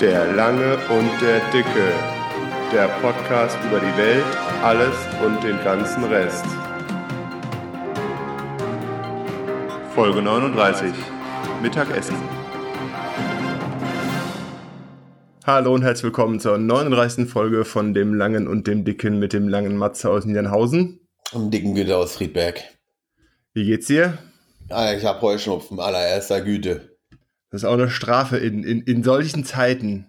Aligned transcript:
Der 0.00 0.30
Lange 0.34 0.76
und 0.90 1.10
der 1.22 1.40
Dicke. 1.52 1.90
Der 2.70 2.86
Podcast 3.00 3.56
über 3.66 3.80
die 3.80 3.96
Welt, 3.96 4.26
alles 4.62 4.94
und 5.24 5.42
den 5.42 5.56
ganzen 5.64 6.04
Rest. 6.04 6.44
Folge 9.94 10.20
39. 10.20 10.92
Mittagessen. 11.62 12.14
Hallo 15.46 15.72
und 15.72 15.80
herzlich 15.80 16.04
willkommen 16.04 16.40
zur 16.40 16.58
39. 16.58 17.26
Folge 17.26 17.64
von 17.64 17.94
dem 17.94 18.12
Langen 18.12 18.48
und 18.48 18.66
dem 18.66 18.84
Dicken 18.84 19.18
mit 19.18 19.32
dem 19.32 19.48
langen 19.48 19.78
Matze 19.78 20.10
aus 20.10 20.26
Niedernhausen. 20.26 21.08
Und 21.32 21.54
dicken 21.54 21.74
Güte 21.74 21.96
aus 21.96 22.16
Friedberg. 22.16 22.62
Wie 23.54 23.64
geht's 23.64 23.86
dir? 23.86 24.18
Ah, 24.68 24.92
ich 24.92 25.06
habe 25.06 25.22
Heuschnupfen 25.22 25.80
allererster 25.80 26.42
Güte. 26.42 26.95
Das 27.50 27.62
ist 27.62 27.68
auch 27.68 27.74
eine 27.74 27.90
Strafe 27.90 28.38
in, 28.38 28.64
in, 28.64 28.82
in 28.82 29.02
solchen 29.02 29.44
Zeiten. 29.44 30.06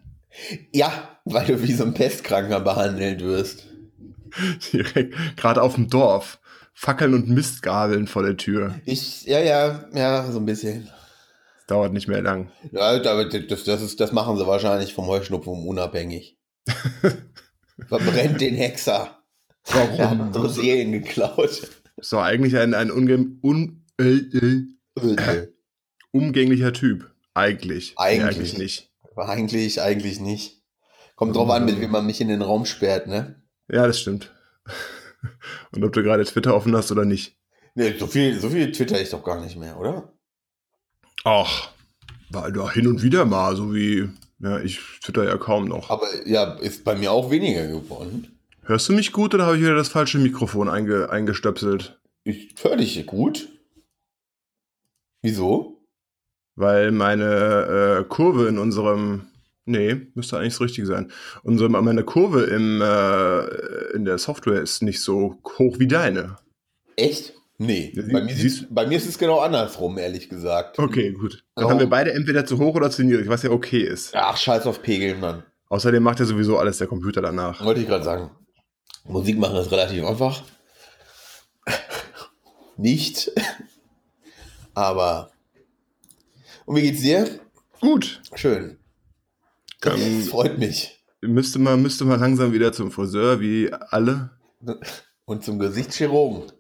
Ja, 0.73 1.19
weil 1.25 1.45
du 1.45 1.61
wie 1.61 1.73
so 1.73 1.83
ein 1.83 1.93
Pestkranker 1.93 2.59
behandelt 2.59 3.21
wirst. 3.21 3.67
Direkt, 4.73 5.15
gerade 5.37 5.61
auf 5.61 5.75
dem 5.75 5.89
Dorf. 5.89 6.39
Fackeln 6.73 7.15
und 7.15 7.27
Mistgabeln 7.27 8.05
vor 8.05 8.21
der 8.21 8.37
Tür. 8.37 8.75
Ich, 8.85 9.23
ja, 9.23 9.39
ja, 9.39 9.89
ja, 9.95 10.31
so 10.31 10.37
ein 10.37 10.45
bisschen. 10.45 10.89
Dauert 11.65 11.91
nicht 11.91 12.07
mehr 12.07 12.21
lang. 12.21 12.51
Ja, 12.71 12.99
das, 12.99 13.63
das, 13.63 13.81
ist, 13.81 13.99
das 13.99 14.11
machen 14.11 14.37
sie 14.37 14.45
wahrscheinlich 14.45 14.93
vom 14.93 15.07
Heuschnupfen 15.07 15.67
unabhängig. 15.67 16.37
Verbrennt 17.87 18.41
den 18.41 18.55
Hexer. 18.55 19.17
Warum? 19.65 19.99
Er 19.99 20.09
hat 20.11 20.19
unsere 20.19 20.49
Seelen 20.49 20.91
geklaut. 20.91 21.67
So, 21.99 22.19
eigentlich 22.19 22.55
ein, 22.57 22.75
ein 22.75 22.91
unge 22.91 23.25
un 23.41 23.83
äh, 23.99 24.17
äh, 24.17 25.47
umgänglicher 26.11 26.73
Typ. 26.73 27.11
Eigentlich. 27.37 27.91
Nee, 27.91 28.03
Eigentlich. 28.03 28.23
eigentlich 28.23 28.57
nicht. 28.57 28.91
Eigentlich, 29.15 29.81
eigentlich 29.81 30.19
nicht. 30.19 30.63
Kommt 31.15 31.35
drauf 31.35 31.49
an, 31.49 31.65
mit 31.65 31.79
wem 31.79 31.91
man 31.91 32.05
mich 32.05 32.19
in 32.19 32.27
den 32.27 32.41
Raum 32.41 32.65
sperrt, 32.65 33.07
ne? 33.07 33.41
Ja, 33.67 33.85
das 33.85 33.99
stimmt. 33.99 34.33
Und 35.71 35.83
ob 35.83 35.93
du 35.93 36.03
gerade 36.03 36.25
Twitter 36.25 36.55
offen 36.55 36.75
hast 36.75 36.91
oder 36.91 37.05
nicht. 37.05 37.37
Nee, 37.75 37.95
so 37.97 38.07
viel, 38.07 38.39
so 38.39 38.49
viel 38.49 38.71
twitter 38.71 38.99
ich 38.99 39.11
doch 39.11 39.23
gar 39.23 39.39
nicht 39.39 39.55
mehr, 39.55 39.79
oder? 39.79 40.11
Ach, 41.23 41.69
war 42.31 42.51
doch 42.51 42.71
hin 42.71 42.87
und 42.87 43.03
wieder 43.03 43.25
mal, 43.25 43.55
so 43.55 43.73
wie, 43.73 44.09
ja, 44.39 44.59
ich 44.59 44.79
twitter 45.03 45.25
ja 45.25 45.37
kaum 45.37 45.65
noch. 45.65 45.91
Aber 45.91 46.07
ja, 46.25 46.53
ist 46.53 46.83
bei 46.83 46.95
mir 46.95 47.11
auch 47.11 47.29
weniger 47.29 47.67
geworden. 47.67 48.39
Hörst 48.63 48.89
du 48.89 48.93
mich 48.93 49.11
gut 49.11 49.35
oder 49.35 49.45
habe 49.45 49.57
ich 49.57 49.61
wieder 49.61 49.75
das 49.75 49.89
falsche 49.89 50.17
Mikrofon 50.17 50.69
einge, 50.69 51.11
eingestöpselt? 51.11 51.99
Ich 52.23 52.55
höre 52.63 52.77
dich 52.77 53.05
gut. 53.05 53.47
Wieso? 55.21 55.76
Weil 56.57 56.91
meine 56.91 57.99
äh, 58.01 58.03
Kurve 58.09 58.47
in 58.47 58.57
unserem, 58.57 59.27
nee, 59.65 59.95
müsste 60.15 60.37
eigentlich 60.37 60.53
das 60.53 60.61
Richtige 60.61 60.87
sein. 60.87 61.11
Unsere, 61.43 61.69
meine 61.69 62.03
Kurve 62.03 62.43
im, 62.45 62.81
äh, 62.81 63.95
in 63.95 64.03
der 64.05 64.17
Software 64.17 64.59
ist 64.61 64.81
nicht 64.81 65.01
so 65.01 65.37
hoch 65.57 65.77
wie 65.79 65.87
deine. 65.87 66.35
Echt? 66.95 67.33
Nee. 67.59 67.91
Sie- 67.95 68.11
bei, 68.11 68.21
mir 68.23 68.35
sieht's- 68.35 68.65
bei 68.69 68.85
mir 68.87 68.97
ist 68.97 69.07
es 69.07 69.17
genau 69.19 69.39
andersrum, 69.39 69.97
ehrlich 69.97 70.29
gesagt. 70.29 70.77
Okay, 70.79 71.11
gut. 71.11 71.43
Dann 71.55 71.65
Oh. 71.65 71.69
haben 71.69 71.79
wir 71.79 71.87
beide 71.89 72.11
entweder 72.13 72.45
zu 72.45 72.57
hoch 72.59 72.75
oder 72.75 72.89
zu 72.91 73.03
niedrig, 73.03 73.29
was 73.29 73.43
ja 73.43 73.51
okay 73.51 73.81
ist. 73.83 74.15
Ach, 74.15 74.35
scheiß 74.35 74.65
auf 74.65 74.81
Pegeln, 74.81 75.19
Mann. 75.19 75.43
Außerdem 75.69 76.01
macht 76.01 76.19
ja 76.19 76.25
sowieso 76.25 76.57
alles 76.57 76.77
der 76.79 76.87
Computer 76.87 77.21
danach. 77.21 77.63
Wollte 77.63 77.81
ich 77.81 77.87
gerade 77.87 78.03
sagen. 78.03 78.31
Musik 79.05 79.37
machen 79.37 79.57
ist 79.57 79.71
relativ 79.71 80.03
einfach. 80.05 80.41
Nicht. 82.77 83.31
Aber. 84.73 85.31
Und 86.67 86.75
wie 86.75 86.81
geht's 86.81 87.01
dir? 87.01 87.27
Gut. 87.79 88.21
Schön. 88.35 88.77
Ähm, 89.85 90.19
Das 90.19 90.27
freut 90.29 90.57
mich. 90.57 91.01
Müsste 91.21 91.59
man, 91.59 91.81
müsste 91.81 92.03
man 92.05 92.19
langsam 92.19 92.51
wieder 92.53 92.73
zum 92.73 92.91
Friseur, 92.91 93.39
wie 93.39 93.71
alle. 93.73 94.31
Und 95.25 95.43
zum 95.43 95.59
Gesichtschirurgen. 95.59 96.51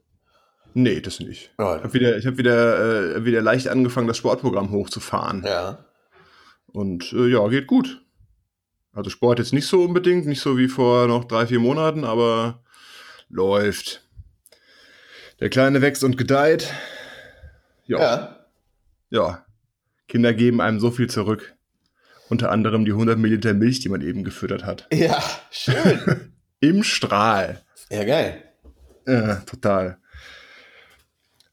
Nee, 0.73 1.01
das 1.01 1.19
nicht. 1.19 1.29
Ich 1.51 1.51
Ja. 1.59 1.81
habe 1.83 1.93
wieder, 1.93 2.17
ich 2.17 2.25
hab 2.25 2.37
wieder, 2.37 3.15
äh, 3.17 3.25
wieder 3.25 3.41
leicht 3.41 3.67
angefangen, 3.67 4.07
das 4.07 4.17
Sportprogramm 4.17 4.71
hochzufahren. 4.71 5.43
ja. 5.45 5.83
Und 6.67 7.11
äh, 7.13 7.27
ja, 7.27 7.47
geht 7.47 7.65
gut. 7.67 8.05
Also 8.93 9.09
Sport 9.09 9.39
jetzt 9.39 9.53
nicht 9.53 9.65
so 9.67 9.83
unbedingt, 9.83 10.25
nicht 10.25 10.41
so 10.41 10.57
wie 10.57 10.67
vor 10.67 11.07
noch 11.07 11.25
drei, 11.25 11.47
vier 11.47 11.59
Monaten, 11.59 12.03
aber 12.03 12.61
läuft. 13.29 14.07
Der 15.39 15.49
Kleine 15.49 15.81
wächst 15.81 16.03
und 16.03 16.17
gedeiht. 16.17 16.71
Ja. 17.87 18.45
Ja. 19.09 19.45
Kinder 20.07 20.33
geben 20.33 20.61
einem 20.61 20.79
so 20.79 20.91
viel 20.91 21.09
zurück. 21.09 21.55
Unter 22.29 22.51
anderem 22.51 22.83
die 22.85 22.91
100 22.91 23.17
Milliliter 23.17 23.53
Milch, 23.53 23.79
die 23.79 23.89
man 23.89 24.01
eben 24.01 24.23
gefüttert 24.23 24.65
hat. 24.65 24.87
Ja, 24.91 25.21
schön. 25.49 26.33
Im 26.59 26.83
Strahl. 26.83 27.61
ja, 27.89 28.03
geil. 28.03 28.43
Ja, 29.05 29.35
total. 29.41 29.97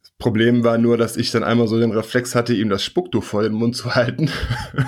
Das 0.03 0.10
Problem 0.19 0.65
war 0.65 0.78
nur, 0.78 0.97
dass 0.97 1.16
ich 1.16 1.31
dann 1.31 1.44
einmal 1.44 1.69
so 1.69 1.78
den 1.78 1.92
Reflex 1.92 2.34
hatte, 2.34 2.54
ihm 2.54 2.69
das 2.70 2.82
Spucktuch 2.82 3.22
vor 3.22 3.42
den 3.42 3.53
Mund 3.53 3.76
zu 3.76 3.94
halten. 3.94 4.31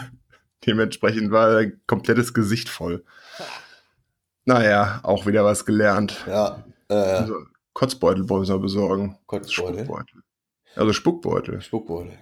Dementsprechend 0.67 1.31
war 1.31 1.59
ein 1.59 1.81
komplettes 1.87 2.35
Gesicht 2.35 2.69
voll. 2.69 3.05
Naja, 4.45 5.01
auch 5.05 5.27
wieder 5.27 5.45
was 5.45 5.65
gelernt. 5.65 6.25
Ja. 6.27 6.65
Äh, 6.89 6.95
Also, 6.95 7.37
Kotzbeutel 7.73 8.29
wollen 8.29 8.49
wir 8.49 8.59
besorgen. 8.59 9.19
Kotzbeutel. 9.27 9.85
Spuckbeutel. 9.85 10.23
Also 10.75 10.93
Spuckbeutel. 10.93 11.61
Spuckbeutel. 11.61 12.19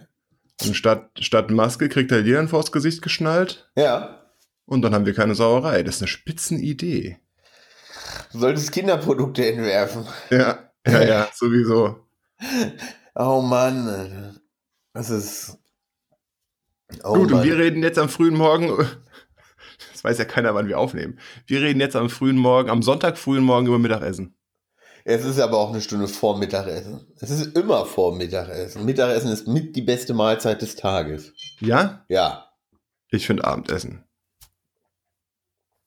Und 0.62 0.74
statt, 0.74 1.10
statt 1.20 1.50
Maske 1.50 1.88
kriegt 1.88 2.12
er 2.12 2.22
dann 2.22 2.48
vors 2.48 2.72
Gesicht 2.72 3.02
geschnallt. 3.02 3.70
Ja. 3.76 4.20
Und 4.66 4.82
dann 4.82 4.94
haben 4.94 5.06
wir 5.06 5.14
keine 5.14 5.34
Sauerei. 5.34 5.82
Das 5.82 5.96
ist 5.96 6.02
eine 6.02 6.08
Spitzenidee. 6.08 7.18
Du 8.32 8.38
solltest 8.38 8.72
Kinderprodukte 8.72 9.46
entwerfen. 9.46 10.06
Ja, 10.30 10.70
ja, 10.86 11.02
ja, 11.02 11.28
sowieso. 11.34 12.06
Oh 13.14 13.42
Mann. 13.42 14.38
Das 14.92 15.10
ist. 15.10 15.58
Oh 17.02 17.14
Gut, 17.14 17.30
und 17.30 17.38
Mann. 17.38 17.44
wir 17.44 17.58
reden 17.58 17.82
jetzt 17.82 17.98
am 17.98 18.08
frühen 18.08 18.36
Morgen. 18.36 18.72
Das 19.92 20.04
weiß 20.04 20.18
ja 20.18 20.24
keiner, 20.24 20.54
wann 20.54 20.68
wir 20.68 20.78
aufnehmen. 20.78 21.18
Wir 21.46 21.60
reden 21.60 21.80
jetzt 21.80 21.96
am 21.96 22.08
frühen 22.10 22.36
Morgen, 22.36 22.70
am 22.70 22.82
Sonntag 22.82 23.18
frühen 23.18 23.42
Morgen 23.42 23.66
über 23.66 23.78
Mittagessen. 23.78 24.36
Es 25.06 25.22
ist 25.24 25.38
aber 25.38 25.58
auch 25.58 25.70
eine 25.70 25.82
Stunde 25.82 26.08
vor 26.08 26.38
Mittagessen. 26.38 27.06
Es 27.20 27.28
ist 27.28 27.56
immer 27.56 27.84
vor 27.84 28.16
Mittagessen. 28.16 28.86
Mittagessen 28.86 29.30
ist 29.30 29.46
mit 29.46 29.76
die 29.76 29.82
beste 29.82 30.14
Mahlzeit 30.14 30.62
des 30.62 30.76
Tages. 30.76 31.34
Ja? 31.60 32.06
Ja. 32.08 32.48
Ich 33.10 33.26
finde 33.26 33.44
Abendessen. 33.44 34.02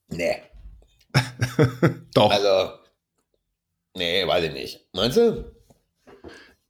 Nee. 0.09 0.38
Doch. 2.13 2.31
Also. 2.31 2.77
Nee, 3.95 4.27
weiß 4.27 4.45
ich 4.45 4.53
nicht. 4.53 4.88
Meinst 4.94 5.17
du? 5.17 5.51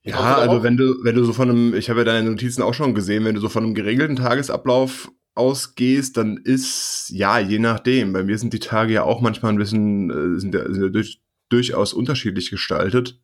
ja, 0.03 0.37
also 0.37 0.63
wenn 0.63 0.77
du, 0.77 1.03
wenn 1.03 1.15
du 1.15 1.25
so 1.25 1.33
von 1.33 1.49
einem, 1.49 1.73
ich 1.73 1.89
habe 1.89 1.99
ja 1.99 2.05
deine 2.05 2.29
Notizen 2.29 2.61
auch 2.61 2.73
schon 2.73 2.95
gesehen, 2.95 3.25
wenn 3.25 3.35
du 3.35 3.41
so 3.41 3.49
von 3.49 3.65
einem 3.65 3.75
geregelten 3.75 4.15
Tagesablauf 4.15 5.11
ausgehst, 5.35 6.15
dann 6.15 6.37
ist, 6.37 7.09
ja, 7.09 7.39
je 7.39 7.59
nachdem. 7.59 8.13
Bei 8.13 8.23
mir 8.23 8.37
sind 8.37 8.53
die 8.53 8.59
Tage 8.59 8.93
ja 8.93 9.03
auch 9.03 9.19
manchmal 9.19 9.51
ein 9.51 9.57
bisschen, 9.57 10.09
äh, 10.09 10.39
sind, 10.39 10.53
sind 10.53 10.81
ja 10.81 10.89
durch, 10.89 11.21
durchaus 11.49 11.93
unterschiedlich 11.93 12.49
gestaltet. 12.49 13.19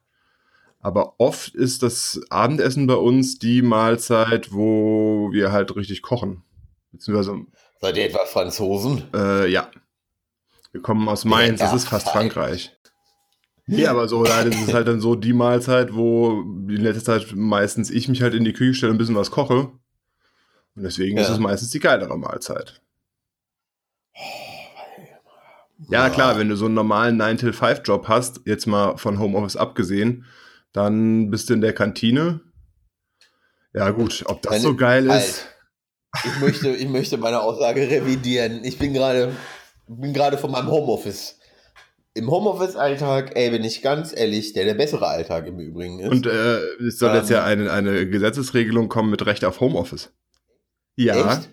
Aber 0.79 1.15
oft 1.19 1.55
ist 1.55 1.81
das 1.83 2.19
Abendessen 2.29 2.87
bei 2.87 2.95
uns 2.95 3.39
die 3.39 3.61
Mahlzeit, 3.61 4.51
wo 4.51 5.29
wir 5.31 5.51
halt 5.51 5.75
richtig 5.75 6.01
kochen. 6.01 6.43
Beziehungsweise 6.91 7.45
Seid 7.79 7.97
ihr 7.97 8.05
etwa 8.05 8.25
Franzosen? 8.25 9.03
Äh, 9.13 9.49
ja. 9.49 9.69
Wir 10.71 10.81
kommen 10.81 11.07
aus 11.07 11.23
Mainz, 11.25 11.59
das 11.59 11.73
ist 11.73 11.87
fast. 11.87 12.09
Frankreich. 12.09 12.75
Ja, 13.65 13.91
aber 13.91 14.09
so, 14.09 14.23
leider 14.25 14.49
ist 14.49 14.67
es 14.67 14.73
halt 14.73 14.87
dann 14.89 14.99
so 14.99 15.15
die 15.15 15.31
Mahlzeit, 15.31 15.93
wo 15.93 16.41
in 16.41 16.67
letzter 16.81 17.03
Zeit 17.03 17.33
meistens 17.33 17.89
ich 17.89 18.09
mich 18.09 18.21
halt 18.21 18.33
in 18.33 18.43
die 18.43 18.51
Küche 18.53 18.73
stelle 18.73 18.89
und 18.91 18.95
ein 18.95 18.97
bisschen 18.97 19.15
was 19.15 19.31
koche. 19.31 19.71
Und 20.75 20.83
deswegen 20.83 21.17
ist 21.17 21.27
Ja. 21.27 21.33
es 21.33 21.39
meistens 21.39 21.69
die 21.69 21.79
geilere 21.79 22.17
Mahlzeit. 22.17 22.81
Ja, 25.89 26.09
klar, 26.09 26.37
wenn 26.37 26.49
du 26.49 26.55
so 26.55 26.65
einen 26.65 26.73
normalen 26.75 27.21
9-till-5-Job 27.21 28.07
hast, 28.07 28.41
jetzt 28.45 28.65
mal 28.67 28.97
von 28.97 29.19
Homeoffice 29.19 29.55
abgesehen, 29.57 30.25
dann 30.71 31.29
bist 31.29 31.49
du 31.49 31.53
in 31.53 31.61
der 31.61 31.73
Kantine. 31.73 32.41
Ja, 33.73 33.89
gut, 33.89 34.23
ob 34.27 34.41
das 34.41 34.51
Meine- 34.51 34.63
so 34.63 34.75
geil 34.75 35.09
Halt. 35.09 35.23
ist. 35.23 35.45
Ich 36.25 36.39
möchte, 36.39 36.69
ich 36.69 36.87
möchte 36.87 37.17
meine 37.17 37.41
Aussage 37.41 37.81
revidieren. 37.89 38.63
Ich 38.63 38.77
bin 38.77 38.93
gerade 38.93 39.35
bin 39.87 40.13
gerade 40.13 40.37
von 40.37 40.51
meinem 40.51 40.69
Homeoffice. 40.69 41.39
Im 42.13 42.29
Homeoffice-Alltag, 42.29 43.31
ey, 43.35 43.49
bin 43.49 43.63
ich 43.63 43.81
ganz 43.81 44.13
ehrlich, 44.15 44.53
der 44.53 44.65
der 44.65 44.75
bessere 44.75 45.07
Alltag 45.07 45.47
im 45.47 45.59
Übrigen 45.59 45.99
ist. 45.99 46.11
Und 46.11 46.27
äh, 46.27 46.57
es 46.85 46.99
soll 46.99 47.15
jetzt 47.15 47.31
Ähm. 47.31 47.37
ja 47.37 47.43
eine, 47.43 47.71
eine 47.71 48.07
Gesetzesregelung 48.07 48.87
kommen 48.87 49.09
mit 49.09 49.25
Recht 49.25 49.43
auf 49.43 49.59
Homeoffice. 49.59 50.13
Ja, 50.95 51.15
Echt? 51.15 51.49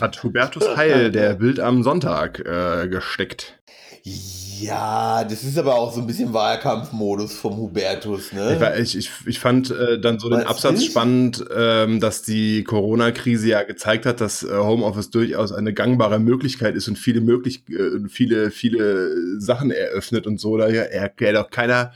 Hat 0.00 0.22
Hubertus 0.22 0.76
Heil, 0.76 1.10
der 1.12 1.34
Bild 1.34 1.60
am 1.60 1.82
Sonntag, 1.82 2.40
äh, 2.40 2.88
gesteckt. 2.88 3.58
Ja, 4.04 5.24
das 5.24 5.42
ist 5.42 5.58
aber 5.58 5.74
auch 5.74 5.92
so 5.92 6.00
ein 6.00 6.06
bisschen 6.06 6.32
Wahlkampfmodus 6.32 7.34
vom 7.34 7.56
Hubertus, 7.56 8.32
ne? 8.32 8.76
Ich, 8.80 8.96
ich, 8.96 9.10
ich 9.26 9.40
fand 9.40 9.70
äh, 9.70 10.00
dann 10.00 10.20
so 10.20 10.28
den 10.28 10.40
Was 10.40 10.46
Absatz 10.46 10.78
ist? 10.78 10.86
spannend, 10.86 11.44
ähm, 11.54 11.98
dass 11.98 12.22
die 12.22 12.62
Corona-Krise 12.62 13.48
ja 13.48 13.62
gezeigt 13.64 14.06
hat, 14.06 14.20
dass 14.20 14.44
äh, 14.44 14.56
Homeoffice 14.56 15.10
durchaus 15.10 15.52
eine 15.52 15.72
gangbare 15.74 16.20
Möglichkeit 16.20 16.76
ist 16.76 16.86
und 16.86 16.96
viele 16.96 17.20
möglich 17.20 17.64
äh, 17.68 18.08
viele 18.08 18.52
viele 18.52 19.40
Sachen 19.40 19.72
eröffnet 19.72 20.28
und 20.28 20.38
so. 20.38 20.56
Da 20.56 20.68
erklärt 20.68 21.36
auch 21.36 21.50
keiner 21.50 21.92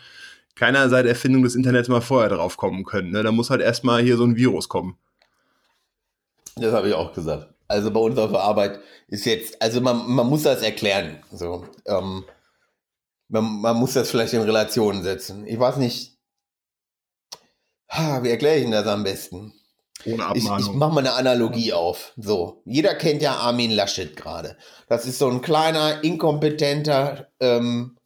keiner 0.57 0.89
seit 0.89 1.07
Erfindung 1.07 1.45
des 1.45 1.55
Internets 1.55 1.89
mal 1.89 2.01
vorher 2.01 2.31
drauf 2.31 2.57
kommen 2.57 2.85
können. 2.85 3.11
Ne? 3.11 3.23
Da 3.23 3.31
muss 3.31 3.51
halt 3.51 3.61
erstmal 3.61 4.03
hier 4.03 4.17
so 4.17 4.25
ein 4.25 4.37
Virus 4.37 4.69
kommen. 4.69 4.97
Das 6.57 6.73
habe 6.73 6.89
ich 6.89 6.95
auch 6.95 7.13
gesagt. 7.13 7.49
Also 7.69 7.91
bei 7.91 8.01
uns 8.01 8.19
auf 8.19 8.31
der 8.31 8.41
Arbeit 8.41 8.81
ist 9.09 9.25
jetzt, 9.27 9.61
also 9.61 9.81
man, 9.81 10.09
man 10.09 10.29
muss 10.29 10.43
das 10.45 10.63
erklären. 10.63 11.23
So, 11.33 11.67
ähm, 11.87 12.25
man, 13.29 13.45
man 13.61 13.77
muss 13.77 13.95
das 13.95 14.11
vielleicht 14.11 14.35
in 14.35 14.43
Relation 14.43 15.03
setzen. 15.03 15.47
Ich 15.47 15.59
weiß 15.59 15.77
nicht, 15.79 16.17
ha, 17.91 18.23
wie 18.23 18.31
erkläre 18.31 18.57
ich 18.57 18.63
denn 18.63 18.71
das 18.73 18.87
am 18.87 19.03
besten? 19.05 19.53
Ohne 20.05 20.33
Ich, 20.35 20.45
ich 20.45 20.51
Abmahnung. 20.51 20.79
mache 20.79 20.95
mal 20.95 21.01
eine 21.01 21.15
Analogie 21.15 21.73
auf. 21.73 22.13
So, 22.17 22.63
jeder 22.65 22.95
kennt 22.95 23.23
ja 23.23 23.35
Armin 23.37 23.73
Laschet 23.73 24.15
gerade. 24.15 24.57
Das 24.89 25.07
ist 25.07 25.19
so 25.19 25.29
ein 25.29 25.41
kleiner, 25.43 26.05
inkompetenter 26.05 27.29
ähm, 27.41 27.97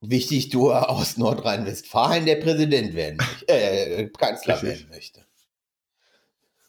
Wichtigtuer 0.00 0.88
aus 0.88 1.16
Nordrhein-Westfalen, 1.16 2.24
der 2.24 2.36
Präsident 2.36 2.94
werden 2.94 3.16
möchte, 3.16 3.48
äh, 3.48 4.08
Kanzler 4.10 4.54
Richtig. 4.54 4.70
werden 4.70 4.88
möchte. 4.90 5.26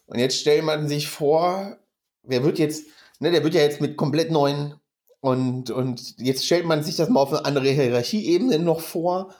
Und 0.06 0.18
jetzt 0.18 0.38
stellt 0.38 0.64
man 0.64 0.88
sich 0.88 1.08
vor, 1.08 1.78
der 2.22 2.44
wird 2.44 2.58
jetzt, 2.58 2.86
ne, 3.18 3.30
der 3.30 3.44
wird 3.44 3.54
ja 3.54 3.62
jetzt 3.62 3.80
mit 3.80 3.96
komplett 3.96 4.30
neuen 4.30 4.74
und, 5.20 5.70
und 5.70 6.18
jetzt 6.18 6.44
stellt 6.44 6.66
man 6.66 6.82
sich 6.82 6.96
das 6.96 7.08
mal 7.08 7.20
auf 7.20 7.32
eine 7.32 7.44
andere 7.44 7.68
Hierarchieebene 7.68 8.58
noch 8.58 8.80
vor. 8.80 9.34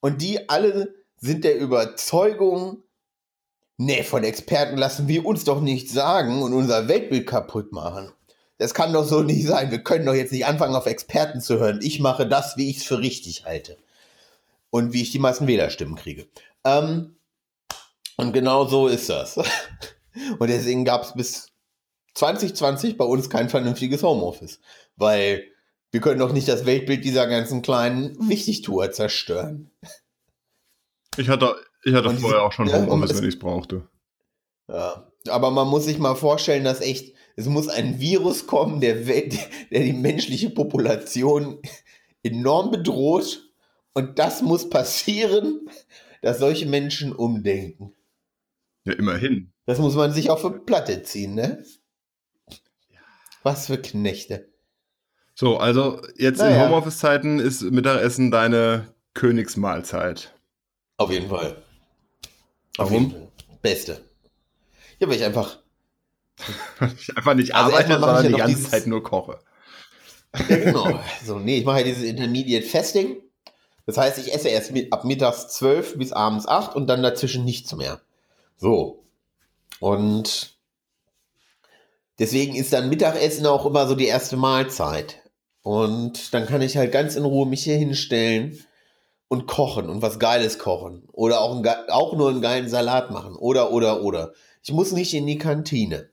Und 0.00 0.20
die 0.20 0.48
alle 0.48 0.94
sind 1.16 1.44
der 1.44 1.58
Überzeugung, 1.58 2.84
Nee, 3.76 4.04
von 4.04 4.22
Experten 4.22 4.76
lassen 4.76 5.08
wir 5.08 5.26
uns 5.26 5.44
doch 5.44 5.60
nichts 5.60 5.92
sagen 5.92 6.42
und 6.42 6.52
unser 6.52 6.86
Weltbild 6.86 7.26
kaputt 7.26 7.72
machen. 7.72 8.12
Das 8.58 8.72
kann 8.72 8.92
doch 8.92 9.04
so 9.04 9.22
nicht 9.22 9.46
sein. 9.46 9.72
Wir 9.72 9.82
können 9.82 10.06
doch 10.06 10.14
jetzt 10.14 10.30
nicht 10.30 10.46
anfangen, 10.46 10.76
auf 10.76 10.86
Experten 10.86 11.40
zu 11.40 11.58
hören. 11.58 11.80
Ich 11.82 11.98
mache 11.98 12.28
das, 12.28 12.56
wie 12.56 12.70
ich 12.70 12.78
es 12.78 12.84
für 12.84 13.00
richtig 13.00 13.44
halte. 13.44 13.76
Und 14.70 14.92
wie 14.92 15.02
ich 15.02 15.10
die 15.10 15.18
meisten 15.18 15.48
Wählerstimmen 15.48 15.96
kriege. 15.96 16.26
Ähm, 16.64 17.16
und 18.16 18.32
genau 18.32 18.66
so 18.66 18.86
ist 18.86 19.08
das. 19.08 19.38
Und 20.38 20.48
deswegen 20.48 20.84
gab 20.84 21.02
es 21.02 21.12
bis 21.14 21.48
2020 22.14 22.96
bei 22.96 23.04
uns 23.04 23.28
kein 23.30 23.48
vernünftiges 23.48 24.02
Homeoffice. 24.02 24.60
Weil 24.96 25.44
wir 25.90 26.00
können 26.00 26.20
doch 26.20 26.32
nicht 26.32 26.48
das 26.48 26.66
Weltbild 26.66 27.04
dieser 27.04 27.26
ganzen 27.26 27.62
kleinen 27.62 28.16
Wichtigtour 28.28 28.90
zerstören. 28.92 29.70
Ich 31.16 31.28
hatte, 31.28 31.54
ich 31.84 31.94
hatte 31.94 32.08
diese- 32.10 32.20
vorher 32.22 32.42
auch 32.42 32.52
schon 32.52 32.66
ja, 32.68 32.80
Homeoffice, 32.80 33.16
wenn 33.18 33.28
ich 33.28 33.34
es 33.34 33.38
brauchte. 33.38 33.88
Ja, 34.68 35.10
aber 35.28 35.50
man 35.50 35.68
muss 35.68 35.84
sich 35.84 35.98
mal 35.98 36.14
vorstellen, 36.14 36.64
dass 36.64 36.80
echt, 36.80 37.14
es 37.36 37.46
muss 37.46 37.68
ein 37.68 38.00
Virus 38.00 38.46
kommen, 38.46 38.80
der, 38.80 39.06
Welt, 39.06 39.36
der 39.70 39.80
die 39.82 39.92
menschliche 39.92 40.50
Population 40.50 41.60
enorm 42.22 42.70
bedroht. 42.70 43.50
Und 43.92 44.18
das 44.18 44.42
muss 44.42 44.68
passieren, 44.68 45.68
dass 46.22 46.38
solche 46.38 46.66
Menschen 46.66 47.12
umdenken. 47.12 47.92
Ja, 48.84 48.94
immerhin. 48.94 49.52
Das 49.66 49.78
muss 49.78 49.94
man 49.94 50.12
sich 50.12 50.30
auf 50.30 50.44
eine 50.44 50.58
Platte 50.58 51.02
ziehen, 51.04 51.34
ne? 51.34 51.64
Was 53.44 53.66
für 53.66 53.78
Knechte. 53.78 54.48
So, 55.36 55.58
also 55.58 56.00
jetzt 56.16 56.40
in 56.40 56.46
Naja. 56.46 56.66
Homeoffice-Zeiten 56.66 57.38
ist 57.38 57.62
Mittagessen 57.62 58.30
deine 58.30 58.92
Königsmahlzeit. 59.14 60.32
Auf 60.96 61.10
jeden 61.10 61.28
Fall. 61.28 61.62
Auf 62.78 62.90
Warum? 62.90 62.92
jeden 62.94 63.10
Fall. 63.12 63.28
Beste. 63.62 64.00
Ja, 64.98 65.08
weil 65.08 65.16
ich 65.16 65.24
einfach, 65.24 65.58
Ich 66.98 67.16
einfach 67.16 67.34
nicht 67.34 67.54
Also 67.54 67.72
arbeite, 67.72 67.92
sondern 68.00 68.24
ja 68.24 68.30
die 68.30 68.36
ganze 68.36 68.56
dieses- 68.56 68.70
Zeit 68.70 68.86
nur 68.86 69.02
koche. 69.02 69.38
Ja, 70.48 70.56
genau. 70.56 71.00
So, 71.24 71.38
nee, 71.38 71.58
ich 71.58 71.64
mache 71.64 71.78
ja 71.78 71.84
dieses 71.84 72.02
Intermediate 72.02 72.66
Fasting. 72.66 73.16
Das 73.86 73.98
heißt, 73.98 74.18
ich 74.18 74.32
esse 74.34 74.48
erst 74.48 74.72
ab 74.90 75.04
mittags 75.04 75.48
12 75.48 75.96
bis 75.98 76.12
abends 76.12 76.46
8 76.48 76.74
und 76.74 76.86
dann 76.88 77.02
dazwischen 77.02 77.44
nichts 77.44 77.74
mehr. 77.76 78.00
So. 78.56 79.04
Und 79.80 80.53
deswegen 82.18 82.54
ist 82.54 82.72
dann 82.72 82.88
Mittagessen 82.88 83.46
auch 83.46 83.66
immer 83.66 83.86
so 83.86 83.94
die 83.94 84.06
erste 84.06 84.36
Mahlzeit. 84.36 85.22
Und 85.62 86.34
dann 86.34 86.46
kann 86.46 86.62
ich 86.62 86.76
halt 86.76 86.92
ganz 86.92 87.16
in 87.16 87.24
Ruhe 87.24 87.46
mich 87.46 87.64
hier 87.64 87.76
hinstellen 87.76 88.58
und 89.28 89.46
kochen 89.46 89.88
und 89.88 90.02
was 90.02 90.18
Geiles 90.18 90.58
kochen. 90.58 91.08
Oder 91.12 91.40
auch, 91.40 91.56
ein, 91.56 91.66
auch 91.88 92.16
nur 92.16 92.30
einen 92.30 92.42
geilen 92.42 92.68
Salat 92.68 93.10
machen. 93.10 93.34
Oder, 93.34 93.72
oder, 93.72 94.02
oder. 94.02 94.32
Ich 94.62 94.72
muss 94.72 94.92
nicht 94.92 95.14
in 95.14 95.26
die 95.26 95.38
Kantine. 95.38 96.10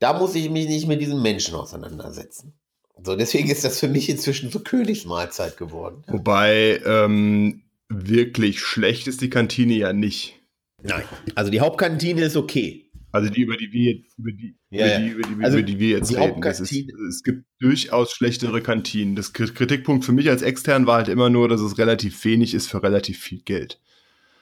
Da 0.00 0.18
muss 0.18 0.34
ich 0.34 0.50
mich 0.50 0.68
nicht 0.68 0.86
mit 0.86 1.00
diesen 1.00 1.22
Menschen 1.22 1.54
auseinandersetzen. 1.54 2.54
So, 3.02 3.14
deswegen 3.14 3.48
ist 3.48 3.64
das 3.64 3.78
für 3.78 3.88
mich 3.88 4.08
inzwischen 4.08 4.50
so 4.50 4.60
Königsmahlzeit 4.60 5.56
geworden. 5.56 6.02
Wobei 6.08 6.80
ähm, 6.84 7.62
wirklich 7.88 8.60
schlecht 8.60 9.06
ist 9.06 9.20
die 9.20 9.30
Kantine 9.30 9.74
ja 9.74 9.92
nicht. 9.92 10.34
Nein. 10.82 11.04
Also 11.34 11.50
die 11.50 11.60
Hauptkantine 11.60 12.22
ist 12.22 12.36
okay. 12.36 12.87
Also 13.10 13.30
die, 13.30 13.40
über 13.42 13.56
die 13.56 13.72
wir 13.72 13.92
jetzt, 13.94 14.18
über 14.18 14.30
die, 14.32 14.54
Ja, 14.70 14.84
über 14.86 14.92
ja. 14.92 14.98
die, 15.00 15.08
über 15.08 15.22
die, 15.22 15.44
Also 15.44 15.58
über 15.58 15.66
die 15.66 15.78
wir 15.78 15.88
jetzt 15.88 16.10
die 16.10 16.16
reden. 16.16 16.42
Ist, 16.42 16.60
es 17.08 17.22
gibt 17.22 17.44
durchaus 17.58 18.12
schlechtere 18.12 18.60
Kantinen. 18.60 19.16
Das 19.16 19.34
Kri- 19.34 19.52
Kritikpunkt 19.52 20.04
für 20.04 20.12
mich 20.12 20.28
als 20.28 20.42
extern 20.42 20.86
war 20.86 20.96
halt 20.96 21.08
immer 21.08 21.30
nur, 21.30 21.48
dass 21.48 21.60
es 21.62 21.78
relativ 21.78 22.22
wenig 22.24 22.52
ist 22.54 22.66
für 22.68 22.82
relativ 22.82 23.18
viel 23.18 23.40
Geld. 23.40 23.80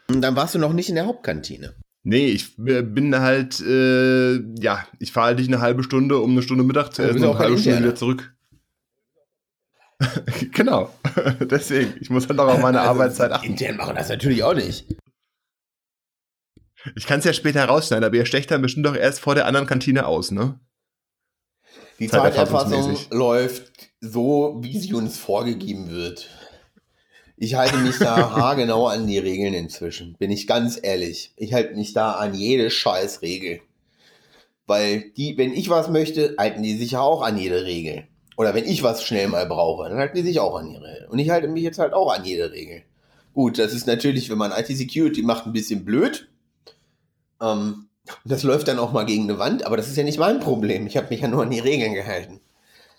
Und 0.09 0.21
dann 0.21 0.35
warst 0.37 0.55
du 0.55 0.59
noch 0.59 0.73
nicht 0.73 0.89
in 0.89 0.97
der 0.97 1.07
Hauptkantine. 1.07 1.75
Nee, 2.03 2.27
ich 2.29 2.57
äh, 2.65 2.83
bin 2.83 3.15
halt, 3.19 3.61
äh, 3.61 4.37
ja, 4.61 4.87
ich 5.01 5.11
fahre 5.13 5.27
halt 5.29 5.39
nicht 5.39 5.49
eine 5.53 5.61
halbe 5.61 5.83
Stunde, 5.83 6.19
um 6.19 6.31
eine 6.33 6.43
Stunde 6.43 6.63
Mittag 6.65 6.93
zu 6.93 7.03
essen 7.03 7.19
und 7.25 7.31
eine 7.31 7.39
halbe 7.39 7.59
Stunde 7.59 7.79
wieder 7.81 7.95
zurück. 7.97 8.33
genau. 10.53 10.93
Deswegen, 11.41 11.95
ich 12.01 12.11
muss 12.11 12.29
halt 12.29 12.39
auch 12.39 12.49
auf 12.49 12.61
meine 12.63 12.81
Also, 12.83 12.91
Arbeitszeit 12.93 13.33
achten. 13.33 13.47
Intern 13.47 13.77
machen 13.77 13.97
das 13.97 14.09
natürlich 14.09 14.43
auch 14.43 14.55
nicht. 14.55 14.87
Ich 16.95 17.07
kann 17.07 17.19
es 17.19 17.25
ja 17.25 17.33
später 17.33 17.65
rausschneiden, 17.65 18.05
aber 18.05 18.17
ihr 18.17 18.27
stecht 18.27 18.51
dann 18.51 18.63
bestimmt 18.63 18.87
doch 18.87 18.97
erst 18.97 19.21
vor 19.21 19.35
der 19.35 19.47
anderen 19.47 19.67
Kantine 19.67 20.07
aus, 20.07 20.31
ne? 20.31 20.61
Die. 21.99 22.09
Zeiterfassung 22.09 22.97
läuft 23.11 23.91
so, 24.01 24.59
wie 24.61 24.79
sie 24.79 24.95
uns 24.95 25.17
vorgegeben 25.19 25.91
wird. 25.91 26.29
Ich 27.39 27.55
halte 27.55 27.79
mich 27.79 27.99
da 27.99 28.31
haargenau 28.37 28.87
an 28.87 29.07
die 29.07 29.19
Regeln 29.19 29.55
inzwischen, 29.55 30.15
bin 30.19 30.31
ich 30.31 30.47
ganz 30.47 30.79
ehrlich. 30.83 31.33
Ich 31.37 31.53
halte 31.53 31.75
mich 31.75 31.93
da 31.93 32.13
an 32.13 32.35
jede 32.35 32.71
Scheißregel. 32.71 33.61
Weil 34.67 35.11
die, 35.17 35.39
wenn 35.39 35.53
ich 35.53 35.69
was 35.69 35.89
möchte, 35.89 36.35
halten 36.39 36.63
die 36.63 36.77
sich 36.77 36.93
ja 36.93 37.01
auch 37.01 37.23
an 37.23 37.39
jede 37.39 37.65
Regel. 37.65 38.09
Oder 38.37 38.55
wenn 38.55 38.65
ich 38.65 38.83
was 38.83 39.03
schnell 39.03 39.29
mal 39.29 39.47
brauche, 39.47 39.89
dann 39.89 39.99
halten 39.99 40.17
die 40.17 40.23
sich 40.23 40.41
auch 40.41 40.57
an 40.59 40.71
ihre 40.71 40.85
Regel. 40.85 41.07
Und 41.09 41.19
ich 41.19 41.31
halte 41.31 41.49
mich 41.49 41.63
jetzt 41.63 41.79
halt 41.79 41.93
auch 41.93 42.13
an 42.13 42.25
jede 42.25 42.53
Regel. 42.53 42.83
Gut, 43.33 43.59
das 43.59 43.73
ist 43.73 43.87
natürlich, 43.87 44.29
wenn 44.29 44.39
man 44.39 44.53
IT-Security 44.53 45.23
macht, 45.23 45.47
ein 45.47 45.53
bisschen 45.53 45.85
blöd. 45.85 46.29
Ähm, 47.41 47.89
das 48.25 48.43
läuft 48.43 48.69
dann 48.69 48.79
auch 48.79 48.93
mal 48.93 49.05
gegen 49.05 49.25
eine 49.25 49.39
Wand, 49.39 49.67
aber 49.67 49.77
das 49.77 49.89
ist 49.89 49.97
ja 49.97 50.05
nicht 50.05 50.19
mein 50.19 50.41
Problem. 50.41 50.87
Ich 50.87 50.97
habe 50.97 51.09
mich 51.11 51.21
ja 51.21 51.29
nur 51.29 51.43
an 51.43 51.51
die 51.51 51.59
Regeln 51.59 51.95
gehalten. 51.95 52.41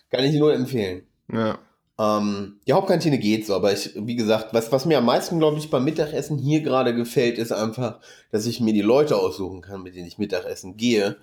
Kann 0.09 0.23
ich 0.23 0.35
nur 0.35 0.53
empfehlen. 0.53 1.03
Ja. 1.31 1.59
Ähm, 1.99 2.59
die 2.67 2.73
Hauptkantine 2.73 3.17
geht 3.17 3.47
so, 3.47 3.55
aber 3.55 3.73
ich, 3.73 3.91
wie 3.95 4.15
gesagt, 4.15 4.53
was, 4.53 4.71
was 4.71 4.85
mir 4.85 4.99
am 4.99 5.05
meisten, 5.05 5.39
glaube 5.39 5.57
ich, 5.57 5.69
beim 5.69 5.83
Mittagessen 5.83 6.37
hier 6.37 6.61
gerade 6.61 6.93
gefällt, 6.93 7.37
ist 7.37 7.51
einfach, 7.51 7.99
dass 8.31 8.45
ich 8.45 8.59
mir 8.59 8.73
die 8.73 8.81
Leute 8.81 9.15
aussuchen 9.17 9.61
kann, 9.61 9.81
mit 9.81 9.95
denen 9.95 10.07
ich 10.07 10.19
Mittagessen 10.19 10.77
gehe 10.77 11.17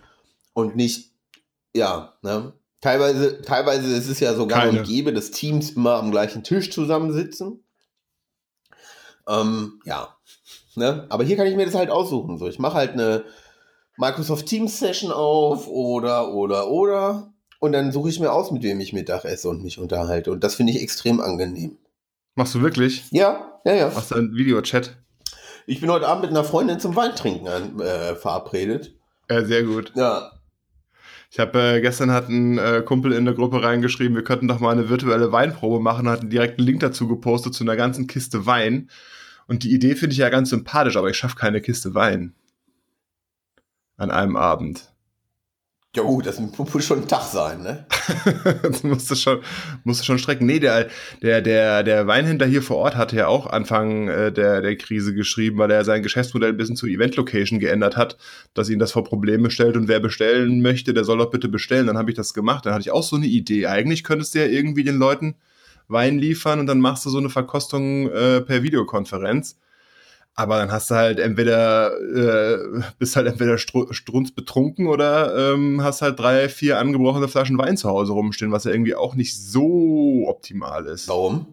und 0.52 0.74
nicht, 0.74 1.12
ja, 1.74 2.14
ne? 2.22 2.52
Teilweise, 2.80 3.40
teilweise 3.40 3.96
ist 3.96 4.10
es 4.10 4.20
ja 4.20 4.34
sogar 4.34 4.64
Keine. 4.64 4.80
und 4.80 4.86
gäbe, 4.86 5.14
dass 5.14 5.30
Teams 5.30 5.70
immer 5.70 5.94
am 5.94 6.10
gleichen 6.10 6.42
Tisch 6.42 6.70
zusammensitzen. 6.70 7.64
Ähm, 9.26 9.80
ja, 9.86 10.13
ne? 10.76 11.06
Aber 11.08 11.24
hier 11.24 11.36
kann 11.36 11.46
ich 11.46 11.56
mir 11.56 11.66
das 11.66 11.74
halt 11.74 11.90
aussuchen. 11.90 12.38
So, 12.38 12.48
ich 12.48 12.58
mache 12.58 12.74
halt 12.74 12.92
eine 12.92 13.24
Microsoft 13.96 14.46
Teams 14.46 14.78
Session 14.78 15.12
auf 15.12 15.68
oder, 15.68 16.32
oder, 16.32 16.68
oder. 16.68 17.32
Und 17.60 17.72
dann 17.72 17.92
suche 17.92 18.10
ich 18.10 18.20
mir 18.20 18.32
aus, 18.32 18.50
mit 18.50 18.62
wem 18.62 18.80
ich 18.80 18.92
Mittag 18.92 19.24
esse 19.24 19.48
und 19.48 19.62
mich 19.62 19.78
unterhalte. 19.78 20.30
Und 20.32 20.44
das 20.44 20.54
finde 20.54 20.72
ich 20.72 20.82
extrem 20.82 21.20
angenehm. 21.20 21.78
Machst 22.34 22.54
du 22.54 22.62
wirklich? 22.62 23.04
Ja, 23.10 23.60
ja, 23.64 23.74
ja. 23.74 23.90
Machst 23.94 24.10
du 24.10 24.16
einen 24.16 24.34
Videochat? 24.34 24.96
Ich 25.66 25.80
bin 25.80 25.90
heute 25.90 26.08
Abend 26.08 26.24
mit 26.24 26.30
einer 26.30 26.44
Freundin 26.44 26.78
zum 26.78 26.94
Weintrinken 26.94 27.48
an, 27.48 27.80
äh, 27.80 28.16
verabredet. 28.16 28.94
Ja, 29.30 29.44
sehr 29.44 29.62
gut. 29.62 29.92
Ja. 29.94 30.32
Ich 31.30 31.38
habe 31.38 31.58
äh, 31.58 31.80
gestern 31.80 32.12
hat 32.12 32.28
ein 32.28 32.58
äh, 32.58 32.82
Kumpel 32.84 33.12
in 33.12 33.24
der 33.24 33.34
Gruppe 33.34 33.62
reingeschrieben, 33.62 34.14
wir 34.14 34.22
könnten 34.22 34.46
doch 34.46 34.60
mal 34.60 34.70
eine 34.70 34.88
virtuelle 34.88 35.32
Weinprobe 35.32 35.80
machen, 35.80 36.08
hat 36.08 36.30
direkt 36.30 36.58
einen 36.58 36.66
Link 36.66 36.80
dazu 36.80 37.08
gepostet 37.08 37.54
zu 37.54 37.64
einer 37.64 37.76
ganzen 37.76 38.06
Kiste 38.06 38.46
Wein. 38.46 38.90
Und 39.46 39.62
die 39.62 39.72
Idee 39.72 39.94
finde 39.94 40.12
ich 40.12 40.18
ja 40.18 40.28
ganz 40.28 40.50
sympathisch, 40.50 40.96
aber 40.96 41.10
ich 41.10 41.16
schaffe 41.16 41.36
keine 41.36 41.60
Kiste 41.60 41.94
Wein. 41.94 42.34
An 43.96 44.10
einem 44.10 44.36
Abend. 44.36 44.94
Ja 45.96 46.02
gut, 46.02 46.26
das 46.26 46.40
muss 46.40 46.84
schon 46.84 47.02
ein 47.02 47.08
Tag 47.08 47.22
sein, 47.22 47.62
ne? 47.62 47.86
das 48.64 48.82
musste 48.82 49.14
schon, 49.14 49.42
musste 49.84 50.04
schon 50.04 50.18
strecken. 50.18 50.44
Nee, 50.44 50.58
der, 50.58 50.88
der, 51.22 51.40
der, 51.40 51.84
der 51.84 52.08
Weinhändler 52.08 52.46
hier 52.46 52.62
vor 52.62 52.78
Ort 52.78 52.96
hatte 52.96 53.14
ja 53.14 53.28
auch 53.28 53.46
Anfang 53.46 54.08
äh, 54.08 54.32
der, 54.32 54.60
der 54.60 54.74
Krise 54.74 55.14
geschrieben, 55.14 55.58
weil 55.58 55.70
er 55.70 55.84
sein 55.84 56.02
Geschäftsmodell 56.02 56.48
ein 56.48 56.56
bisschen 56.56 56.74
zu 56.74 56.88
Event 56.88 57.14
Location 57.14 57.60
geändert 57.60 57.96
hat, 57.96 58.16
dass 58.54 58.70
ihn 58.70 58.80
das 58.80 58.90
vor 58.90 59.04
Probleme 59.04 59.52
stellt 59.52 59.76
und 59.76 59.86
wer 59.86 60.00
bestellen 60.00 60.62
möchte, 60.62 60.94
der 60.94 61.04
soll 61.04 61.18
doch 61.18 61.30
bitte 61.30 61.48
bestellen. 61.48 61.86
Dann 61.86 61.98
habe 61.98 62.10
ich 62.10 62.16
das 62.16 62.34
gemacht. 62.34 62.66
Dann 62.66 62.72
hatte 62.72 62.82
ich 62.82 62.90
auch 62.90 63.04
so 63.04 63.14
eine 63.14 63.26
Idee. 63.26 63.68
Eigentlich 63.68 64.02
könntest 64.02 64.34
du 64.34 64.40
ja 64.40 64.46
irgendwie 64.46 64.82
den 64.82 64.96
Leuten 64.96 65.36
Wein 65.88 66.18
liefern 66.18 66.60
und 66.60 66.66
dann 66.66 66.80
machst 66.80 67.04
du 67.04 67.10
so 67.10 67.18
eine 67.18 67.30
Verkostung 67.30 68.10
äh, 68.10 68.40
per 68.40 68.62
Videokonferenz. 68.62 69.56
Aber 70.36 70.58
dann 70.58 70.72
hast 70.72 70.90
du 70.90 70.96
halt 70.96 71.20
entweder, 71.20 71.92
äh, 71.96 72.82
bist 72.98 73.14
halt 73.14 73.28
entweder 73.28 73.56
strunz 73.56 74.32
betrunken 74.32 74.88
oder 74.88 75.52
ähm, 75.54 75.80
hast 75.82 76.02
halt 76.02 76.18
drei, 76.18 76.48
vier 76.48 76.80
angebrochene 76.80 77.28
Flaschen 77.28 77.56
Wein 77.56 77.76
zu 77.76 77.88
Hause 77.88 78.12
rumstehen, 78.12 78.50
was 78.50 78.64
ja 78.64 78.72
irgendwie 78.72 78.96
auch 78.96 79.14
nicht 79.14 79.36
so 79.36 80.24
optimal 80.26 80.86
ist. 80.86 81.08
Warum? 81.08 81.46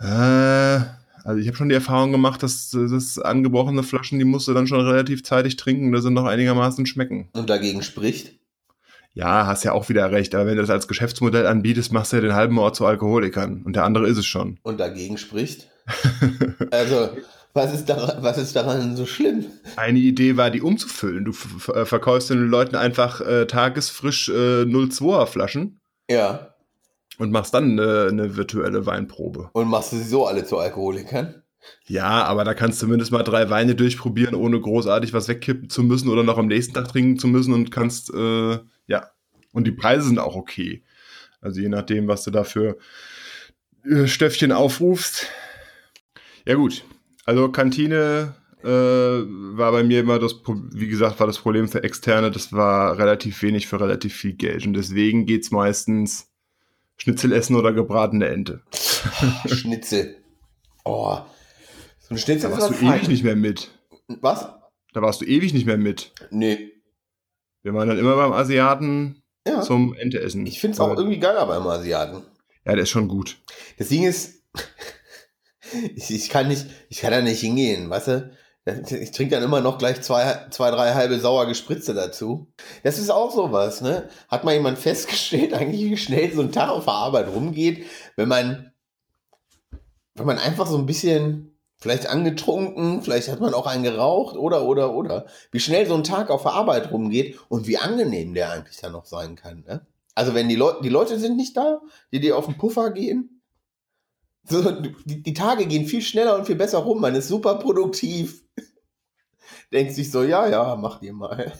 Äh, 0.00 0.80
also 1.26 1.40
ich 1.40 1.46
habe 1.46 1.56
schon 1.56 1.68
die 1.68 1.76
Erfahrung 1.76 2.10
gemacht, 2.10 2.42
dass, 2.42 2.70
dass 2.70 3.18
angebrochene 3.20 3.84
Flaschen, 3.84 4.18
die 4.18 4.24
musst 4.24 4.48
du 4.48 4.54
dann 4.54 4.66
schon 4.66 4.80
relativ 4.80 5.22
zeitig 5.22 5.56
trinken, 5.56 5.92
da 5.92 6.00
sind 6.00 6.14
noch 6.14 6.24
einigermaßen 6.24 6.86
schmecken. 6.86 7.28
Und 7.34 7.50
dagegen 7.50 7.82
spricht? 7.82 8.34
Ja, 9.16 9.46
hast 9.46 9.64
ja 9.64 9.72
auch 9.72 9.88
wieder 9.88 10.12
recht, 10.12 10.34
aber 10.34 10.44
wenn 10.44 10.56
du 10.56 10.60
das 10.60 10.68
als 10.68 10.88
Geschäftsmodell 10.88 11.46
anbietest, 11.46 11.90
machst 11.90 12.12
du 12.12 12.16
ja 12.16 12.20
den 12.20 12.34
halben 12.34 12.58
Ort 12.58 12.76
zu 12.76 12.84
Alkoholikern 12.84 13.62
und 13.64 13.74
der 13.74 13.84
andere 13.84 14.06
ist 14.06 14.18
es 14.18 14.26
schon. 14.26 14.58
Und 14.62 14.78
dagegen 14.78 15.16
spricht? 15.16 15.68
also 16.70 17.08
was 17.54 17.72
ist, 17.72 17.86
daran, 17.86 18.22
was 18.22 18.36
ist 18.36 18.54
daran 18.54 18.94
so 18.94 19.06
schlimm? 19.06 19.46
Eine 19.76 20.00
Idee 20.00 20.36
war, 20.36 20.50
die 20.50 20.60
umzufüllen. 20.60 21.24
Du 21.24 21.32
äh, 21.72 21.86
verkaufst 21.86 22.28
den 22.28 22.46
Leuten 22.48 22.76
einfach 22.76 23.22
äh, 23.22 23.46
tagesfrisch 23.46 24.28
äh, 24.28 24.64
02er 24.64 25.24
Flaschen. 25.24 25.80
Ja. 26.10 26.54
Und 27.16 27.32
machst 27.32 27.54
dann 27.54 27.78
äh, 27.78 28.08
eine 28.10 28.36
virtuelle 28.36 28.84
Weinprobe. 28.84 29.48
Und 29.54 29.68
machst 29.68 29.92
du 29.92 29.96
sie 29.96 30.04
so 30.04 30.26
alle 30.26 30.44
zu 30.44 30.58
Alkoholikern? 30.58 31.42
Ja, 31.86 32.24
aber 32.24 32.44
da 32.44 32.52
kannst 32.52 32.82
du 32.82 32.84
zumindest 32.84 33.12
mal 33.12 33.22
drei 33.22 33.48
Weine 33.48 33.74
durchprobieren, 33.74 34.34
ohne 34.34 34.60
großartig 34.60 35.14
was 35.14 35.26
wegkippen 35.26 35.70
zu 35.70 35.82
müssen 35.82 36.10
oder 36.10 36.22
noch 36.22 36.36
am 36.36 36.48
nächsten 36.48 36.74
Tag 36.74 36.88
trinken 36.88 37.18
zu 37.18 37.28
müssen 37.28 37.54
und 37.54 37.70
kannst, 37.70 38.12
äh. 38.12 38.58
Und 39.56 39.66
die 39.66 39.72
Preise 39.72 40.08
sind 40.08 40.18
auch 40.18 40.36
okay. 40.36 40.82
Also 41.40 41.62
je 41.62 41.70
nachdem, 41.70 42.08
was 42.08 42.24
du 42.24 42.30
da 42.30 42.44
für 42.44 42.76
äh, 43.84 44.06
Stöffchen 44.06 44.52
aufrufst. 44.52 45.28
Ja 46.44 46.56
gut, 46.56 46.84
also 47.24 47.50
Kantine 47.50 48.34
äh, 48.62 48.68
war 48.68 49.72
bei 49.72 49.82
mir 49.82 50.00
immer 50.00 50.18
das, 50.18 50.34
wie 50.74 50.88
gesagt, 50.88 51.18
war 51.20 51.26
das 51.26 51.38
Problem 51.38 51.68
für 51.68 51.82
Externe, 51.82 52.30
das 52.30 52.52
war 52.52 52.98
relativ 52.98 53.40
wenig 53.40 53.66
für 53.66 53.80
relativ 53.80 54.14
viel 54.14 54.34
Geld. 54.34 54.66
Und 54.66 54.74
deswegen 54.74 55.24
geht's 55.24 55.50
meistens 55.50 56.30
Schnitzel 56.98 57.32
essen 57.32 57.56
oder 57.56 57.72
gebratene 57.72 58.28
Ente. 58.28 58.60
Schnitzel. 59.46 60.18
Oh. 60.84 61.16
So 62.00 62.14
ein 62.14 62.18
Schnitzel 62.18 62.50
da 62.50 62.58
warst 62.58 62.68
du 62.68 62.74
fein. 62.74 62.98
ewig 62.98 63.08
nicht 63.08 63.24
mehr 63.24 63.36
mit. 63.36 63.70
Was? 64.20 64.50
Da 64.92 65.00
warst 65.00 65.22
du 65.22 65.24
ewig 65.24 65.54
nicht 65.54 65.64
mehr 65.64 65.78
mit. 65.78 66.12
Nee. 66.30 66.72
Wir 67.62 67.72
waren 67.72 67.88
dann 67.88 67.98
immer 67.98 68.16
beim 68.16 68.32
Asiaten 68.32 69.22
ja. 69.46 69.62
zum 69.62 69.94
Ente 69.94 70.20
essen. 70.20 70.46
Ich 70.46 70.60
find's 70.60 70.80
auch 70.80 70.96
irgendwie 70.96 71.18
geiler 71.18 71.46
beim 71.46 71.66
Asiaten. 71.66 72.22
Ja, 72.64 72.72
der 72.72 72.82
ist 72.82 72.90
schon 72.90 73.08
gut. 73.08 73.38
Das 73.78 73.88
Ding 73.88 74.04
ist, 74.04 74.42
ich, 75.94 76.10
ich, 76.10 76.28
kann 76.28 76.48
nicht, 76.48 76.66
ich 76.88 77.00
kann 77.00 77.12
da 77.12 77.20
nicht 77.20 77.40
hingehen, 77.40 77.88
weißt 77.88 78.08
du? 78.08 78.30
Ich 79.00 79.12
trinke 79.12 79.36
dann 79.36 79.44
immer 79.44 79.60
noch 79.60 79.78
gleich 79.78 80.02
zwei, 80.02 80.48
zwei, 80.50 80.72
drei 80.72 80.92
halbe 80.92 81.20
sauer 81.20 81.46
Gespritze 81.46 81.94
dazu. 81.94 82.52
Das 82.82 82.98
ist 82.98 83.10
auch 83.10 83.32
sowas, 83.32 83.80
ne? 83.80 84.08
Hat 84.26 84.42
mal 84.42 84.54
jemand 84.54 84.78
festgestellt, 84.78 85.54
eigentlich 85.54 85.84
wie 85.84 85.96
schnell 85.96 86.32
so 86.32 86.42
ein 86.42 86.50
Tag 86.50 86.70
auf 86.70 86.84
der 86.84 86.94
Arbeit 86.94 87.28
rumgeht, 87.28 87.86
wenn 88.16 88.28
man, 88.28 88.72
wenn 90.14 90.26
man 90.26 90.38
einfach 90.38 90.66
so 90.66 90.78
ein 90.78 90.86
bisschen, 90.86 91.55
vielleicht 91.78 92.08
angetrunken, 92.08 93.02
vielleicht 93.02 93.28
hat 93.28 93.40
man 93.40 93.54
auch 93.54 93.66
einen 93.66 93.82
geraucht 93.82 94.36
oder, 94.36 94.64
oder, 94.64 94.94
oder. 94.94 95.26
Wie 95.50 95.60
schnell 95.60 95.86
so 95.86 95.94
ein 95.94 96.04
Tag 96.04 96.30
auf 96.30 96.42
der 96.42 96.52
Arbeit 96.52 96.90
rumgeht 96.90 97.38
und 97.48 97.66
wie 97.66 97.78
angenehm 97.78 98.34
der 98.34 98.52
eigentlich 98.52 98.78
dann 98.78 98.92
noch 98.92 99.06
sein 99.06 99.36
kann, 99.36 99.64
ne? 99.66 99.86
Also 100.14 100.34
wenn 100.34 100.48
die 100.48 100.56
Leute, 100.56 100.82
die 100.82 100.88
Leute 100.88 101.18
sind 101.18 101.36
nicht 101.36 101.56
da, 101.56 101.82
die 102.10 102.20
dir 102.20 102.38
auf 102.38 102.46
den 102.46 102.56
Puffer 102.56 102.90
gehen, 102.90 103.42
so, 104.48 104.70
die, 104.70 105.22
die, 105.22 105.34
Tage 105.34 105.66
gehen 105.66 105.86
viel 105.86 106.02
schneller 106.02 106.36
und 106.36 106.46
viel 106.46 106.56
besser 106.56 106.78
rum. 106.78 107.00
Man 107.00 107.14
ist 107.14 107.28
super 107.28 107.56
produktiv. 107.56 108.42
Denkt 109.72 109.92
sich 109.92 110.10
so, 110.10 110.22
ja, 110.22 110.48
ja, 110.48 110.76
mach 110.76 111.00
dir 111.00 111.12
mal. 111.12 111.52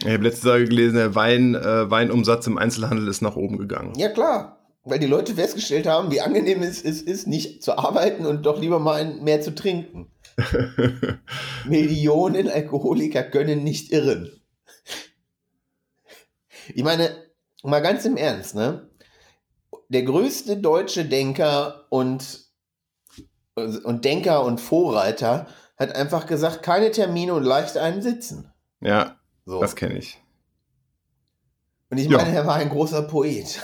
Ich 0.00 0.06
habe 0.06 0.22
letzte 0.22 0.46
Tage 0.46 0.64
gelesen, 0.66 0.94
der 0.94 1.16
Wein, 1.16 1.56
äh, 1.56 1.90
Weinumsatz 1.90 2.46
im 2.46 2.56
Einzelhandel 2.56 3.08
ist 3.08 3.20
nach 3.20 3.34
oben 3.34 3.58
gegangen. 3.58 3.94
Ja, 3.96 4.08
klar. 4.08 4.57
Weil 4.88 4.98
die 4.98 5.06
Leute 5.06 5.34
festgestellt 5.34 5.86
haben, 5.86 6.10
wie 6.10 6.20
angenehm 6.20 6.62
es 6.62 6.80
ist, 6.80 7.06
ist, 7.06 7.26
nicht 7.26 7.62
zu 7.62 7.76
arbeiten 7.76 8.24
und 8.24 8.46
doch 8.46 8.60
lieber 8.60 8.78
mal 8.78 9.04
mehr 9.04 9.40
zu 9.40 9.54
trinken. 9.54 10.10
Millionen 11.66 12.48
Alkoholiker 12.48 13.22
können 13.22 13.64
nicht 13.64 13.92
irren. 13.92 14.30
Ich 16.74 16.82
meine, 16.82 17.10
mal 17.62 17.80
ganz 17.80 18.04
im 18.04 18.16
Ernst, 18.16 18.54
ne? 18.54 18.88
der 19.88 20.02
größte 20.02 20.58
deutsche 20.58 21.04
Denker 21.04 21.86
und, 21.90 22.46
und 23.54 24.04
Denker 24.04 24.44
und 24.44 24.60
Vorreiter 24.60 25.48
hat 25.76 25.94
einfach 25.94 26.26
gesagt, 26.26 26.62
keine 26.62 26.90
Termine 26.90 27.34
und 27.34 27.44
leicht 27.44 27.76
einen 27.76 28.02
sitzen. 28.02 28.52
Ja, 28.80 29.16
so. 29.44 29.60
das 29.60 29.76
kenne 29.76 29.98
ich. 29.98 30.20
Und 31.90 31.98
ich 31.98 32.08
meine, 32.08 32.30
ja. 32.30 32.40
er 32.40 32.46
war 32.46 32.56
ein 32.56 32.68
großer 32.68 33.02
Poet. 33.02 33.60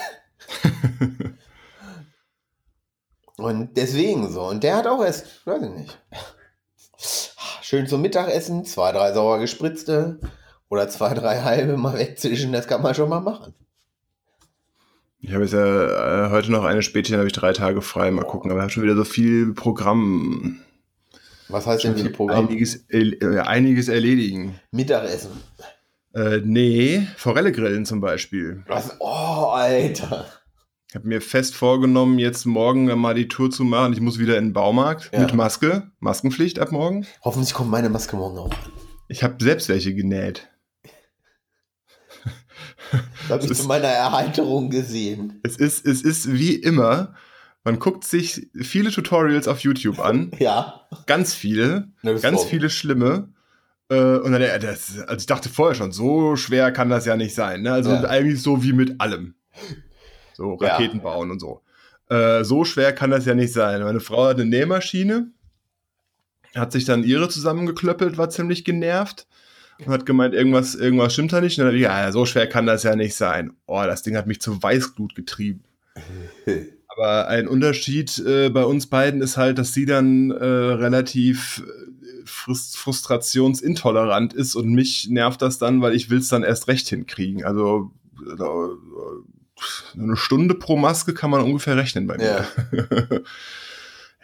Und 3.37 3.77
deswegen 3.77 4.31
so. 4.31 4.43
Und 4.43 4.63
der 4.63 4.77
hat 4.77 4.87
auch 4.87 5.05
erst, 5.05 5.47
weiß 5.47 5.63
ich 5.63 5.71
nicht, 5.71 5.99
schön 7.63 7.87
zum 7.87 8.03
Mittagessen, 8.03 8.65
zwei, 8.65 8.93
drei 8.93 9.13
sauer 9.13 9.39
gespritzte 9.39 10.21
oder 10.69 10.89
zwei, 10.89 11.15
drei 11.15 11.43
halbe 11.43 11.77
mal 11.77 11.99
wegzischen, 11.99 12.53
das 12.53 12.67
kann 12.67 12.83
man 12.83 12.95
schon 12.95 13.09
mal 13.09 13.21
machen. 13.21 13.55
Ich 15.21 15.33
habe 15.33 15.45
jetzt 15.45 15.55
ja 15.55 16.27
äh, 16.27 16.31
heute 16.31 16.53
noch 16.53 16.65
eine 16.65 16.83
Spätchen, 16.83 17.17
habe 17.17 17.27
ich 17.27 17.33
drei 17.33 17.55
Tage 17.55 17.81
frei, 17.81 18.11
mal 18.11 18.27
gucken, 18.27 18.51
aber 18.51 18.61
ich 18.61 18.63
habe 18.65 18.73
schon 18.73 18.83
wieder 18.83 18.97
so 18.97 19.05
viel 19.05 19.55
Programm. 19.55 20.61
Was 21.49 21.67
heißt 21.67 21.85
denn 21.85 21.97
viel 21.97 22.11
Programm? 22.11 22.47
Einiges, 22.47 22.85
äh, 22.91 23.39
einiges 23.41 23.89
erledigen. 23.89 24.61
Mittagessen. 24.71 25.31
Äh, 26.15 26.43
nee, 26.45 27.07
Forelle 27.17 27.53
grillen 27.53 27.87
zum 27.87 28.01
Beispiel. 28.03 28.65
Was? 28.67 28.97
Oh, 29.01 29.51
Alter. 29.53 30.27
Ich 30.95 30.97
habe 30.97 31.09
mir 31.09 31.21
fest 31.21 31.57
vorgenommen, 31.57 32.21
jetzt 32.21 32.47
morgen 32.47 32.85
mal 33.01 33.15
die 33.15 33.27
Tour 33.27 33.51
zu 33.51 33.65
machen. 33.65 33.93
Ich 33.95 34.01
muss 34.01 34.21
wieder 34.21 34.39
in 34.39 34.45
den 34.45 34.53
Baumarkt 34.53 35.11
ja. 35.13 35.19
mit 35.19 35.35
Maske. 35.35 35.91
Maskenpflicht 35.99 36.61
ab 36.61 36.71
morgen. 36.71 37.05
Hoffentlich 37.25 37.53
kommt 37.53 37.69
meine 37.69 37.89
Maske 37.91 38.15
morgen 38.15 38.39
auch. 38.39 38.55
Ich 39.09 39.25
habe 39.25 39.43
selbst 39.43 39.69
welche 39.69 39.93
genäht. 39.93 40.49
Das 42.93 43.29
habe 43.29 43.45
ich 43.45 43.51
ist, 43.51 43.63
zu 43.63 43.67
meiner 43.67 43.89
Erheiterung 43.89 44.71
gesehen. 44.71 45.41
Es 45.43 45.57
ist, 45.57 45.85
es 45.85 46.03
ist 46.03 46.33
wie 46.33 46.55
immer, 46.55 47.15
man 47.65 47.81
guckt 47.81 48.05
sich 48.05 48.47
viele 48.55 48.93
Tutorials 48.93 49.49
auf 49.49 49.59
YouTube 49.59 49.99
an. 49.99 50.31
ja. 50.39 50.83
Ganz 51.07 51.35
viele. 51.35 51.89
Ganz 52.05 52.43
auch. 52.43 52.47
viele 52.47 52.71
schlimme. 52.71 53.33
Äh, 53.89 54.19
und 54.19 54.31
dann, 54.31 54.43
das, 54.61 55.01
also 55.01 55.17
ich 55.19 55.27
dachte 55.27 55.49
vorher 55.49 55.75
schon, 55.75 55.91
so 55.91 56.37
schwer 56.37 56.71
kann 56.71 56.89
das 56.89 57.05
ja 57.05 57.17
nicht 57.17 57.35
sein. 57.35 57.63
Ne? 57.63 57.73
Also 57.73 57.91
ja. 57.91 58.05
eigentlich 58.05 58.41
so 58.41 58.63
wie 58.63 58.73
mit 58.73 59.01
allem. 59.01 59.35
So 60.35 60.55
Raketen 60.55 60.99
ja. 60.99 61.03
bauen 61.03 61.31
und 61.31 61.41
so. 61.41 61.63
Äh, 62.09 62.45
so 62.45 62.65
schwer 62.65 62.93
kann 62.93 63.11
das 63.11 63.25
ja 63.25 63.35
nicht 63.35 63.53
sein. 63.53 63.83
Meine 63.83 64.01
Frau 64.01 64.27
hat 64.27 64.37
eine 64.37 64.45
Nähmaschine, 64.45 65.31
hat 66.55 66.73
sich 66.73 66.85
dann 66.85 67.05
ihre 67.05 67.29
zusammengeklöppelt, 67.29 68.19
war 68.19 68.31
ziemlich 68.31 68.65
genervt 68.65 69.27
und 69.79 69.89
hat 69.89 70.07
gemeint, 70.07 70.35
irgendwas, 70.35 70.75
irgendwas 70.75 71.13
stimmt 71.15 71.33
da 71.33 71.41
nicht. 71.41 71.59
Und 71.59 71.67
dann, 71.67 71.77
ja, 71.77 72.13
so 72.13 72.27
schwer 72.27 72.47
kann 72.47 72.67
das 72.67 72.83
ja 72.83 72.95
nicht 72.95 73.15
sein. 73.15 73.55
Oh, 73.67 73.83
das 73.85 74.03
Ding 74.03 74.17
hat 74.17 74.27
mich 74.27 74.41
zu 74.41 74.63
Weißglut 74.63 75.15
getrieben. 75.15 75.65
Aber 76.89 77.27
ein 77.29 77.49
Unterschied 77.49 78.19
äh, 78.19 78.51
bei 78.51 78.65
uns 78.65 78.87
beiden 78.87 79.21
ist 79.21 79.37
halt, 79.37 79.59
dass 79.59 79.73
sie 79.73 79.85
dann 79.87 80.31
äh, 80.31 80.45
relativ 80.45 81.65
äh, 81.67 82.25
frust 82.25 82.77
frustrationsintolerant 82.77 84.33
ist 84.33 84.55
und 84.55 84.73
mich 84.73 85.09
nervt 85.11 85.43
das 85.43 85.59
dann, 85.59 85.83
weil 85.83 85.95
ich 85.95 86.09
will 86.09 86.19
es 86.19 86.29
dann 86.29 86.45
erst 86.45 86.69
recht 86.69 86.89
hinkriegen. 86.89 87.45
Also 87.45 87.91
äh, 88.23 88.37
eine 89.95 90.17
Stunde 90.17 90.55
pro 90.55 90.77
Maske 90.77 91.15
kann 91.15 91.31
man 91.31 91.43
ungefähr 91.43 91.77
rechnen 91.77 92.07
bei 92.07 92.17
mir. 92.17 92.47
Ja. 92.73 93.21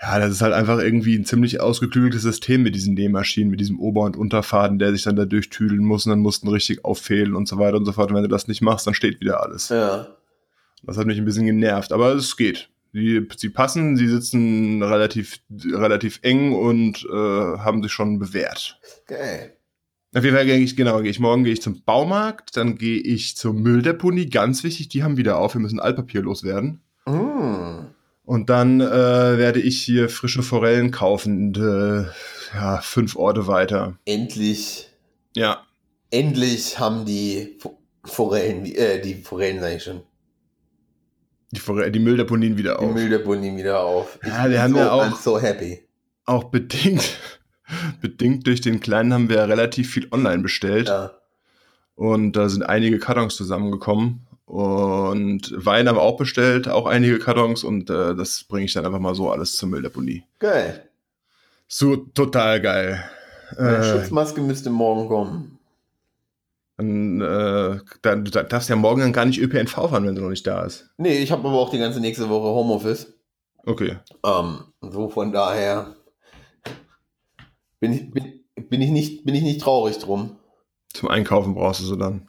Ja, 0.03 0.19
das 0.19 0.31
ist 0.31 0.41
halt 0.41 0.55
einfach 0.55 0.79
irgendwie 0.79 1.15
ein 1.15 1.27
ziemlich 1.27 1.61
ausgeklügeltes 1.61 2.23
System 2.23 2.63
mit 2.63 2.75
diesen 2.75 2.95
Nähmaschinen, 2.95 3.51
mit 3.51 3.61
diesem 3.61 3.79
Ober- 3.79 4.05
und 4.05 4.17
Unterfaden, 4.17 4.79
der 4.79 4.93
sich 4.93 5.03
dann 5.03 5.17
da 5.17 5.27
durchtüdeln 5.27 5.85
muss 5.85 6.07
und 6.07 6.11
dann 6.11 6.21
mussten 6.21 6.49
richtig 6.49 6.87
auffehlen 6.87 7.35
und 7.35 7.47
so 7.47 7.59
weiter 7.59 7.77
und 7.77 7.85
so 7.85 7.93
fort. 7.93 8.09
Und 8.09 8.17
wenn 8.17 8.23
du 8.23 8.29
das 8.29 8.49
nicht 8.49 8.63
machst, 8.63 8.87
dann 8.87 8.95
steht 8.95 9.21
wieder 9.21 9.43
alles. 9.43 9.69
Ja. 9.69 10.09
Das 10.85 10.97
hat 10.97 11.07
mich 11.07 11.19
ein 11.19 11.27
bisschen 11.27 11.45
genervt, 11.45 11.93
aber 11.93 12.15
es 12.15 12.39
geht. 12.39 12.71
Sie, 12.95 13.27
sie 13.37 13.51
passen, 13.51 13.97
sie 13.97 14.09
sitzen 14.09 14.83
relativ, 14.83 15.41
relativ 15.51 16.19
eng 16.23 16.55
und 16.55 17.05
äh, 17.05 17.59
haben 17.59 17.83
sich 17.83 17.93
schon 17.93 18.19
bewährt. 18.19 18.81
Geil. 19.07 19.55
Auf 20.15 20.25
jeden 20.25 20.35
Fall 20.37 20.45
gehe 20.47 20.59
ich, 20.59 20.77
genau, 20.77 21.01
gehe 21.03 21.11
ich 21.11 21.21
morgen 21.21 21.45
gehe 21.45 21.53
ich 21.53 21.63
zum 21.63 21.83
Baumarkt, 21.85 22.57
dann 22.57 22.77
gehe 22.77 22.99
ich 23.01 23.37
zur 23.37 23.53
Mülldeponie, 23.55 24.29
ganz 24.29 24.65
wichtig, 24.65 24.89
die 24.89 25.03
haben 25.05 25.17
wieder 25.17 25.39
auf, 25.39 25.55
wir 25.55 25.61
müssen 25.61 25.79
Altpapier 25.79 26.23
loswerden. 26.23 26.81
Mm. 27.07 27.87
Und 28.25 28.51
dann 28.51 28.81
äh, 28.81 28.89
werde 29.39 29.61
ich 29.61 29.81
hier 29.81 30.09
frische 30.09 30.43
Forellen 30.43 30.91
kaufen, 30.91 31.55
und, 31.55 31.59
äh, 31.59 32.07
ja, 32.55 32.81
fünf 32.83 33.15
Orte 33.17 33.47
weiter. 33.47 33.99
Endlich, 34.05 34.89
Ja, 35.37 35.65
endlich 36.11 36.79
haben 36.81 37.05
die 37.05 37.57
Fo- 37.61 37.79
Forellen, 38.05 38.67
äh, 38.67 39.01
die 39.01 39.15
Forellen 39.15 39.61
sag 39.61 39.77
ich 39.77 39.83
schon, 39.85 40.03
die, 41.53 41.61
Forell 41.61 41.91
die 41.93 41.99
Mülldeponien 42.01 42.57
wieder 42.57 42.79
die 42.79 42.85
auf. 42.87 42.95
Mülldeponie 42.95 43.57
wieder 43.57 43.81
auf. 43.81 44.19
Ich 44.23 44.29
Ja, 44.29 44.47
bin 44.47 44.59
haben 44.61 44.73
so, 44.73 44.79
ja 44.79 44.91
auch- 44.93 45.05
I'm 45.05 45.23
so 45.23 45.41
happy. 45.41 45.85
Auch 46.25 46.45
bedingt, 46.45 47.17
bedingt 48.01 48.47
durch 48.47 48.61
den 48.61 48.81
Kleinen 48.81 49.13
haben 49.13 49.29
wir 49.29 49.37
ja 49.37 49.45
relativ 49.45 49.91
viel 49.91 50.09
online 50.13 50.43
bestellt. 50.43 50.89
Ja. 50.89 51.13
Und 51.95 52.33
da 52.33 52.49
sind 52.49 52.63
einige 52.63 52.99
Kartons 52.99 53.37
zusammengekommen. 53.37 54.27
Und 54.47 55.53
Wein 55.57 55.89
haben 55.89 55.97
wir 55.97 56.03
auch 56.03 56.17
bestellt, 56.17 56.67
auch 56.69 56.87
einige 56.87 57.19
Kartons. 57.19 57.63
Und 57.63 57.89
äh, 57.91 58.15
das 58.15 58.45
bringe 58.45 58.65
ich 58.65 58.73
dann 58.73 58.85
einfach 58.87 58.99
mal 58.99 59.15
so 59.15 59.31
alles 59.31 59.55
zur 59.57 59.69
Mülldeponie. 59.69 60.25
Geil. 60.39 60.89
So 61.69 61.97
total 61.97 62.61
geil. 62.61 63.05
Meine 63.59 63.77
Äh, 63.77 63.85
Schutzmaske 63.93 64.41
müsste 64.41 64.71
morgen 64.71 65.09
kommen. 65.09 65.59
dann, 66.79 67.21
äh, 67.21 67.79
dann, 68.03 68.25
du 68.25 68.31
darfst 68.31 68.69
ja 68.71 68.77
morgen 68.77 69.01
dann 69.03 69.13
gar 69.13 69.25
nicht 69.27 69.39
ÖPNV 69.41 69.71
fahren, 69.73 70.07
wenn 70.07 70.15
du 70.15 70.23
noch 70.23 70.31
nicht 70.31 70.47
da 70.47 70.65
ist. 70.65 70.89
Nee, 70.97 71.19
ich 71.19 71.31
habe 71.31 71.47
aber 71.47 71.59
auch 71.59 71.71
die 71.71 71.79
ganze 71.79 72.01
nächste 72.01 72.29
Woche 72.29 72.49
Homeoffice. 72.49 73.13
Okay. 73.67 73.99
Ähm, 74.25 74.61
so 74.81 75.09
von 75.11 75.31
daher 75.33 75.95
bin 77.81 77.93
ich, 77.93 78.11
bin, 78.11 78.41
bin, 78.69 78.81
ich 78.81 78.91
nicht, 78.91 79.25
bin 79.25 79.35
ich 79.35 79.43
nicht 79.43 79.61
traurig 79.61 79.99
drum. 79.99 80.37
Zum 80.93 81.09
Einkaufen 81.09 81.55
brauchst 81.55 81.81
du 81.81 81.87
sie 81.87 81.97
dann. 81.97 82.29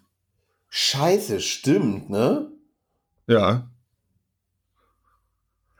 Scheiße, 0.70 1.42
stimmt, 1.42 2.10
ne? 2.10 2.50
Ja. 3.28 3.68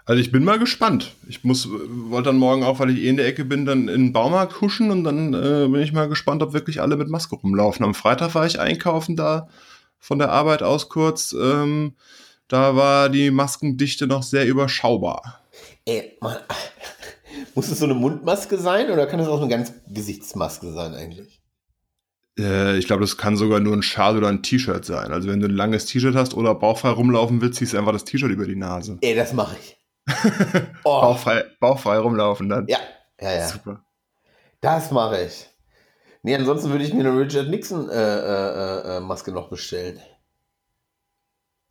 Also 0.06 0.20
ich 0.20 0.32
bin 0.32 0.44
mal 0.44 0.60
gespannt. 0.60 1.14
Ich 1.30 1.44
muss, 1.44 1.70
wollte 1.70 2.30
dann 2.30 2.38
morgen 2.38 2.64
auch, 2.64 2.80
weil 2.80 2.90
ich 2.90 3.04
eh 3.04 3.08
in 3.08 3.18
der 3.18 3.28
Ecke 3.28 3.46
bin, 3.46 3.66
dann 3.66 3.88
in 3.88 4.06
den 4.06 4.14
Baumarkt 4.14 4.60
huschen 4.60 4.92
und 4.92 5.04
dann 5.04 5.34
äh, 5.34 5.68
bin 5.70 5.82
ich 5.82 5.94
mal 5.94 6.10
gespannt, 6.10 6.44
ob 6.44 6.54
wirklich 6.54 6.82
alle 6.82 6.98
mit 6.98 7.08
Maske 7.08 7.36
rumlaufen. 7.36 7.86
Am 7.86 7.94
Freitag 7.94 8.36
war 8.36 8.46
ich 8.46 8.60
einkaufen 8.60 9.16
da 9.16 9.48
von 10.00 10.20
der 10.20 10.32
Arbeit 10.32 10.64
aus 10.64 10.90
kurz. 10.90 11.34
Ähm, 11.34 11.94
da 12.48 12.76
war 12.76 13.08
die 13.08 13.32
Maskendichte 13.32 14.08
noch 14.08 14.24
sehr 14.24 14.46
überschaubar. 14.46 15.40
Ey, 15.86 16.18
Mann. 16.20 16.38
Muss 17.56 17.70
es 17.70 17.80
so 17.80 17.86
eine 17.86 17.94
Mundmaske 17.94 18.58
sein 18.58 18.90
oder 18.92 19.06
kann 19.08 19.20
es 19.20 19.28
auch 19.28 19.40
eine 19.42 19.50
ganz 19.50 19.74
Gesichtsmaske 19.88 20.72
sein 20.72 20.94
eigentlich? 20.94 21.42
Äh, 22.40 22.78
ich 22.78 22.88
glaube, 22.88 23.02
das 23.02 23.18
kann 23.18 23.36
sogar 23.36 23.60
nur 23.60 23.74
ein 23.76 23.84
Schal 23.84 24.18
oder 24.18 24.30
ein 24.30 24.42
T-Shirt 24.44 24.86
sein. 24.86 25.12
Also 25.12 25.28
wenn 25.30 25.40
du 25.42 25.48
ein 25.48 25.56
langes 25.56 25.86
T-Shirt 25.86 26.16
hast 26.16 26.34
oder 26.34 26.56
bauchfrei 26.56 26.90
rumlaufen 26.90 27.42
willst, 27.42 27.60
ziehst 27.60 27.74
du 27.74 27.78
einfach 27.78 27.92
das 27.92 28.06
T-Shirt 28.06 28.32
über 28.32 28.46
die 28.46 28.56
Nase. 28.56 28.98
Ey, 29.02 29.16
das 29.16 29.34
mache 29.34 29.58
ich. 29.60 29.78
Oh, 30.84 31.02
Bauchfrei, 31.02 31.44
bauchfrei 31.60 31.98
rumlaufen 32.00 32.50
dann. 32.50 32.68
ja, 32.68 32.80
ja, 33.20 33.32
ja. 33.34 33.48
Super. 33.48 33.86
Das 34.62 34.92
mache 34.92 35.24
ich. 35.26 35.48
Nee, 36.24 36.36
ansonsten 36.36 36.70
würde 36.72 36.84
ich 36.84 36.94
mir 36.94 37.02
eine 37.02 37.20
Richard 37.20 37.50
Nixon 37.50 37.90
äh, 37.90 37.94
äh, 37.94 38.98
äh, 38.98 39.00
Maske 39.00 39.32
noch 39.32 39.50
bestellen. 39.50 40.00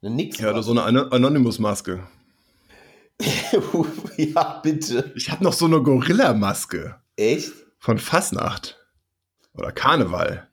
Eine 0.02 0.14
Nixon. 0.14 0.44
Ja, 0.44 0.52
oder 0.52 0.62
so 0.62 0.70
eine 0.72 0.82
Ano- 0.82 1.08
Anonymous-Maske. 1.10 2.00
ja, 4.16 4.60
bitte. 4.62 5.12
Ich 5.14 5.30
habe 5.30 5.44
noch 5.44 5.52
so 5.52 5.66
eine 5.66 5.82
Gorilla-Maske 5.82 6.96
Echt? 7.16 7.52
von 7.78 7.98
Fasnacht. 7.98 8.78
Oder 9.54 9.72
Karneval. 9.72 10.48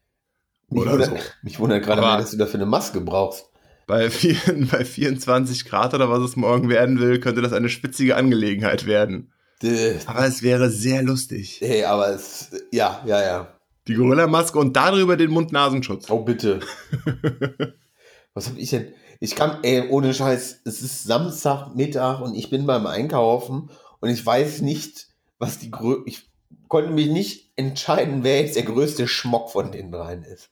Mich 0.70 0.82
Oder 0.82 0.94
wundert, 0.94 1.10
so. 1.10 1.18
mich 1.44 1.60
wundert 1.60 1.84
gerade 1.84 2.02
dass 2.02 2.32
du 2.32 2.38
dafür 2.38 2.60
eine 2.60 2.66
Maske 2.66 3.00
brauchst. 3.00 3.46
Bei, 3.86 4.10
vier, 4.10 4.36
bei 4.72 4.84
24 4.84 5.66
Grad 5.66 5.94
oder 5.94 6.10
was 6.10 6.22
es 6.22 6.36
morgen 6.36 6.70
werden 6.70 7.00
will, 7.00 7.20
könnte 7.20 7.42
das 7.42 7.54
eine 7.54 7.70
spitzige 7.70 8.18
Angelegenheit 8.18 8.86
werden. 8.86 9.32
Däh. 9.64 9.96
Aber 10.06 10.26
es 10.26 10.44
wäre 10.44 10.70
sehr 10.70 11.02
lustig. 11.04 11.60
Hey, 11.62 11.86
aber 11.86 12.10
es. 12.10 12.52
Ja, 12.72 13.02
ja, 13.06 13.22
ja. 13.22 13.58
Die 13.88 13.96
Gorilla-Maske 13.96 14.60
und 14.60 14.76
darüber 14.76 15.16
den 15.16 15.32
Mund-Nasenschutz. 15.32 16.10
Oh, 16.10 16.24
bitte. 16.24 16.60
Was 18.34 18.50
hab 18.50 18.58
ich 18.58 18.70
denn? 18.70 18.94
Ich 19.20 19.36
kann, 19.36 19.64
ey, 19.64 19.90
ohne 19.90 20.14
Scheiß, 20.14 20.62
es 20.66 20.82
ist 20.82 21.04
Samstagmittag 21.04 22.22
und 22.22 22.36
ich 22.36 22.50
bin 22.50 22.68
beim 22.68 22.86
Einkaufen 22.86 23.70
und 24.00 24.10
ich 24.10 24.24
weiß 24.24 24.62
nicht, 24.62 25.08
was 25.40 25.60
die 25.60 25.72
grö 25.72 26.04
Ich 26.06 26.30
konnte 26.68 26.92
mich 26.92 27.08
nicht 27.08 27.52
entscheiden, 27.56 28.24
wer 28.24 28.42
jetzt 28.42 28.56
der 28.56 28.64
größte 28.64 29.08
Schmock 29.08 29.50
von 29.50 29.72
den 29.72 29.92
dreien 29.92 30.24
ist. 30.24 30.50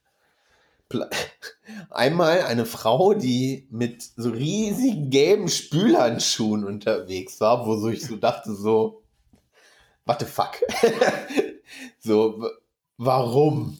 Einmal 1.90 2.42
eine 2.42 2.66
Frau, 2.66 3.14
die 3.14 3.68
mit 3.70 4.04
so 4.16 4.30
riesigen 4.30 5.10
gelben 5.10 5.50
Spülhandschuhen 5.50 6.64
unterwegs 6.64 7.42
war, 7.42 7.66
wo 7.66 7.88
ich 7.90 8.06
so 8.06 8.16
dachte, 8.16 8.54
so, 8.54 9.04
what 10.06 10.20
the 10.20 10.26
fuck? 10.26 10.62
so, 12.00 12.50
warum? 12.98 13.80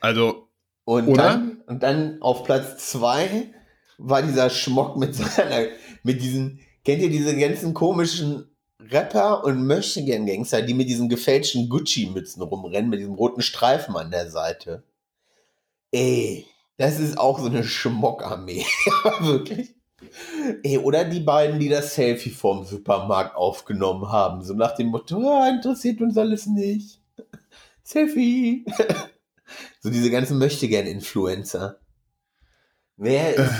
Also, 0.00 0.43
Und 0.84 1.08
Oder? 1.08 1.22
dann, 1.22 1.62
und 1.66 1.82
dann 1.82 2.22
auf 2.22 2.44
Platz 2.44 2.90
zwei 2.90 3.50
war 3.98 4.22
dieser 4.22 4.50
Schmock 4.50 4.96
mit 4.96 5.14
seiner, 5.14 5.68
mit 6.02 6.22
diesen, 6.22 6.60
kennt 6.84 7.02
ihr 7.02 7.10
diese 7.10 7.36
ganzen 7.36 7.74
komischen 7.74 8.50
Rapper 8.90 9.44
und 9.44 9.66
Möchtegern-Gangster, 9.66 10.62
die 10.62 10.74
mit 10.74 10.88
diesen 10.88 11.08
gefälschten 11.08 11.68
Gucci-Mützen 11.68 12.42
rumrennen, 12.42 12.90
mit 12.90 13.00
diesem 13.00 13.14
roten 13.14 13.40
Streifen 13.40 13.96
an 13.96 14.10
der 14.10 14.30
Seite? 14.30 14.82
Ey, 15.90 16.46
das 16.76 16.98
ist 16.98 17.18
auch 17.18 17.38
so 17.38 17.46
eine 17.46 17.64
Schmockarmee. 17.64 18.64
Wirklich. 19.20 19.74
Ey, 20.62 20.78
oder 20.78 21.04
die 21.04 21.20
beiden, 21.20 21.58
die 21.58 21.68
das 21.68 21.94
Selfie 21.94 22.30
vorm 22.30 22.64
Supermarkt 22.64 23.36
aufgenommen 23.36 24.10
haben, 24.10 24.42
so 24.42 24.54
nach 24.54 24.74
dem 24.74 24.88
Motto, 24.88 25.16
ah, 25.30 25.48
interessiert 25.48 26.00
uns 26.00 26.18
alles 26.18 26.46
nicht. 26.46 27.00
Selfie. 27.82 28.64
So 29.80 29.90
diese 29.90 30.10
ganzen 30.10 30.38
Möchtegern-Influencer. 30.38 31.78
Wer 32.96 33.34
ist, 33.34 33.52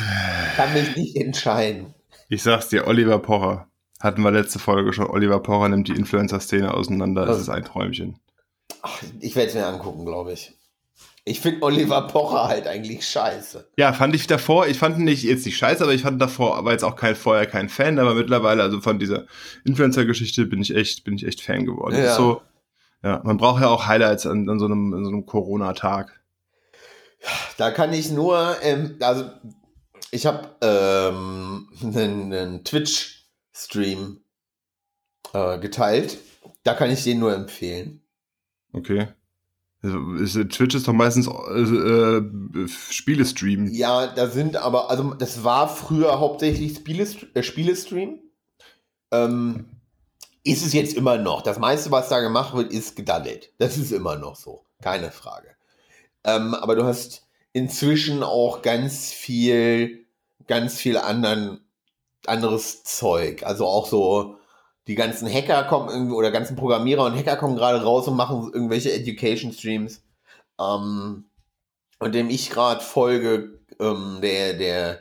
kann 0.57 0.73
mich 0.73 0.97
nicht 0.97 1.17
entscheiden. 1.17 1.95
ich 2.29 2.43
sag's 2.43 2.69
dir, 2.69 2.87
Oliver 2.87 3.19
Pocher. 3.19 3.69
Hatten 4.01 4.23
wir 4.23 4.31
letzte 4.31 4.59
Folge 4.59 4.93
schon. 4.93 5.07
Oliver 5.07 5.41
Pocher 5.41 5.69
nimmt 5.69 5.89
die 5.89 5.93
Influencer-Szene 5.93 6.75
auseinander. 6.75 7.25
Das 7.27 7.41
ist 7.41 7.49
ein 7.49 7.65
Träumchen. 7.65 8.19
Ach, 8.83 9.03
ich 9.21 9.35
werde 9.35 9.49
es 9.49 9.55
mir 9.55 9.67
angucken, 9.67 10.05
glaube 10.05 10.33
ich. 10.33 10.53
Ich 11.27 11.41
finde 11.41 11.63
Oliver 11.63 12.07
Pocher 12.07 12.49
halt 12.49 12.67
eigentlich 12.67 13.09
scheiße. 13.09 13.67
Ja, 13.79 13.95
fand 13.95 14.15
ich 14.15 14.27
davor, 14.27 14.67
ich 14.67 14.79
fand 14.79 14.99
ihn 14.99 15.05
nicht 15.05 15.23
jetzt 15.23 15.47
nicht 15.47 15.57
scheiße, 15.57 15.83
aber 15.83 15.95
ich 15.95 16.03
fand 16.03 16.21
davor, 16.21 16.57
aber 16.57 16.73
jetzt 16.73 16.85
auch 16.85 16.97
kein 16.97 17.17
vorher 17.17 17.47
kein 17.47 17.71
Fan, 17.71 17.99
aber 17.99 18.15
mittlerweile, 18.15 18.63
also 18.63 18.83
von 18.83 18.99
dieser 18.99 19.25
Influencer-Geschichte 19.65 20.45
bin 20.45 20.61
ich 20.61 20.77
echt, 20.77 21.03
bin 21.05 21.15
ich 21.15 21.27
echt 21.27 21.41
Fan 21.41 21.65
geworden. 21.65 21.97
Ja. 21.97 22.15
So, 22.15 22.43
ja, 23.05 23.21
man 23.23 23.37
braucht 23.37 23.61
ja 23.61 23.69
auch 23.69 23.87
Highlights 23.87 24.27
an, 24.27 24.49
an 24.49 24.59
so 24.59 24.65
einem, 24.65 24.95
an 24.95 25.05
so 25.05 25.11
einem 25.11 25.27
Corona-Tag. 25.27 26.21
Da 27.59 27.71
kann 27.71 27.93
ich 27.93 28.11
nur, 28.11 28.57
ähm, 28.63 28.97
also 29.01 29.31
ich 30.11 30.27
habe 30.27 30.49
ähm, 30.63 31.69
einen, 31.83 32.33
einen 32.33 32.65
Twitch-Stream 32.65 34.21
äh, 35.35 35.59
geteilt. 35.59 36.19
Da 36.63 36.75
kann 36.75 36.91
ich 36.91 37.05
den 37.05 37.19
nur 37.19 37.35
empfehlen. 37.35 38.01
Okay. 38.73 39.09
Also, 39.83 40.45
Twitch 40.45 40.75
ist 40.75 40.89
doch 40.89 40.95
meistens 40.95 41.27
äh, 41.27 41.61
äh, 41.61 42.69
Spielestream. 42.69 43.67
Ja, 43.67 44.07
da 44.07 44.29
sind 44.29 44.57
aber, 44.57 44.89
also 44.89 45.13
das 45.13 45.45
war 45.45 45.69
früher 45.69 46.19
hauptsächlich 46.21 46.77
Spielest 46.77 47.27
äh, 47.35 47.43
Spielestream. 47.43 48.21
Ähm, 49.13 49.74
ist 50.45 50.65
es 50.65 50.75
jetzt 50.75 50.95
immer 50.95 51.17
noch. 51.17 51.43
Das 51.43 51.59
meiste, 51.59 51.91
was 51.91 52.09
da 52.09 52.21
gemacht 52.21 52.55
wird, 52.55 52.73
ist 52.73 52.97
gedaddelt. 52.97 53.51
Das 53.59 53.77
ist 53.79 53.93
immer 53.93 54.17
noch 54.17 54.37
so. 54.37 54.65
Keine 54.83 55.11
Frage. 55.11 55.49
Ähm, 56.23 56.55
aber 56.55 56.77
du 56.77 56.85
hast 56.85 57.27
inzwischen 57.53 58.23
auch 58.23 58.63
ganz 58.63 59.13
viel, 59.13 60.07
ganz 60.47 60.77
viel 60.77 60.99
anderen, 60.99 61.61
anderes 62.27 62.85
Zeug. 62.85 63.43
Also 63.45 63.67
auch 63.67 63.87
so, 63.87 64.37
die 64.87 64.95
ganzen 64.95 65.33
Hacker 65.33 65.65
kommen 65.65 65.89
irgendwie, 65.89 66.15
oder 66.15 66.31
ganzen 66.31 66.57
Programmierer 66.57 67.05
und 67.05 67.17
Hacker 67.17 67.37
kommen 67.37 67.57
gerade 67.57 67.83
raus 67.83 68.07
und 68.07 68.17
machen 68.17 68.51
irgendwelche 68.53 68.93
Education 68.93 69.53
Streams. 69.53 70.03
Ähm, 70.61 71.25
und 72.01 72.15
dem 72.15 72.29
ich 72.29 72.51
gerade 72.51 72.83
folge, 72.83 73.61
ähm, 73.81 74.19
der, 74.21 74.55
der, 74.55 75.01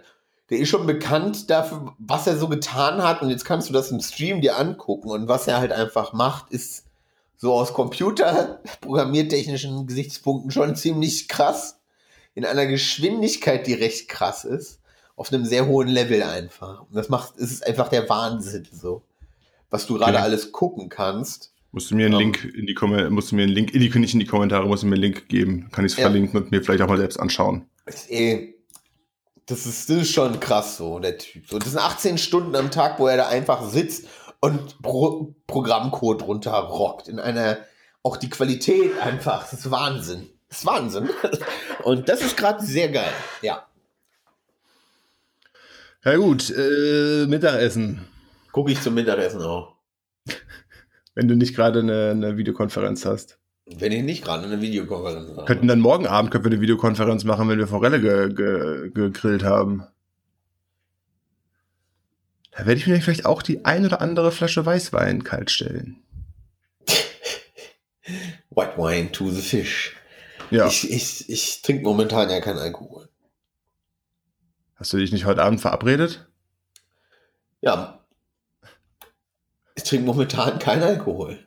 der 0.49 0.59
ist 0.59 0.69
schon 0.69 0.85
bekannt 0.85 1.49
dafür, 1.49 1.93
was 1.99 2.27
er 2.27 2.37
so 2.37 2.47
getan 2.47 3.01
hat. 3.03 3.21
Und 3.21 3.29
jetzt 3.29 3.45
kannst 3.45 3.69
du 3.69 3.73
das 3.73 3.91
im 3.91 3.99
Stream 4.01 4.41
dir 4.41 4.57
angucken. 4.57 5.09
Und 5.09 5.27
was 5.27 5.47
er 5.47 5.57
halt 5.59 5.71
einfach 5.71 6.13
macht, 6.13 6.51
ist 6.51 6.85
so 7.37 7.53
aus 7.53 7.73
Computer-programmiertechnischen 7.73 9.87
Gesichtspunkten 9.87 10.51
schon 10.51 10.75
ziemlich 10.75 11.27
krass. 11.27 11.79
In 12.35 12.45
einer 12.45 12.65
Geschwindigkeit, 12.65 13.67
die 13.67 13.73
recht 13.73 14.09
krass 14.09 14.43
ist. 14.43 14.79
Auf 15.15 15.31
einem 15.31 15.45
sehr 15.45 15.67
hohen 15.67 15.87
Level 15.87 16.23
einfach. 16.23 16.81
Und 16.81 16.95
das 16.95 17.09
macht, 17.09 17.37
es 17.37 17.51
ist 17.51 17.67
einfach 17.67 17.89
der 17.89 18.09
Wahnsinn 18.09 18.67
so. 18.71 19.03
Was 19.69 19.85
du 19.85 19.95
gerade 19.95 20.13
Okay. 20.17 20.23
alles 20.23 20.51
gucken 20.51 20.89
kannst. 20.89 21.51
Musst 21.71 21.91
du 21.91 21.95
mir 21.95 22.05
einen 22.07 22.13
Ähm. 22.15 22.19
Link 22.19 22.43
in 22.55 22.65
die 22.65 22.73
Kommentare, 22.73 23.09
musst 23.11 23.31
du 23.31 23.35
mir 23.35 23.43
einen 23.43 23.51
Link 23.51 23.73
in 23.73 23.81
die, 23.81 23.99
nicht 23.99 24.13
in 24.13 24.19
die 24.19 24.25
Kommentare, 24.25 24.67
musst 24.67 24.83
du 24.83 24.87
mir 24.87 24.95
einen 24.95 25.03
Link 25.03 25.29
geben. 25.29 25.69
Kann 25.71 25.85
ich 25.85 25.91
es 25.93 25.97
Ja. 25.97 26.05
verlinken 26.05 26.41
und 26.41 26.51
mir 26.51 26.63
vielleicht 26.63 26.81
auch 26.81 26.87
mal 26.87 26.97
selbst 26.97 27.19
anschauen. 27.19 27.67
Ey, 28.09 28.52
das 29.45 29.65
ist, 29.65 29.89
das 29.89 29.97
ist 29.97 30.11
schon 30.13 30.39
krass 30.39 30.77
so, 30.77 30.99
der 30.99 31.17
Typ. 31.17 31.47
So, 31.47 31.59
das 31.59 31.69
sind 31.69 31.79
18 31.79 32.17
Stunden 32.17 32.55
am 32.55 32.71
Tag, 32.71 32.99
wo 32.99 33.07
er 33.07 33.17
da 33.17 33.27
einfach 33.27 33.67
sitzt 33.67 34.07
und 34.39 34.81
Pro 34.81 35.35
Programmcode 35.47 36.23
runterrockt. 36.23 37.07
In 37.07 37.19
einer, 37.19 37.57
auch 38.01 38.17
die 38.17 38.29
Qualität 38.29 38.99
einfach, 38.99 39.49
das 39.49 39.59
ist 39.59 39.71
Wahnsinn. 39.71 40.29
Das 40.49 40.59
ist 40.59 40.65
Wahnsinn. 40.65 41.09
Und 41.83 42.09
das 42.09 42.21
ist 42.21 42.37
gerade 42.37 42.63
sehr 42.63 42.89
geil. 42.89 43.11
Ja. 43.41 43.65
Ja 46.05 46.15
gut, 46.17 46.51
äh, 46.51 47.25
Mittagessen. 47.25 48.07
Gucke 48.51 48.71
ich 48.71 48.79
zum 48.79 48.93
Mittagessen 48.93 49.41
auch. 49.41 49.77
Wenn 51.15 51.27
du 51.27 51.35
nicht 51.35 51.55
gerade 51.55 51.79
eine, 51.79 52.11
eine 52.11 52.37
Videokonferenz 52.37 53.03
hast. 53.05 53.39
Wenn 53.79 53.91
ich 53.91 54.03
nicht 54.03 54.23
gerade 54.23 54.43
eine 54.43 54.61
Videokonferenz 54.61 55.29
habe. 55.29 55.45
Könnten 55.45 55.67
dann 55.67 55.79
morgen 55.79 56.07
Abend 56.07 56.31
können 56.31 56.43
wir 56.43 56.51
eine 56.51 56.61
Videokonferenz 56.61 57.23
machen, 57.23 57.49
wenn 57.49 57.59
wir 57.59 57.67
Forelle 57.67 57.99
ge, 58.01 58.33
ge, 58.33 58.89
gegrillt 58.91 59.43
haben. 59.43 59.83
Da 62.51 62.65
werde 62.65 62.79
ich 62.79 62.87
mir 62.87 63.01
vielleicht 63.01 63.25
auch 63.25 63.41
die 63.41 63.65
ein 63.65 63.85
oder 63.85 64.01
andere 64.01 64.31
Flasche 64.31 64.65
Weißwein 64.65 65.23
kalt 65.23 65.49
stellen. 65.49 66.03
White 68.51 68.77
wine 68.77 69.11
to 69.11 69.31
the 69.31 69.41
fish. 69.41 69.95
Ja. 70.51 70.67
Ich, 70.67 70.89
ich, 70.91 71.29
ich 71.29 71.61
trinke 71.63 71.83
momentan 71.83 72.29
ja 72.29 72.39
keinen 72.39 72.59
Alkohol. 72.59 73.09
Hast 74.75 74.93
du 74.93 74.97
dich 74.97 75.11
nicht 75.11 75.25
heute 75.25 75.41
Abend 75.41 75.61
verabredet? 75.61 76.27
Ja. 77.61 77.99
Ich 79.75 79.83
trinke 79.83 80.05
momentan 80.05 80.59
keinen 80.59 80.83
Alkohol. 80.83 81.39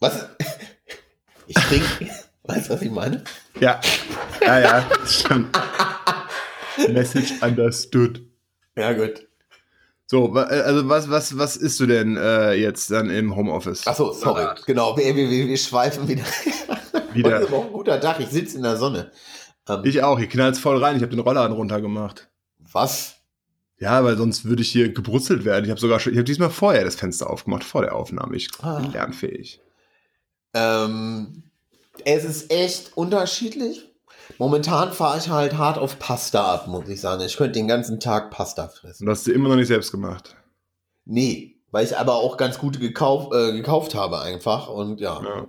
Was? 0.00 0.26
Ich 1.50 1.54
trinke. 1.54 2.10
weißt 2.42 2.68
du, 2.68 2.74
was 2.74 2.82
ich 2.82 2.90
meine? 2.90 3.24
Ja. 3.58 3.80
Ja, 4.44 4.60
ja. 4.60 4.88
Schon. 5.06 5.48
Message 6.92 7.32
understood. 7.40 8.20
Ja, 8.76 8.92
gut. 8.92 9.26
So, 10.08 10.36
äh, 10.36 10.40
also 10.40 10.86
was, 10.90 11.08
was, 11.08 11.38
was 11.38 11.56
isst 11.56 11.80
du 11.80 11.86
denn 11.86 12.18
äh, 12.18 12.52
jetzt 12.52 12.90
dann 12.90 13.08
im 13.08 13.34
Homeoffice? 13.34 13.86
Achso, 13.86 14.12
sorry. 14.12 14.46
Genau, 14.66 14.94
wir, 14.98 15.16
wir, 15.16 15.30
wir, 15.30 15.48
wir 15.48 15.56
schweifen 15.56 16.06
wieder. 16.06 16.22
Heute 16.92 17.14
Wieder. 17.14 17.40
ist 17.40 17.52
auch 17.52 17.64
ein 17.64 17.72
guter 17.72 17.98
Tag. 17.98 18.20
Ich 18.20 18.28
sitze 18.28 18.58
in 18.58 18.62
der 18.62 18.76
Sonne. 18.76 19.10
Ähm, 19.68 19.80
Ich 19.84 20.02
auch, 20.02 20.18
hier 20.18 20.28
knallt's 20.28 20.58
voll 20.58 20.82
rein. 20.84 20.96
Ich 20.96 21.02
habe 21.02 21.10
den 21.10 21.20
Rollladen 21.20 21.56
runtergemacht. 21.56 22.28
was? 22.58 23.14
Ja, 23.78 24.04
weil 24.04 24.18
sonst 24.18 24.44
würde 24.44 24.60
ich 24.60 24.70
hier 24.70 24.92
gebrutzelt 24.92 25.46
werden. 25.46 25.64
Ich 25.64 25.70
habe 25.70 25.80
sogar 25.80 25.98
schon, 25.98 26.12
ich 26.12 26.18
habe 26.18 26.24
diesmal 26.24 26.50
vorher 26.50 26.84
das 26.84 26.96
Fenster 26.96 27.30
aufgemacht, 27.30 27.64
vor 27.64 27.80
der 27.82 27.94
Aufnahme. 27.94 28.36
Ich 28.36 28.48
Ah. 28.60 28.80
bin 28.80 28.92
lernfähig. 28.92 29.60
Ähm, 30.54 31.42
es 32.04 32.24
ist 32.24 32.52
echt 32.52 32.96
unterschiedlich. 32.96 33.84
Momentan 34.38 34.92
fahre 34.92 35.18
ich 35.18 35.30
halt 35.30 35.56
hart 35.56 35.78
auf 35.78 35.98
Pasta 35.98 36.54
ab, 36.54 36.68
muss 36.68 36.88
ich 36.88 37.00
sagen. 37.00 37.22
Ich 37.22 37.36
könnte 37.36 37.58
den 37.58 37.68
ganzen 37.68 37.98
Tag 37.98 38.30
Pasta 38.30 38.68
fressen. 38.68 39.04
Und 39.04 39.10
hast 39.10 39.26
du 39.26 39.32
immer 39.32 39.48
noch 39.48 39.56
nicht 39.56 39.68
selbst 39.68 39.90
gemacht. 39.90 40.36
Nee, 41.04 41.56
weil 41.70 41.84
ich 41.84 41.96
aber 41.96 42.14
auch 42.14 42.36
ganz 42.36 42.58
gute 42.58 42.78
gekauf, 42.78 43.32
äh, 43.34 43.52
gekauft 43.52 43.94
habe 43.94 44.20
einfach. 44.20 44.68
Und 44.68 45.00
ja. 45.00 45.20
Ja. 45.22 45.46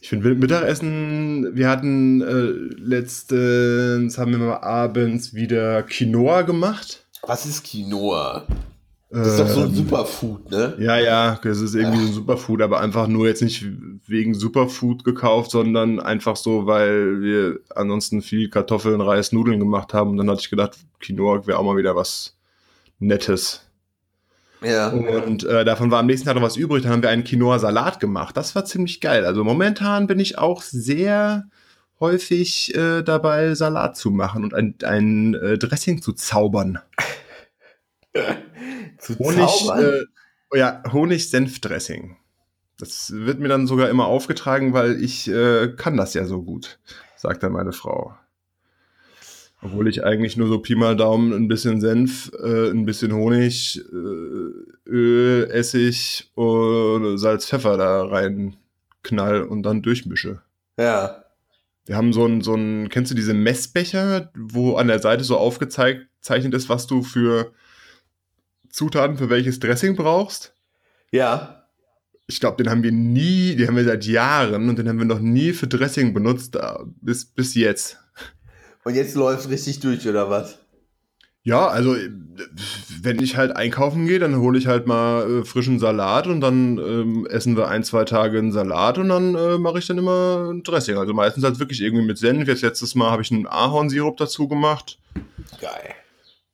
Ich 0.00 0.10
finde 0.10 0.34
Mittagessen, 0.34 1.56
wir 1.56 1.68
hatten 1.68 2.20
äh, 2.20 2.76
letztens, 2.78 4.18
haben 4.18 4.30
wir 4.30 4.38
mal 4.38 4.58
abends 4.58 5.34
wieder 5.34 5.82
Quinoa 5.82 6.42
gemacht. 6.42 7.06
Was 7.22 7.46
ist 7.46 7.64
Quinoa? 7.64 8.46
Das 9.08 9.28
ist 9.28 9.38
doch 9.38 9.48
so 9.48 9.60
ein 9.60 9.68
Ähm, 9.68 9.74
Superfood, 9.74 10.50
ne? 10.50 10.74
Ja, 10.80 10.98
ja, 10.98 11.38
das 11.42 11.60
ist 11.60 11.74
irgendwie 11.74 12.00
so 12.00 12.06
ein 12.06 12.12
Superfood, 12.12 12.60
aber 12.60 12.80
einfach 12.80 13.06
nur 13.06 13.28
jetzt 13.28 13.42
nicht 13.42 13.64
wegen 14.06 14.34
Superfood 14.34 15.04
gekauft, 15.04 15.52
sondern 15.52 16.00
einfach 16.00 16.34
so, 16.34 16.66
weil 16.66 17.20
wir 17.20 17.60
ansonsten 17.74 18.20
viel 18.20 18.50
Kartoffeln, 18.50 19.00
Reis, 19.00 19.30
Nudeln 19.30 19.60
gemacht 19.60 19.94
haben. 19.94 20.10
Und 20.10 20.16
dann 20.16 20.28
hatte 20.28 20.40
ich 20.40 20.50
gedacht, 20.50 20.76
Quinoa 21.00 21.46
wäre 21.46 21.58
auch 21.58 21.64
mal 21.64 21.76
wieder 21.76 21.94
was 21.94 22.36
Nettes. 22.98 23.62
Ja. 24.62 24.88
Und 24.88 25.44
äh, 25.44 25.64
davon 25.64 25.92
war 25.92 26.00
am 26.00 26.06
nächsten 26.06 26.26
Tag 26.26 26.34
noch 26.34 26.42
was 26.42 26.56
übrig. 26.56 26.82
Dann 26.82 26.90
haben 26.90 27.02
wir 27.02 27.10
einen 27.10 27.24
Quinoa-Salat 27.24 28.00
gemacht. 28.00 28.36
Das 28.36 28.56
war 28.56 28.64
ziemlich 28.64 29.00
geil. 29.00 29.24
Also 29.24 29.44
momentan 29.44 30.08
bin 30.08 30.18
ich 30.18 30.38
auch 30.38 30.62
sehr 30.62 31.44
häufig 32.00 32.74
äh, 32.74 33.02
dabei, 33.02 33.54
Salat 33.54 33.96
zu 33.96 34.10
machen 34.10 34.42
und 34.44 34.54
ein, 34.54 34.74
ein 34.82 35.34
äh, 35.34 35.58
Dressing 35.58 36.02
zu 36.02 36.12
zaubern. 36.12 36.80
Zu 39.06 39.18
Honig, 39.20 39.70
äh, 39.78 40.58
ja, 40.58 40.82
Honig-Senf-Dressing. 40.92 42.16
Das 42.76 43.12
wird 43.14 43.38
mir 43.38 43.46
dann 43.46 43.68
sogar 43.68 43.88
immer 43.88 44.06
aufgetragen, 44.06 44.72
weil 44.72 45.00
ich 45.00 45.28
äh, 45.28 45.68
kann 45.76 45.96
das 45.96 46.12
ja 46.14 46.26
so 46.26 46.42
gut, 46.42 46.80
sagt 47.14 47.44
dann 47.44 47.52
meine 47.52 47.72
Frau. 47.72 48.16
Obwohl 49.62 49.86
ich 49.88 50.04
eigentlich 50.04 50.36
nur 50.36 50.48
so 50.48 50.58
Pi 50.58 50.74
mal 50.74 50.96
Daumen 50.96 51.32
ein 51.32 51.46
bisschen 51.46 51.80
Senf, 51.80 52.32
äh, 52.42 52.70
ein 52.70 52.84
bisschen 52.84 53.14
Honig, 53.14 53.80
äh, 53.92 54.90
Öl, 54.90 55.50
Essig 55.50 56.30
und 56.34 57.16
Salz, 57.18 57.46
Pfeffer 57.46 57.76
da 57.76 58.04
rein 58.04 58.56
knall 59.02 59.42
und 59.42 59.62
dann 59.62 59.82
durchmische. 59.82 60.42
ja. 60.78 61.22
Wir 61.88 61.96
haben 61.96 62.12
so 62.12 62.24
einen, 62.24 62.40
so 62.40 62.54
einen, 62.54 62.88
kennst 62.88 63.12
du 63.12 63.14
diese 63.14 63.32
Messbecher, 63.32 64.32
wo 64.34 64.74
an 64.74 64.88
der 64.88 64.98
Seite 64.98 65.22
so 65.22 65.36
aufgezeichnet 65.36 66.52
ist, 66.52 66.68
was 66.68 66.88
du 66.88 67.04
für 67.04 67.52
Zutaten 68.76 69.16
für 69.16 69.30
welches 69.30 69.58
Dressing 69.58 69.96
brauchst? 69.96 70.52
Ja. 71.10 71.64
Ich 72.26 72.40
glaube, 72.40 72.62
den 72.62 72.70
haben 72.70 72.82
wir 72.82 72.92
nie, 72.92 73.56
den 73.56 73.68
haben 73.68 73.76
wir 73.76 73.84
seit 73.84 74.04
Jahren 74.04 74.68
und 74.68 74.78
den 74.78 74.86
haben 74.86 74.98
wir 74.98 75.06
noch 75.06 75.18
nie 75.18 75.54
für 75.54 75.66
Dressing 75.66 76.12
benutzt, 76.12 76.56
äh, 76.56 76.60
bis, 77.00 77.24
bis 77.24 77.54
jetzt. 77.54 77.98
Und 78.84 78.94
jetzt 78.94 79.14
läuft 79.14 79.48
richtig 79.48 79.80
durch, 79.80 80.06
oder 80.06 80.28
was? 80.28 80.58
Ja, 81.42 81.68
also 81.68 81.94
äh, 81.94 82.10
wenn 83.00 83.22
ich 83.22 83.38
halt 83.38 83.56
einkaufen 83.56 84.06
gehe, 84.06 84.18
dann 84.18 84.36
hole 84.36 84.58
ich 84.58 84.66
halt 84.66 84.86
mal 84.86 85.40
äh, 85.40 85.44
frischen 85.46 85.78
Salat 85.78 86.26
und 86.26 86.42
dann 86.42 86.76
ähm, 86.76 87.26
essen 87.30 87.56
wir 87.56 87.68
ein, 87.68 87.82
zwei 87.82 88.04
Tage 88.04 88.36
einen 88.36 88.52
Salat 88.52 88.98
und 88.98 89.08
dann 89.08 89.34
äh, 89.36 89.56
mache 89.56 89.78
ich 89.78 89.86
dann 89.86 89.96
immer 89.96 90.50
ein 90.52 90.64
Dressing. 90.64 90.98
Also 90.98 91.14
meistens 91.14 91.44
halt 91.44 91.58
wirklich 91.58 91.80
irgendwie 91.80 92.04
mit 92.04 92.18
Senf. 92.18 92.46
Jetzt 92.46 92.60
letztes 92.60 92.94
Mal 92.94 93.10
habe 93.10 93.22
ich 93.22 93.32
einen 93.32 93.46
Ahornsirup 93.46 94.18
dazu 94.18 94.48
gemacht. 94.48 94.98
Geil. 95.62 95.94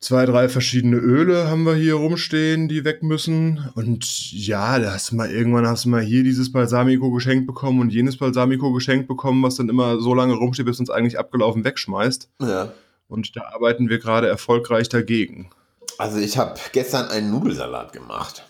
Zwei, 0.03 0.25
drei 0.25 0.49
verschiedene 0.49 0.97
Öle 0.97 1.49
haben 1.49 1.63
wir 1.63 1.75
hier 1.75 1.93
rumstehen, 1.93 2.67
die 2.67 2.83
weg 2.83 3.03
müssen. 3.03 3.69
Und 3.75 4.33
ja, 4.33 4.77
da 4.77 4.91
hast 4.91 5.11
du 5.11 5.15
mal 5.15 5.31
irgendwann 5.31 5.65
hast 5.65 5.85
du 5.85 5.89
mal 5.89 6.01
hier 6.01 6.25
dieses 6.25 6.51
Balsamico 6.51 7.09
geschenkt 7.11 7.47
bekommen 7.47 7.79
und 7.79 7.93
jenes 7.93 8.17
Balsamico 8.17 8.73
geschenkt 8.73 9.07
bekommen, 9.07 9.41
was 9.43 9.55
dann 9.55 9.69
immer 9.69 10.01
so 10.01 10.13
lange 10.13 10.33
rumsteht, 10.33 10.65
bis 10.65 10.81
uns 10.81 10.89
eigentlich 10.89 11.17
abgelaufen 11.17 11.63
wegschmeißt. 11.63 12.29
Ja. 12.41 12.73
Und 13.07 13.37
da 13.37 13.43
arbeiten 13.53 13.87
wir 13.87 13.97
gerade 13.97 14.27
erfolgreich 14.27 14.89
dagegen. 14.89 15.49
Also 15.97 16.17
ich 16.17 16.37
habe 16.37 16.59
gestern 16.73 17.07
einen 17.07 17.31
Nudelsalat 17.31 17.93
gemacht. 17.93 18.43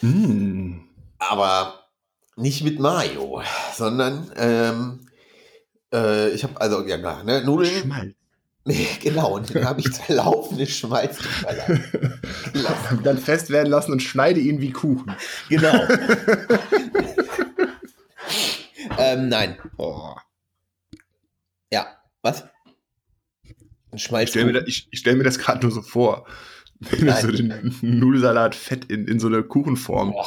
Mm. 0.00 0.76
Aber 1.18 1.74
nicht 2.36 2.64
mit 2.64 2.80
Mayo, 2.80 3.42
sondern 3.76 4.32
ähm, 4.34 5.00
äh, 5.92 6.30
ich 6.30 6.42
habe 6.42 6.58
also 6.58 6.86
ja 6.86 6.96
klar, 6.96 7.22
ne, 7.22 7.44
Nudeln. 7.44 7.82
Schmalz. 7.82 8.17
Nee, 8.68 8.86
genau, 9.02 9.36
und 9.36 9.54
dann 9.54 9.64
habe 9.64 9.80
ich 9.80 9.90
zerlaufene 9.92 10.66
Schmalz 10.66 11.18
gelassen. 12.52 13.00
Dann 13.02 13.16
fest 13.16 13.48
werden 13.48 13.70
lassen 13.70 13.92
und 13.92 14.02
schneide 14.02 14.40
ihn 14.40 14.60
wie 14.60 14.72
Kuchen. 14.72 15.10
Genau. 15.48 15.72
ähm, 18.98 19.28
nein. 19.28 19.56
Oh. 19.78 20.14
Ja. 21.72 21.86
Was? 22.22 22.42
Ein 22.42 22.48
Ich 23.94 24.02
Schmalz. 24.02 24.30
stelle 24.30 24.44
mir, 24.46 24.52
da- 24.60 24.66
ich, 24.66 24.88
ich 24.90 24.98
stell 24.98 25.16
mir 25.16 25.24
das 25.24 25.38
gerade 25.38 25.60
nur 25.62 25.70
so 25.72 25.80
vor. 25.82 26.26
Wenn 26.80 27.00
du 27.00 27.06
Nein. 27.06 27.22
so 27.22 27.30
den 27.32 27.74
Nudelsalat 27.80 28.54
fett 28.54 28.84
in, 28.84 29.08
in 29.08 29.18
so 29.18 29.26
eine 29.28 29.42
Kuchenform. 29.42 30.12
Boah. 30.12 30.26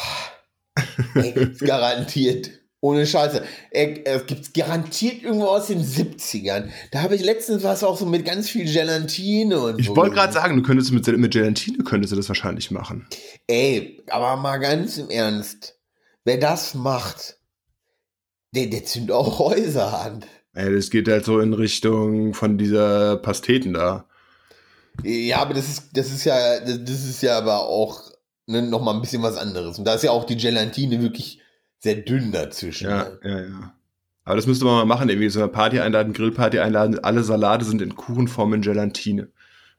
Ey, 1.15 1.53
garantiert. 1.59 2.49
Ohne 2.83 3.05
Scheiße. 3.05 3.43
Es 3.69 4.25
gibt 4.25 4.55
garantiert 4.55 5.21
irgendwo 5.21 5.45
aus 5.45 5.67
den 5.67 5.83
70ern. 5.83 6.69
Da 6.91 7.03
habe 7.03 7.15
ich 7.15 7.23
letztens 7.23 7.63
was 7.63 7.83
auch 7.83 7.95
so 7.95 8.07
mit 8.07 8.25
ganz 8.25 8.49
viel 8.49 8.65
Gelatine 8.65 9.59
und 9.59 9.79
Ich 9.79 9.85
so 9.85 9.95
wollte 9.95 10.15
gerade 10.15 10.33
sagen, 10.33 10.57
du 10.57 10.63
könntest 10.63 10.91
mit, 10.91 11.05
mit 11.05 11.31
Gelatine 11.31 11.83
könntest 11.83 12.11
du 12.11 12.17
das 12.17 12.27
wahrscheinlich 12.27 12.71
machen. 12.71 13.07
Ey, 13.45 14.01
aber 14.09 14.35
mal 14.35 14.57
ganz 14.57 14.97
im 14.97 15.11
Ernst. 15.11 15.77
Wer 16.25 16.37
das 16.37 16.73
macht, 16.73 17.37
der, 18.55 18.65
der 18.65 18.83
zündet 18.83 19.11
auch 19.11 19.37
Häuser 19.37 20.01
an. 20.01 20.25
Ey, 20.53 20.73
das 20.75 20.89
geht 20.89 21.07
halt 21.07 21.23
so 21.23 21.39
in 21.39 21.53
Richtung 21.53 22.33
von 22.33 22.57
dieser 22.57 23.17
Pasteten 23.17 23.73
da. 23.73 24.05
Ja, 25.03 25.37
aber 25.37 25.53
das 25.53 25.67
ist, 25.67 25.89
das 25.93 26.11
ist 26.11 26.25
ja, 26.25 26.59
das, 26.59 27.05
ist 27.05 27.21
ja 27.21 27.37
aber 27.37 27.59
auch 27.59 28.11
ne, 28.47 28.63
noch 28.63 28.81
mal 28.81 28.95
ein 28.95 29.01
bisschen 29.01 29.21
was 29.21 29.37
anderes. 29.37 29.77
Und 29.77 29.85
da 29.85 29.93
ist 29.93 30.03
ja 30.03 30.11
auch 30.11 30.25
die 30.25 30.35
Gelatine 30.35 31.01
wirklich 31.01 31.40
sehr 31.81 31.95
dünn 31.95 32.31
dazwischen. 32.31 32.89
Ja, 32.89 33.03
ne? 33.03 33.19
ja, 33.23 33.39
ja. 33.41 33.73
Aber 34.23 34.35
das 34.35 34.45
müsste 34.45 34.65
man 34.65 34.75
mal 34.75 34.85
machen, 34.85 35.09
irgendwie 35.09 35.29
so 35.29 35.39
eine 35.39 35.49
Party 35.49 35.79
einladen, 35.79 36.13
Grillparty 36.13 36.59
einladen. 36.59 37.03
Alle 37.03 37.23
Salate 37.23 37.65
sind 37.65 37.81
in 37.81 37.95
Kuchenform 37.95 38.53
in 38.53 38.61
Gelatine. 38.61 39.29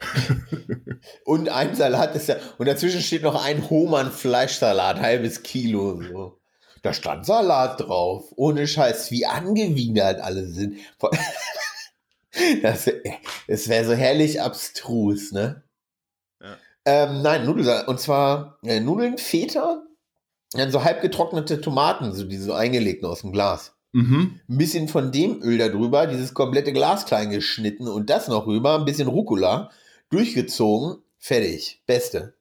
und 1.25 1.49
ein 1.49 1.77
Salat 1.77 2.17
ist 2.17 2.29
ja, 2.29 2.37
und 2.59 2.67
dazwischen 2.67 3.01
steht 3.01 3.23
noch 3.23 3.45
ein 3.45 3.71
Hohmann 3.71 4.11
Fleischsalat, 4.11 5.01
halbes 5.01 5.45
Kilo. 5.45 6.03
So. 6.03 6.41
Da 6.83 6.93
stand 6.93 7.25
Salat 7.25 7.81
drauf. 7.81 8.33
Ohne 8.35 8.67
Scheiß, 8.67 9.13
wie 9.13 9.27
angewidert 9.27 10.21
alle 10.21 10.47
sind. 10.47 10.79
Das, 12.63 12.91
das 13.47 13.69
wäre 13.69 13.85
so 13.85 13.93
herrlich 13.93 14.41
abstrus, 14.41 15.33
ne? 15.33 15.63
Ja. 16.41 16.57
Ähm, 16.87 17.21
nein, 17.21 17.45
Nudelsalat. 17.45 17.89
Und 17.89 18.01
zwar 18.01 18.59
äh, 18.63 18.81
Nudeln, 18.81 19.19
Feta, 19.19 19.83
dann 20.61 20.71
so 20.71 20.85
halb 20.85 21.01
getrocknete 21.01 21.61
Tomaten, 21.61 22.13
so 22.13 22.25
die 22.25 22.37
so 22.37 22.53
eingelegten 22.53 23.09
aus 23.09 23.23
dem 23.23 23.33
Glas. 23.33 23.75
Mhm. 23.93 24.41
Ein 24.49 24.59
bisschen 24.59 24.89
von 24.89 25.13
dem 25.13 25.43
Öl 25.43 25.59
da 25.59 25.69
drüber, 25.69 26.07
dieses 26.07 26.35
komplette 26.35 26.73
Glas 26.73 27.05
klein 27.05 27.31
geschnitten 27.31 27.89
und 27.89 28.11
das 28.11 28.29
noch 28.29 28.47
rüber, 28.47 28.79
ein 28.79 28.85
bisschen 28.85 29.09
Rucola, 29.09 29.71
durchgezogen, 30.11 31.03
fertig. 31.19 31.83
Beste. 31.87 32.35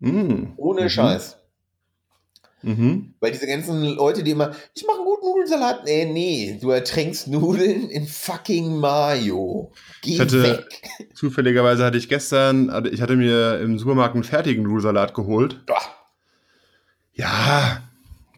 Mhm. 0.00 0.54
Ohne 0.56 0.82
mhm. 0.82 0.88
Scheiß. 0.88 1.36
Mhm. 2.62 3.14
Weil 3.20 3.30
diese 3.30 3.46
ganzen 3.46 3.84
Leute, 3.84 4.24
die 4.24 4.32
immer, 4.32 4.52
ich 4.74 4.84
mache 4.84 4.96
einen 4.96 5.06
guten 5.06 5.26
Nudelsalat. 5.26 5.84
Nee, 5.84 6.06
nee, 6.06 6.58
du 6.60 6.70
ertränkst 6.70 7.28
Nudeln 7.28 7.88
in 7.88 8.06
fucking 8.06 8.78
Mayo. 8.78 9.70
Geh 10.02 10.18
hatte, 10.18 10.42
weg. 10.42 10.82
Zufälligerweise 11.14 11.84
hatte 11.84 11.98
ich 11.98 12.08
gestern, 12.08 12.88
ich 12.90 13.00
hatte 13.00 13.14
mir 13.14 13.60
im 13.60 13.78
Supermarkt 13.78 14.14
einen 14.14 14.24
fertigen 14.24 14.64
Nudelsalat 14.64 15.14
geholt. 15.14 15.64
Boah. 15.66 15.97
Ja, 17.18 17.82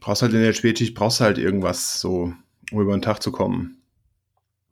brauchst 0.01 0.23
halt 0.23 0.33
in 0.33 0.43
der 0.43 0.55
Spätschicht, 0.55 0.95
brauchst 0.95 1.21
halt 1.21 1.39
irgendwas 1.39 2.01
so, 2.01 2.33
um 2.73 2.81
über 2.81 2.97
den 2.97 3.03
Tag 3.03 3.23
zu 3.23 3.31
kommen. 3.31 3.77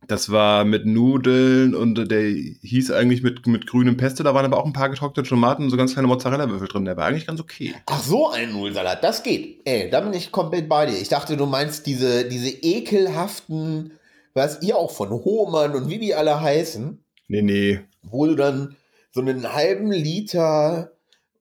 Das 0.07 0.33
war 0.33 0.65
mit 0.65 0.87
Nudeln 0.87 1.75
und 1.75 2.11
der 2.11 2.23
hieß 2.23 2.91
eigentlich 2.93 3.23
mit, 3.23 3.47
mit 3.47 3.67
grünem 3.67 3.99
Pesto. 3.99 4.23
Da 4.23 4.35
waren 4.35 4.47
aber 4.47 4.57
auch 4.57 4.65
ein 4.65 4.73
paar 4.73 4.89
getrocknete 4.89 5.29
Tomaten 5.29 5.65
und 5.65 5.71
so 5.71 5.77
ganz 5.77 5.93
kleine 5.93 6.09
Mozzarella-Würfel 6.09 6.69
drin. 6.69 6.87
Der 6.87 6.97
war 6.97 7.05
eigentlich 7.05 7.27
ganz 7.27 7.41
okay. 7.41 7.75
Ach, 7.85 8.03
so 8.03 8.31
ein 8.31 8.53
Nudelsalat, 8.53 9.05
das 9.05 9.23
geht. 9.23 9.61
Ey, 9.67 9.91
da 9.91 10.01
bin 10.01 10.15
ich 10.15 10.33
komplett 10.33 10.67
bei 10.67 10.87
dir. 10.87 10.97
Ich 10.99 11.11
dachte, 11.11 11.37
du 11.37 11.45
meinst 11.45 11.87
diese, 11.87 12.27
diese 12.27 12.49
ekelhaften, 12.49 13.93
was 14.33 14.63
ihr 14.63 14.79
auch 14.79 14.93
von 14.93 15.11
Hohmann 15.11 15.75
und 15.75 15.91
wie 15.91 15.99
die 15.99 16.15
alle 16.15 16.41
heißen. 16.41 17.05
Nee, 17.27 17.43
nee. 17.43 17.81
Wo 18.03 18.25
du 18.25 18.35
dann 18.35 18.77
so 19.11 19.21
einen 19.21 19.53
halben 19.53 19.93
Liter 19.93 20.93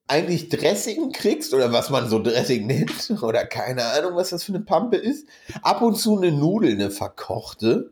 eigentlich 0.08 0.50
Dressing 0.50 1.12
kriegst 1.12 1.54
oder 1.54 1.72
was 1.72 1.90
man 1.90 2.10
so 2.10 2.22
Dressing 2.22 2.66
nennt 2.68 3.12
oder 3.22 3.46
keine 3.46 3.84
Ahnung, 3.86 4.16
was 4.16 4.30
das 4.30 4.44
für 4.44 4.54
eine 4.54 4.64
Pampe 4.64 4.98
ist. 4.98 5.28
Ab 5.62 5.82
und 5.82 5.96
zu 5.96 6.18
eine 6.18 6.32
Nudel, 6.32 6.74
eine 6.74 6.92
verkochte 6.92 7.92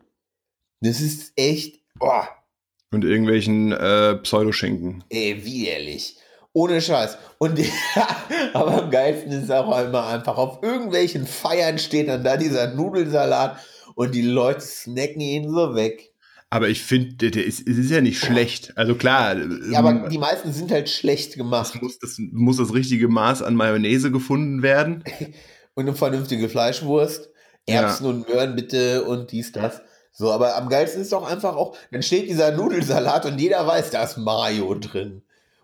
das 0.86 1.02
ist 1.02 1.34
echt. 1.36 1.80
Oh. 2.00 2.22
Und 2.92 3.04
irgendwelchen 3.04 3.72
äh, 3.72 4.16
Pseudoschinken. 4.18 5.04
Ey, 5.10 5.44
widerlich. 5.44 6.18
Ohne 6.54 6.80
Scheiß. 6.80 7.18
Und 7.40 7.60
aber 8.54 8.84
am 8.84 8.92
geilsten 8.92 9.32
ist 9.32 9.52
auch 9.52 9.78
immer 9.80 10.08
einfach, 10.08 10.38
auf 10.38 10.62
irgendwelchen 10.62 11.26
Feiern 11.26 11.80
steht 11.80 12.08
dann 12.08 12.24
da 12.24 12.38
dieser 12.38 12.74
Nudelsalat 12.74 13.58
und 13.96 14.14
die 14.14 14.22
Leute 14.22 14.62
snacken 14.62 15.22
ihn 15.22 15.50
so 15.50 15.76
weg. 15.76 16.14
Aber 16.56 16.70
ich 16.70 16.84
finde, 16.84 17.32
der 17.32 17.46
ist, 17.46 17.68
es 17.68 17.78
ist 17.78 17.92
ja 17.92 18.00
nicht 18.00 18.18
schlecht. 18.18 18.78
Also 18.78 18.96
klar. 18.96 19.36
Ja, 19.70 19.80
aber 19.80 19.90
ähm, 19.90 20.10
die 20.10 20.18
meisten 20.18 20.54
sind 20.54 20.72
halt 20.72 20.90
schlecht 20.90 21.36
gemacht. 21.36 21.82
Muss 21.82 22.00
das, 22.00 22.16
muss 22.18 22.56
das 22.56 22.74
richtige 22.74 23.10
Maß 23.10 23.42
an 23.42 23.56
Mayonnaise 23.56 24.10
gefunden 24.10 24.62
werden. 24.62 25.04
und 25.74 25.86
eine 25.86 25.94
vernünftige 25.94 26.48
Fleischwurst. 26.48 27.30
Erbsen 27.66 28.06
ja. 28.06 28.12
und 28.12 28.30
Möhren 28.30 28.56
bitte 28.56 29.04
und 29.04 29.34
dies, 29.34 29.52
das. 29.52 29.82
So, 30.14 30.32
aber 30.32 30.56
am 30.56 30.70
geilsten 30.70 31.02
ist 31.02 31.12
doch 31.12 31.30
einfach 31.30 31.58
auch, 31.58 31.76
dann 31.92 32.02
steht 32.02 32.30
dieser 32.30 32.52
Nudelsalat 32.52 33.26
und 33.26 33.38
jeder 33.38 33.68
weiß, 33.68 33.90
da 33.90 34.04
ist 34.04 34.16
Mayo 34.16 34.76
drin. 34.76 35.24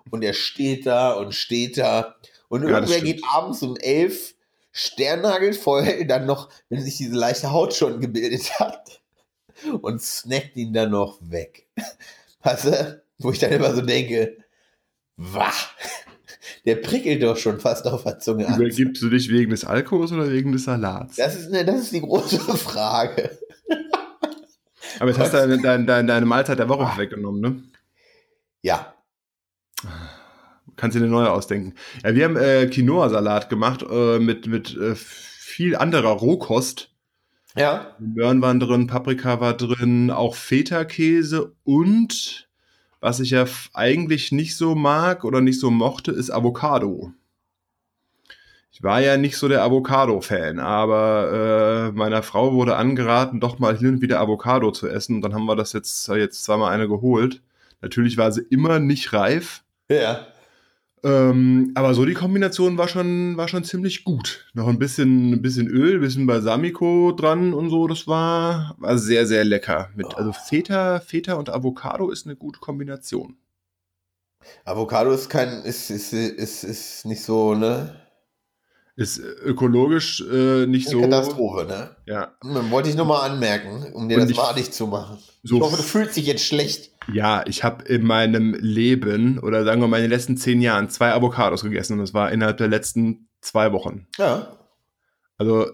Und 0.09 0.23
er 0.23 0.33
steht 0.33 0.85
da 0.85 1.13
und 1.13 1.33
steht 1.33 1.77
da. 1.77 2.15
Und 2.49 2.63
ja, 2.63 2.69
irgendwer 2.69 2.99
geht 2.99 3.21
abends 3.31 3.61
um 3.63 3.77
elf 3.77 4.33
sternnagelvoll 4.73 6.05
dann 6.05 6.25
noch, 6.25 6.49
wenn 6.67 6.81
sich 6.81 6.97
diese 6.97 7.15
leichte 7.15 7.51
Haut 7.53 7.73
schon 7.73 8.01
gebildet 8.01 8.59
hat, 8.59 9.00
und 9.81 10.01
snackt 10.01 10.55
ihn 10.55 10.73
dann 10.73 10.91
noch 10.91 11.19
weg. 11.21 11.67
Weißt 12.43 12.65
du? 12.65 13.03
Wo 13.19 13.31
ich 13.31 13.39
dann 13.39 13.51
immer 13.51 13.73
so 13.73 13.81
denke, 13.81 14.37
wach. 15.17 15.69
Der 16.65 16.75
prickelt 16.75 17.21
doch 17.21 17.37
schon 17.37 17.59
fast 17.59 17.85
auf 17.87 18.03
der 18.03 18.19
Zunge 18.19 18.47
an. 18.47 18.59
Übergibst 18.59 19.01
du 19.01 19.09
dich 19.09 19.29
wegen 19.29 19.51
des 19.51 19.63
Alkohols 19.63 20.11
oder 20.11 20.31
wegen 20.31 20.51
des 20.51 20.63
Salats? 20.63 21.15
Das 21.15 21.35
ist, 21.35 21.51
ne, 21.51 21.65
das 21.65 21.81
ist 21.81 21.93
die 21.93 22.01
große 22.01 22.39
Frage. 22.57 23.37
Aber 24.99 25.09
jetzt 25.09 25.19
hast 25.19 25.33
du 25.33 25.37
deine, 25.37 25.85
deine, 25.85 26.07
deine 26.07 26.25
Mahlzeit 26.25 26.59
der 26.59 26.69
Woche 26.69 26.97
weggenommen, 26.97 27.41
ne? 27.41 27.63
Ja. 28.61 28.93
Kannst 30.75 30.95
du 30.95 30.99
dir 30.99 31.05
eine 31.05 31.13
neue 31.13 31.31
ausdenken. 31.31 31.75
Ja, 32.03 32.15
wir 32.15 32.25
haben 32.25 32.37
äh, 32.37 32.67
Quinoa-Salat 32.67 33.49
gemacht 33.49 33.83
äh, 33.89 34.19
mit, 34.19 34.47
mit 34.47 34.75
äh, 34.77 34.95
viel 34.95 35.75
anderer 35.75 36.11
Rohkost. 36.11 36.90
Ja. 37.55 37.95
Möhren 37.99 38.41
waren 38.41 38.59
drin, 38.59 38.87
Paprika 38.87 39.39
war 39.39 39.55
drin, 39.55 40.09
auch 40.09 40.35
Feta-Käse 40.35 41.53
und 41.63 42.47
was 43.01 43.19
ich 43.19 43.31
ja 43.31 43.45
eigentlich 43.73 44.31
nicht 44.31 44.55
so 44.55 44.75
mag 44.75 45.23
oder 45.23 45.41
nicht 45.41 45.59
so 45.59 45.71
mochte, 45.71 46.11
ist 46.11 46.29
Avocado. 46.29 47.11
Ich 48.71 48.83
war 48.83 49.01
ja 49.01 49.17
nicht 49.17 49.37
so 49.37 49.47
der 49.47 49.63
Avocado-Fan, 49.63 50.59
aber 50.59 51.91
äh, 51.91 51.97
meiner 51.97 52.23
Frau 52.23 52.53
wurde 52.53 52.77
angeraten, 52.77 53.39
doch 53.39 53.59
mal 53.59 53.77
hin 53.77 53.95
und 53.95 54.01
wieder 54.01 54.19
Avocado 54.21 54.71
zu 54.71 54.87
essen. 54.87 55.17
Und 55.17 55.21
dann 55.23 55.33
haben 55.33 55.45
wir 55.45 55.55
das 55.55 55.73
jetzt, 55.73 56.07
jetzt 56.07 56.43
zweimal 56.43 56.71
eine 56.71 56.87
geholt. 56.87 57.41
Natürlich 57.81 58.17
war 58.17 58.31
sie 58.31 58.41
immer 58.49 58.79
nicht 58.79 59.11
reif. 59.13 59.63
Ja. 59.89 60.27
Ähm, 61.03 61.71
aber 61.73 61.95
so 61.95 62.05
die 62.05 62.13
Kombination 62.13 62.77
war 62.77 62.87
schon, 62.87 63.35
war 63.35 63.47
schon 63.47 63.63
ziemlich 63.63 64.03
gut. 64.03 64.45
Noch 64.53 64.67
ein 64.67 64.77
bisschen, 64.77 65.33
ein 65.33 65.41
bisschen 65.41 65.67
Öl, 65.67 65.95
ein 65.95 66.01
bisschen 66.01 66.27
Balsamico 66.27 67.11
dran 67.11 67.53
und 67.53 67.69
so. 67.69 67.87
Das 67.87 68.07
war, 68.07 68.75
war 68.77 68.97
sehr, 68.97 69.25
sehr 69.25 69.43
lecker. 69.43 69.89
Mit, 69.95 70.07
oh. 70.07 70.17
Also 70.17 70.31
Feta, 70.31 70.99
Feta 70.99 71.33
und 71.33 71.49
Avocado 71.49 72.11
ist 72.11 72.27
eine 72.27 72.35
gute 72.35 72.59
Kombination. 72.59 73.37
Avocado 74.65 75.11
ist 75.11 75.29
kein, 75.29 75.63
ist, 75.63 75.89
ist, 75.89 76.13
ist, 76.13 76.63
ist 76.63 77.05
nicht 77.05 77.23
so, 77.23 77.55
ne? 77.55 78.00
Ist 78.95 79.19
ökologisch 79.19 80.21
äh, 80.21 80.65
nicht 80.65 80.87
Eine 80.87 80.95
so. 80.95 81.01
Katastrophe, 81.01 81.65
ne? 81.65 81.95
Ja. 82.05 82.35
Dann 82.41 82.69
wollte 82.71 82.89
ich 82.89 82.95
nur 82.95 83.05
mal 83.05 83.21
anmerken, 83.21 83.91
um 83.93 84.09
dir 84.09 84.19
Und 84.19 84.29
das 84.29 84.37
madig 84.37 84.71
zu 84.71 84.87
machen. 84.87 85.17
So 85.43 85.55
ich 85.55 85.61
hoffe, 85.61 85.77
du 85.77 85.83
fühlst 85.83 86.17
dich 86.17 86.25
jetzt 86.25 86.45
schlecht. 86.45 86.91
Ja, 87.11 87.43
ich 87.47 87.63
habe 87.63 87.85
in 87.85 88.05
meinem 88.05 88.53
Leben 88.53 89.39
oder 89.39 89.63
sagen 89.63 89.81
wir 89.81 89.87
mal 89.87 89.97
in 89.97 90.03
den 90.03 90.11
letzten 90.11 90.37
zehn 90.37 90.61
Jahren 90.61 90.89
zwei 90.89 91.13
Avocados 91.13 91.63
gegessen 91.63 91.93
und 91.93 91.99
das 91.99 92.13
war 92.13 92.31
innerhalb 92.31 92.57
der 92.57 92.67
letzten 92.67 93.29
zwei 93.39 93.71
Wochen. 93.71 94.07
Ja. 94.17 94.57
Also 95.37 95.71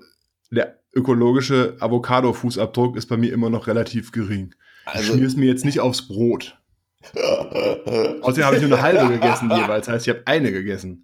der 0.51 0.79
ökologische 0.93 1.75
Avocado-Fußabdruck 1.79 2.95
ist 2.95 3.07
bei 3.07 3.17
mir 3.17 3.33
immer 3.33 3.49
noch 3.49 3.67
relativ 3.67 4.11
gering. 4.11 4.55
Also, 4.85 5.01
ich 5.01 5.07
schmier 5.07 5.27
es 5.27 5.35
mir 5.35 5.47
jetzt 5.47 5.65
nicht 5.65 5.79
aufs 5.79 6.07
Brot. 6.07 6.57
Außerdem 7.13 8.45
habe 8.45 8.55
ich 8.55 8.61
nur 8.61 8.71
eine 8.71 8.81
halbe 8.81 9.13
gegessen 9.13 9.51
jeweils, 9.51 9.87
heißt 9.87 10.07
ich 10.07 10.13
habe 10.13 10.23
eine 10.25 10.51
gegessen. 10.51 11.03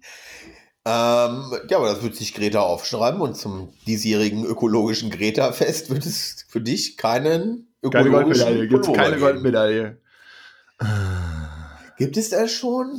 Ähm, 0.86 1.52
ja, 1.70 1.78
aber 1.78 1.86
das 1.86 2.02
wird 2.02 2.14
sich 2.14 2.34
Greta 2.34 2.60
aufschreiben 2.60 3.20
und 3.22 3.36
zum 3.36 3.72
diesjährigen 3.86 4.44
ökologischen 4.44 5.10
Greta-Fest 5.10 5.88
wird 5.90 6.04
es 6.04 6.44
für 6.48 6.60
dich 6.60 6.98
keinen 6.98 7.68
ökologischen 7.82 8.44
keine 8.44 8.68
Goldmedaille. 8.68 8.68
Gibt's 8.68 8.92
keine 8.92 9.18
Goldmedaille. 9.18 9.98
Gibt 11.96 12.16
es 12.16 12.30
das 12.30 12.52
schon? 12.52 12.98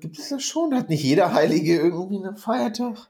Gibt 0.00 0.18
es 0.18 0.28
das 0.28 0.42
schon? 0.42 0.74
Hat 0.74 0.90
nicht 0.90 1.04
jeder 1.04 1.32
Heilige 1.32 1.78
irgendwie 1.78 2.16
einen 2.16 2.36
Feiertag? 2.36 3.08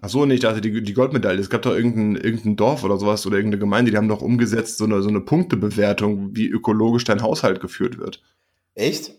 Ach 0.00 0.08
so, 0.08 0.24
nicht, 0.24 0.42
dachte 0.42 0.60
die, 0.60 0.82
die 0.82 0.94
Goldmedaille. 0.94 1.40
Es 1.40 1.50
gab 1.50 1.62
doch 1.62 1.74
irgendein, 1.74 2.16
irgendein 2.16 2.56
Dorf 2.56 2.84
oder 2.84 2.98
sowas 2.98 3.26
oder 3.26 3.36
irgendeine 3.36 3.60
Gemeinde, 3.60 3.90
die 3.90 3.96
haben 3.96 4.08
doch 4.08 4.22
umgesetzt 4.22 4.78
so 4.78 4.84
eine, 4.84 5.02
so 5.02 5.08
eine 5.08 5.20
Punktebewertung, 5.20 6.34
wie 6.34 6.48
ökologisch 6.48 7.04
dein 7.04 7.22
Haushalt 7.22 7.60
geführt 7.60 7.98
wird. 7.98 8.22
Echt? 8.74 9.14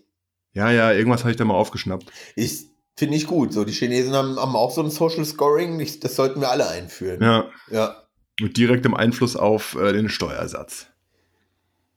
Ja, 0.52 0.70
ja, 0.70 0.92
irgendwas 0.92 1.20
habe 1.22 1.30
ich 1.30 1.36
da 1.36 1.44
mal 1.44 1.54
aufgeschnappt. 1.54 2.10
Ich 2.36 2.73
Finde 2.96 3.16
ich 3.16 3.26
gut. 3.26 3.52
So, 3.52 3.64
die 3.64 3.72
Chinesen 3.72 4.14
haben, 4.14 4.36
haben 4.38 4.54
auch 4.54 4.70
so 4.70 4.82
ein 4.82 4.90
Social 4.90 5.24
Scoring. 5.24 5.84
Das 6.00 6.14
sollten 6.14 6.40
wir 6.40 6.50
alle 6.50 6.68
einführen. 6.68 7.20
Ja. 7.22 7.50
Ja. 7.70 8.02
Mit 8.40 8.56
direktem 8.56 8.94
Einfluss 8.94 9.36
auf 9.36 9.74
äh, 9.76 9.92
den 9.92 10.08
Steuersatz. 10.08 10.86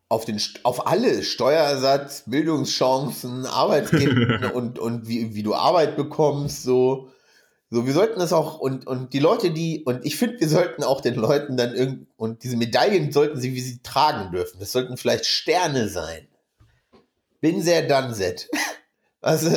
Auf, 0.09 0.25
den, 0.25 0.41
auf 0.63 0.87
alle. 0.87 1.21
Steuersatz, 1.23 2.23
Bildungschancen, 2.25 3.45
Arbeitsgeld 3.45 4.51
und, 4.53 4.79
und 4.79 5.07
wie, 5.07 5.35
wie 5.35 5.43
du 5.43 5.53
Arbeit 5.53 5.95
bekommst. 5.97 6.63
So. 6.63 7.09
So, 7.69 7.85
wir 7.85 7.93
sollten 7.93 8.19
das 8.19 8.31
auch, 8.31 8.59
und, 8.59 8.87
und 8.87 9.11
die 9.13 9.19
Leute, 9.19 9.51
die, 9.51 9.83
und 9.83 10.05
ich 10.05 10.15
finde, 10.15 10.39
wir 10.39 10.47
sollten 10.47 10.83
auch 10.83 11.01
den 11.01 11.15
Leuten 11.15 11.57
dann 11.57 11.75
irgend, 11.75 12.07
und 12.15 12.43
diese 12.43 12.55
Medaillen 12.55 13.11
sollten 13.11 13.39
sie, 13.41 13.53
wie 13.53 13.59
sie 13.59 13.81
tragen 13.83 14.31
dürfen. 14.31 14.59
Das 14.59 14.71
sollten 14.71 14.95
vielleicht 14.95 15.25
Sterne 15.25 15.89
sein. 15.89 16.27
Bin 17.41 17.61
sehr 17.61 17.87
done 17.87 18.13
set. 18.15 18.49
Also, 19.19 19.49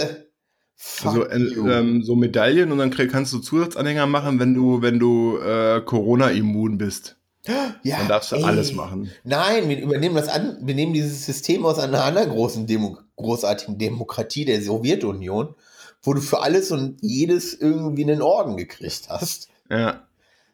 also 1.05 1.27
äh, 1.27 1.37
ähm, 1.37 2.03
so 2.03 2.17
Medaillen 2.17 2.73
und 2.73 2.79
dann 2.79 2.91
kannst 2.91 3.33
du 3.33 3.39
Zusatzanhänger 3.39 4.07
machen, 4.07 4.39
wenn 4.39 4.55
du, 4.55 4.83
wenn 4.83 4.99
du 4.99 5.39
äh, 5.39 5.81
Corona-immun 5.81 6.79
bist. 6.79 7.17
Ja, 7.47 7.99
dann 7.99 8.09
darfst 8.09 8.33
du 8.33 8.37
ey. 8.37 8.45
alles 8.45 8.73
machen. 8.75 9.11
Nein, 9.25 9.69
wir 9.69 9.81
übernehmen 9.81 10.15
das 10.15 10.29
an, 10.29 10.59
wir 10.61 10.75
nehmen 10.75 10.93
dieses 10.93 11.25
System 11.25 11.65
aus 11.65 11.79
einer 11.79 12.05
anderen 12.05 12.31
großen 12.31 12.67
Demo 12.67 12.99
großartigen 13.17 13.79
Demokratie 13.79 14.45
der 14.45 14.63
Sowjetunion, 14.63 15.55
wo 16.03 16.15
du 16.15 16.21
für 16.21 16.41
alles 16.41 16.71
und 16.71 16.99
jedes 17.03 17.55
irgendwie 17.55 18.05
einen 18.05 18.23
Orden 18.23 18.57
gekriegt 18.57 19.09
hast. 19.09 19.49
Ja. 19.71 20.07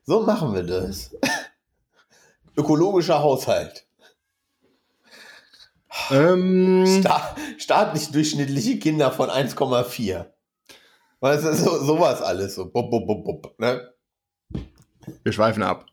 So 0.04 0.22
machen 0.22 0.54
wir 0.54 0.62
das. 0.62 1.16
Ökologischer 2.56 3.20
Haushalt. 3.20 3.85
Ähm, 6.10 6.84
Sta 6.86 7.36
staatlich 7.58 8.10
durchschnittliche 8.10 8.78
Kinder 8.78 9.10
von 9.10 9.28
1,4. 9.30 10.26
Weißt 11.20 11.44
du, 11.44 11.54
so, 11.54 11.84
sowas 11.84 12.22
alles. 12.22 12.54
So. 12.54 12.70
Bub, 12.70 12.90
bub, 12.90 13.06
bub, 13.06 13.24
bub, 13.24 13.58
ne? 13.58 13.92
wir 15.22 15.32
schweifen 15.32 15.62
ab. 15.62 15.86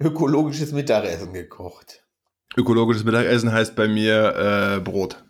Ökologisches 0.00 0.72
Mittagessen 0.72 1.32
gekocht. 1.32 2.04
Ökologisches 2.56 3.04
Mittagessen 3.04 3.52
heißt 3.52 3.74
bei 3.74 3.88
mir 3.88 4.76
äh, 4.76 4.80
Brot. 4.80 5.24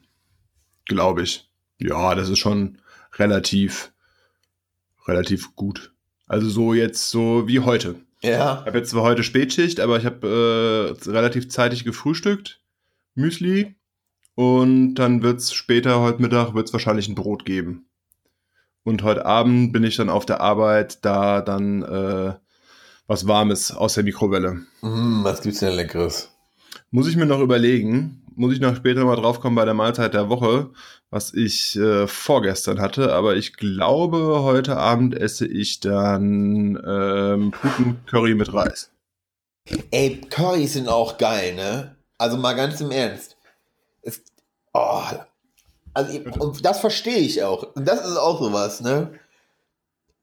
Glaube 0.87 1.23
ich. 1.23 1.51
Ja, 1.79 2.15
das 2.15 2.29
ist 2.29 2.39
schon 2.39 2.79
relativ, 3.15 3.93
relativ 5.07 5.55
gut. 5.57 5.93
Also 6.27 6.49
so 6.49 6.75
jetzt 6.75 7.11
so 7.11 7.47
wie 7.47 7.61
heute. 7.61 7.97
Ja. 8.23 8.61
Ich 8.61 8.67
habe 8.67 8.79
jetzt 8.79 8.91
zwar 8.91 9.03
heute 9.03 9.23
Spätschicht, 9.23 9.81
aber 9.81 9.99
ich 9.99 10.07
habe 10.07 10.97
äh, 11.07 11.11
relativ 11.11 11.51
zeitig 11.51 11.85
gefrühstückt. 11.85 12.61
Müsli. 13.15 13.75
Und 14.35 14.95
dann 14.95 15.23
wird's 15.23 15.53
später, 15.53 16.01
heute 16.01 16.21
Mittag, 16.21 16.55
wird's 16.55 16.73
wahrscheinlich 16.73 17.09
ein 17.09 17.15
Brot 17.15 17.45
geben. 17.45 17.87
Und 18.83 19.03
heute 19.03 19.25
Abend 19.25 19.73
bin 19.73 19.85
ich 19.85 19.97
dann 19.97 20.11
auf 20.11 20.27
der 20.27 20.41
Arbeit, 20.41 21.05
da 21.05 21.41
dann 21.41 21.83
äh, 21.83 22.35
was 23.07 23.27
Warmes 23.27 23.71
aus 23.71 23.95
der 23.95 24.05
Mikrowelle. 24.05 24.63
Mm, 24.83 25.25
was 25.25 25.41
gibt's 25.43 25.61
denn 25.61 25.75
Leckeres? 25.75 26.31
Muss 26.91 27.09
ich 27.09 27.17
mir 27.17 27.27
noch 27.27 27.41
überlegen, 27.41 28.23
muss 28.37 28.53
ich 28.53 28.61
noch 28.61 28.77
später 28.77 29.05
mal 29.05 29.17
draufkommen 29.17 29.55
bei 29.55 29.65
der 29.65 29.75
Mahlzeit 29.75 30.15
der 30.15 30.29
Woche, 30.29 30.71
was 31.11 31.33
ich 31.33 31.77
äh, 31.77 32.07
vorgestern 32.07 32.81
hatte. 32.81 33.13
Aber 33.13 33.37
ich 33.37 33.57
glaube, 33.57 34.43
heute 34.43 34.77
Abend 34.77 35.15
esse 35.15 35.47
ich 35.47 35.81
dann 35.81 36.81
ähm, 36.87 37.53
Putencurry 37.53 38.35
mit 38.35 38.53
Reis. 38.53 38.91
Ey, 39.91 40.21
Currys 40.29 40.75
sind 40.75 40.89
auch 40.89 41.17
geil, 41.17 41.55
ne? 41.55 41.97
Also 42.19 42.37
mal 42.37 42.55
ganz 42.55 42.81
im 42.81 42.91
Ernst. 42.91 43.37
Es, 44.03 44.23
oh, 44.73 45.03
also, 45.95 46.19
und 46.39 46.65
das 46.65 46.81
verstehe 46.81 47.19
ich 47.19 47.43
auch. 47.43 47.75
Und 47.75 47.87
das 47.87 48.05
ist 48.05 48.17
auch 48.17 48.41
sowas, 48.41 48.81
ne? 48.81 49.19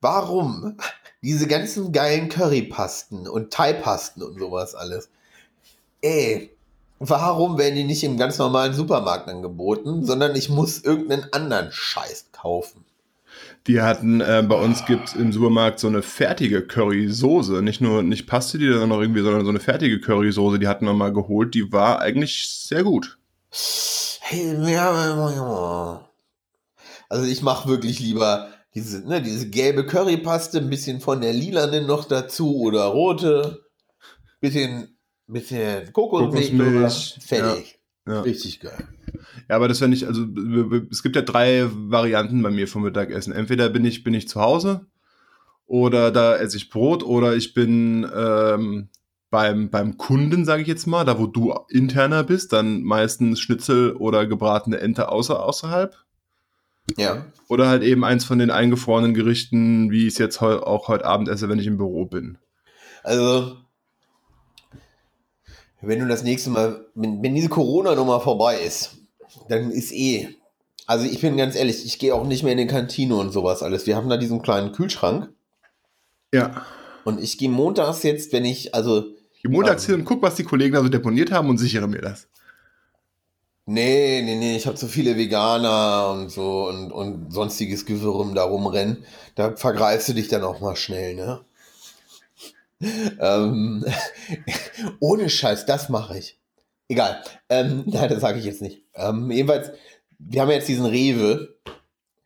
Warum 0.02 0.78
diese 1.22 1.48
ganzen 1.48 1.92
geilen 1.92 2.30
Currypasten 2.30 3.28
und 3.28 3.54
Thai-Pasten 3.54 4.24
und 4.24 4.40
sowas 4.40 4.76
alles? 4.76 5.10
Ey, 6.02 6.56
warum 7.00 7.58
werden 7.58 7.76
die 7.76 7.84
nicht 7.84 8.04
im 8.04 8.18
ganz 8.18 8.38
normalen 8.38 8.74
Supermarkt 8.74 9.30
angeboten, 9.30 10.06
sondern 10.06 10.36
ich 10.36 10.50
muss 10.50 10.84
irgendeinen 10.84 11.32
anderen 11.32 11.72
Scheiß 11.72 12.26
kaufen? 12.32 12.84
Die 13.68 13.82
hatten, 13.82 14.22
äh, 14.22 14.44
bei 14.48 14.56
uns 14.56 14.86
gibt's 14.86 15.14
im 15.14 15.32
Supermarkt 15.32 15.80
so 15.80 15.88
eine 15.88 16.02
fertige 16.02 16.66
Currysoße. 16.66 17.62
Nicht 17.62 17.80
nur, 17.80 18.02
nicht 18.02 18.26
Paste, 18.26 18.58
die 18.58 18.68
dann 18.68 18.90
noch 18.90 19.02
irgendwie, 19.02 19.22
sondern 19.22 19.44
so 19.44 19.50
eine 19.50 19.60
fertige 19.60 20.00
Currysoße, 20.02 20.58
die 20.58 20.68
hatten 20.68 20.86
wir 20.86 20.94
mal 20.94 21.14
geholt. 21.14 21.54
Die 21.54 21.72
war 21.72 22.00
eigentlich 22.00 22.48
sehr 22.48 22.84
gut. 22.84 23.20
Ja, 24.32 25.30
ja. 25.32 26.10
Also 27.10 27.26
ich 27.26 27.42
mache 27.42 27.70
wirklich 27.70 28.00
lieber 28.00 28.48
diese, 28.74 29.08
ne, 29.08 29.22
diese 29.22 29.50
gelbe 29.50 29.86
Currypaste, 29.86 30.60
ein 30.60 30.70
bisschen 30.70 31.02
von 31.02 31.22
der 31.22 31.34
lilanen 31.34 31.86
noch 31.86 32.06
dazu 32.06 32.58
oder 32.58 32.86
rote, 32.86 33.66
bisschen, 34.40 34.98
bisschen 35.28 35.92
Kokosmilch, 35.92 36.58
Kokosmilch, 36.58 37.20
fertig. 37.20 37.80
Ja. 38.08 38.22
Richtig 38.22 38.62
geil. 38.62 38.88
Ja, 39.50 39.56
aber 39.56 39.68
das 39.68 39.82
wäre 39.82 39.90
nicht, 39.90 40.06
also 40.06 40.26
es 40.90 41.04
gibt 41.04 41.16
ja 41.16 41.22
drei 41.22 41.68
Varianten 41.72 42.42
bei 42.42 42.52
mir 42.52 42.68
vom 42.68 42.84
Mittagessen. 42.84 43.34
Entweder 43.34 43.70
bin 43.70 43.86
ich, 43.86 44.04
bin 44.04 44.14
ich 44.14 44.28
zu 44.28 44.42
Hause 44.42 44.88
oder 45.66 46.12
da 46.12 46.36
esse 46.36 46.58
ich 46.58 46.70
Brot 46.70 47.04
oder 47.04 47.36
ich 47.36 47.54
bin 47.54 48.10
ähm, 48.14 48.90
beim, 49.30 49.70
beim 49.70 49.98
Kunden, 49.98 50.46
sage 50.46 50.62
ich 50.62 50.68
jetzt 50.68 50.86
mal, 50.86 51.06
da 51.06 51.18
wo 51.18 51.26
du 51.26 51.56
interner 51.70 52.24
bist, 52.24 52.54
dann 52.54 52.84
meistens 52.84 53.40
Schnitzel 53.40 53.94
oder 53.94 54.28
gebratene 54.28 54.80
Ente 54.80 55.10
außer, 55.10 55.42
außerhalb. 55.42 55.96
Ja. 56.98 57.26
Oder 57.48 57.70
halt 57.70 57.84
eben 57.84 58.04
eins 58.04 58.26
von 58.26 58.40
den 58.40 58.52
eingefrorenen 58.52 59.14
Gerichten, 59.14 59.92
wie 59.92 60.08
ich 60.08 60.14
es 60.14 60.20
jetzt 60.20 60.42
heu 60.42 60.58
auch 60.58 60.88
heute 60.88 61.06
Abend 61.06 61.30
esse, 61.30 61.48
wenn 61.48 61.60
ich 61.60 61.68
im 61.68 61.78
Büro 61.78 62.06
bin. 62.06 62.38
Also, 63.04 63.58
wenn 65.82 66.00
du 66.00 66.08
das 66.08 66.24
nächste 66.24 66.50
Mal, 66.50 66.86
wenn, 66.94 67.24
wenn 67.24 67.34
diese 67.34 67.50
Corona-Nummer 67.50 68.20
vorbei 68.20 68.60
ist, 68.60 68.98
dann 69.50 69.72
ist 69.72 69.92
eh. 69.92 70.30
Also 70.88 71.06
ich 71.06 71.22
bin 71.22 71.38
ganz 71.38 71.56
ehrlich, 71.56 71.86
ich 71.86 72.00
gehe 72.00 72.14
auch 72.14 72.26
nicht 72.26 72.44
mehr 72.44 72.52
in 72.54 72.58
die 72.58 72.68
Kantine 72.68 73.16
und 73.16 73.32
sowas 73.32 73.64
alles. 73.64 73.86
Wir 73.88 73.96
haben 73.96 74.10
da 74.10 74.18
diesen 74.18 74.42
kleinen 74.42 74.72
Kühlschrank 74.74 75.30
Ja. 76.34 76.66
und 77.06 77.22
ich 77.22 77.38
gehe 77.38 77.50
montags 77.50 78.04
jetzt, 78.04 78.34
wenn 78.34 78.46
ich, 78.46 78.74
also 78.76 79.06
Ich 79.34 79.44
gehe 79.44 79.52
montags 79.52 79.86
hin 79.86 79.96
und 79.96 80.06
guck, 80.06 80.22
was 80.22 80.36
die 80.36 80.44
Kollegen 80.44 80.74
da 80.74 80.82
so 80.82 80.90
deponiert 80.90 81.32
haben 81.32 81.50
und 81.50 81.58
sichere 81.60 81.88
mir 81.88 82.02
das. 82.02 82.28
Nee, 83.68 84.22
nee, 84.24 84.36
nee, 84.36 84.58
ich 84.58 84.66
habe 84.66 84.76
zu 84.76 84.88
viele 84.88 85.16
Veganer 85.16 86.12
und 86.12 86.30
so 86.32 86.68
und, 86.68 86.92
und 86.92 87.32
sonstiges 87.32 87.86
Gewürm 87.86 88.34
da 88.34 88.44
rumrennen. 88.44 89.06
Da 89.36 89.56
vergreifst 89.56 90.10
du 90.10 90.14
dich 90.14 90.28
dann 90.28 90.44
auch 90.44 90.60
mal 90.60 90.76
schnell, 90.76 91.16
ne? 91.16 91.42
ähm, 93.20 93.86
ohne 95.00 95.30
Scheiß, 95.30 95.68
das 95.68 95.90
mache 95.90 96.18
ich. 96.18 96.38
Egal. 96.92 97.24
Ähm, 97.48 97.84
nein, 97.88 98.10
das 98.10 98.20
sage 98.20 98.40
ich 98.40 98.46
jetzt 98.46 98.62
nicht. 98.62 98.84
Ähm, 98.96 99.32
jedenfalls, 99.32 99.72
wir 100.20 100.42
haben 100.42 100.52
jetzt 100.52 100.68
diesen 100.68 100.86
Rewe 100.86 101.56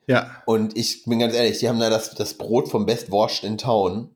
Ja. 0.07 0.41
und 0.47 0.75
ich 0.75 1.05
bin 1.05 1.19
ganz 1.19 1.35
ehrlich, 1.35 1.59
die 1.59 1.69
haben 1.69 1.79
da 1.79 1.91
das, 1.91 2.15
das 2.15 2.33
Brot 2.33 2.67
vom 2.67 2.87
Best 2.87 3.11
Washed 3.11 3.43
in 3.43 3.59
Town. 3.59 4.09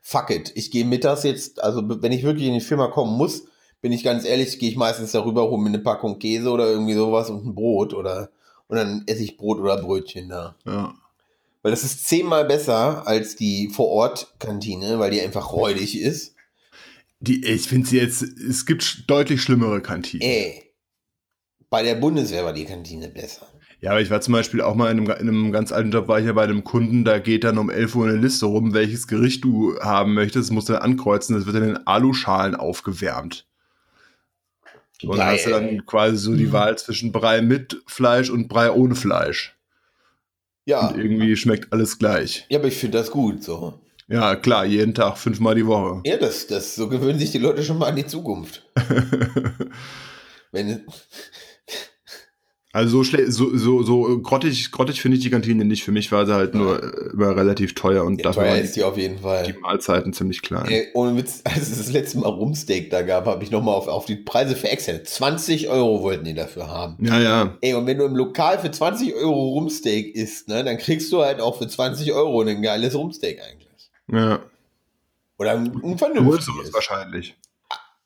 Fuck 0.00 0.30
it. 0.30 0.52
Ich 0.54 0.70
gehe 0.70 0.86
mittags 0.86 1.24
jetzt, 1.24 1.62
also 1.62 1.82
wenn 1.84 2.12
ich 2.12 2.22
wirklich 2.22 2.46
in 2.46 2.54
die 2.54 2.60
Firma 2.60 2.86
kommen 2.88 3.18
muss, 3.18 3.44
bin 3.82 3.92
ich 3.92 4.02
ganz 4.02 4.24
ehrlich, 4.24 4.58
gehe 4.58 4.70
ich 4.70 4.76
meistens 4.76 5.12
darüber 5.12 5.42
rum 5.42 5.62
mit 5.64 5.74
eine 5.74 5.82
Packung 5.82 6.18
Käse 6.18 6.50
oder 6.50 6.66
irgendwie 6.66 6.94
sowas 6.94 7.28
und 7.28 7.44
ein 7.44 7.54
Brot 7.54 7.92
oder 7.92 8.30
und 8.66 8.76
dann 8.76 9.02
esse 9.06 9.22
ich 9.22 9.36
Brot 9.36 9.58
oder 9.58 9.76
Brötchen 9.76 10.30
da. 10.30 10.56
Ja. 10.64 10.94
Weil 11.62 11.72
das 11.72 11.84
ist 11.84 12.06
zehnmal 12.08 12.46
besser 12.46 13.06
als 13.06 13.36
die 13.36 13.68
Vor-Ort-Kantine, 13.68 14.98
weil 14.98 15.10
die 15.10 15.20
einfach 15.20 15.52
räudig 15.52 16.00
ist. 16.00 16.34
Die, 17.20 17.44
ich 17.44 17.68
finde 17.68 17.86
sie 17.86 17.98
jetzt, 17.98 18.22
es 18.22 18.64
gibt 18.66 19.08
deutlich 19.10 19.42
schlimmere 19.42 19.80
Kantinen. 19.82 20.22
Ey, 20.26 20.62
bei 21.68 21.82
der 21.82 21.94
Bundeswehr 21.96 22.44
war 22.44 22.52
die 22.52 22.64
Kantine 22.64 23.08
besser. 23.08 23.46
Ja, 23.80 23.92
aber 23.92 24.00
ich 24.00 24.10
war 24.10 24.20
zum 24.20 24.32
Beispiel 24.32 24.60
auch 24.60 24.74
mal 24.74 24.90
in 24.90 24.98
einem, 24.98 25.10
in 25.20 25.28
einem 25.28 25.52
ganz 25.52 25.72
alten 25.72 25.90
Job, 25.90 26.08
war 26.08 26.18
ich 26.20 26.26
ja 26.26 26.32
bei 26.32 26.44
einem 26.44 26.64
Kunden, 26.64 27.04
da 27.04 27.18
geht 27.18 27.44
dann 27.44 27.56
um 27.58 27.70
11 27.70 27.94
Uhr 27.94 28.06
eine 28.08 28.16
Liste 28.16 28.46
rum, 28.46 28.74
welches 28.74 29.06
Gericht 29.06 29.44
du 29.44 29.78
haben 29.80 30.12
möchtest, 30.14 30.50
musst 30.50 30.68
du 30.68 30.74
dann 30.74 30.82
ankreuzen, 30.82 31.34
das 31.36 31.46
wird 31.46 31.56
dann 31.56 31.68
in 31.68 31.86
Aluschalen 31.86 32.54
aufgewärmt. 32.54 33.46
Und 35.02 35.16
dann 35.16 35.28
hast 35.28 35.46
du 35.46 35.50
dann 35.50 35.86
quasi 35.86 36.16
so 36.18 36.34
die 36.36 36.46
Mhm. 36.46 36.52
Wahl 36.52 36.76
zwischen 36.78 37.10
Brei 37.10 37.40
mit 37.40 37.82
Fleisch 37.86 38.28
und 38.28 38.48
Brei 38.48 38.70
ohne 38.70 38.94
Fleisch. 38.94 39.56
ja, 40.66 40.88
Und 40.88 40.98
irgendwie 41.00 41.34
schmeckt 41.36 41.72
alles 41.72 41.98
gleich. 41.98 42.46
ja, 42.50 42.58
aber 42.58 42.68
ich 42.68 42.76
finde 42.76 42.98
das 42.98 43.10
gut 43.10 43.42
so. 43.42 43.80
Ja, 44.10 44.34
klar, 44.34 44.64
jeden 44.64 44.92
Tag, 44.92 45.18
fünfmal 45.18 45.54
die 45.54 45.66
Woche. 45.66 46.02
Ja, 46.04 46.16
das, 46.16 46.48
das, 46.48 46.74
so 46.74 46.88
gewöhnen 46.88 47.18
sich 47.18 47.30
die 47.30 47.38
Leute 47.38 47.62
schon 47.62 47.78
mal 47.78 47.86
an 47.86 47.96
die 47.96 48.06
Zukunft. 48.06 48.68
Wenn, 50.52 50.84
Also 52.72 53.02
so, 53.02 53.16
so, 53.28 53.56
so, 53.56 53.82
so 53.82 54.20
grottig, 54.20 54.70
grottig 54.70 55.00
finde 55.00 55.16
ich 55.16 55.24
die 55.24 55.30
Kantine 55.30 55.64
nicht. 55.64 55.82
Für 55.82 55.90
mich 55.90 56.12
war 56.12 56.24
sie 56.24 56.34
halt 56.34 56.54
nur 56.54 56.80
äh, 56.80 57.12
immer 57.12 57.36
relativ 57.36 57.74
teuer 57.74 58.04
und 58.04 58.24
dafür 58.24 58.44
teuer 58.44 58.58
ist 58.58 58.76
die 58.76 58.84
auf 58.84 58.96
jeden 58.96 59.16
die 59.16 59.22
Fall. 59.22 59.56
Mahlzeiten 59.60 60.12
ziemlich 60.12 60.40
klein. 60.42 60.66
Ey, 60.68 60.88
ohne 60.94 61.16
Witz, 61.16 61.42
als 61.44 61.62
es 61.62 61.78
das 61.78 61.92
letzte 61.92 62.18
Mal 62.18 62.28
Rumsteak 62.28 62.90
da 62.90 63.02
gab, 63.02 63.26
habe 63.26 63.42
ich 63.42 63.50
nochmal 63.50 63.74
auf, 63.74 63.88
auf 63.88 64.06
die 64.06 64.16
Preise 64.16 64.54
für 64.54 64.68
Excel. 64.68 65.02
20 65.02 65.68
Euro 65.68 66.02
wollten 66.02 66.24
die 66.24 66.34
dafür 66.34 66.68
haben. 66.68 66.96
Ja, 67.04 67.20
ja. 67.20 67.58
Ey, 67.60 67.74
und 67.74 67.86
wenn 67.86 67.98
du 67.98 68.04
im 68.04 68.14
Lokal 68.14 68.60
für 68.60 68.70
20 68.70 69.14
Euro 69.14 69.50
Rumsteak 69.50 70.14
isst, 70.14 70.48
ne, 70.48 70.62
dann 70.62 70.78
kriegst 70.78 71.12
du 71.12 71.22
halt 71.22 71.40
auch 71.40 71.58
für 71.58 71.66
20 71.66 72.12
Euro 72.12 72.40
ein 72.42 72.62
geiles 72.62 72.94
Rumsteak 72.94 73.40
eigentlich. 73.40 73.69
Ja. 74.10 74.40
Oder 75.38 75.52
ein, 75.52 75.66
ein 75.66 75.72
Du 75.72 75.88
holst 75.88 75.98
vernünftiges. 75.98 76.44
sowas 76.46 76.72
wahrscheinlich. 76.72 77.36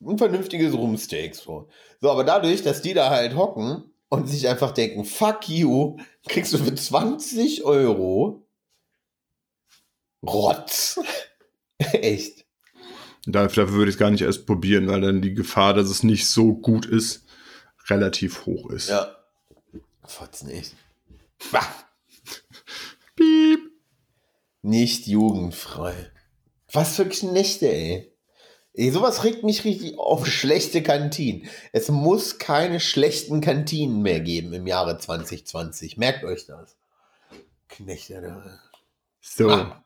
ein 0.01 0.17
vernünftiges 0.17 0.73
Rumsteak. 0.73 1.35
So. 1.35 1.69
so, 1.99 2.11
aber 2.11 2.23
dadurch, 2.23 2.61
dass 2.63 2.81
die 2.81 2.93
da 2.93 3.09
halt 3.09 3.35
hocken 3.35 3.91
und 4.09 4.27
sich 4.27 4.47
einfach 4.47 4.71
denken, 4.71 5.03
fuck 5.05 5.49
you, 5.49 5.97
kriegst 6.27 6.53
du 6.53 6.57
für 6.57 6.73
20 6.73 7.63
Euro 7.63 8.47
Rotz. 10.25 10.99
Echt. 11.77 12.45
Dafür, 13.25 13.65
dafür 13.65 13.77
würde 13.77 13.89
ich 13.89 13.95
es 13.95 13.99
gar 13.99 14.11
nicht 14.11 14.21
erst 14.21 14.45
probieren, 14.45 14.87
weil 14.87 15.01
dann 15.01 15.21
die 15.21 15.33
Gefahr, 15.33 15.73
dass 15.73 15.89
es 15.89 16.03
nicht 16.03 16.27
so 16.29 16.53
gut 16.53 16.85
ist, 16.85 17.25
relativ 17.87 18.45
hoch 18.45 18.69
ist. 18.69 18.89
Ja. 18.89 19.15
Fotz 20.05 20.43
nicht. 20.43 20.75
Bah, 21.51 21.67
Piep. 23.15 23.71
Nicht 24.65 25.07
jugendfrei. 25.07 25.93
Was 26.71 26.95
für 26.95 27.07
Knechte, 27.07 27.71
ey. 27.71 28.11
Ey, 28.73 28.91
sowas 28.91 29.23
regt 29.23 29.43
mich 29.43 29.63
richtig 29.63 29.97
auf. 29.97 30.27
Schlechte 30.27 30.83
Kantinen. 30.83 31.47
Es 31.71 31.87
muss 31.89 32.39
keine 32.39 32.79
schlechten 32.81 33.39
Kantinen 33.39 34.01
mehr 34.01 34.19
geben 34.19 34.51
im 34.53 34.67
Jahre 34.67 34.97
2020. 34.97 35.95
Merkt 35.97 36.25
euch 36.25 36.45
das. 36.45 36.75
Knechte. 37.69 38.59
So, 39.21 39.49
Ah. 39.49 39.81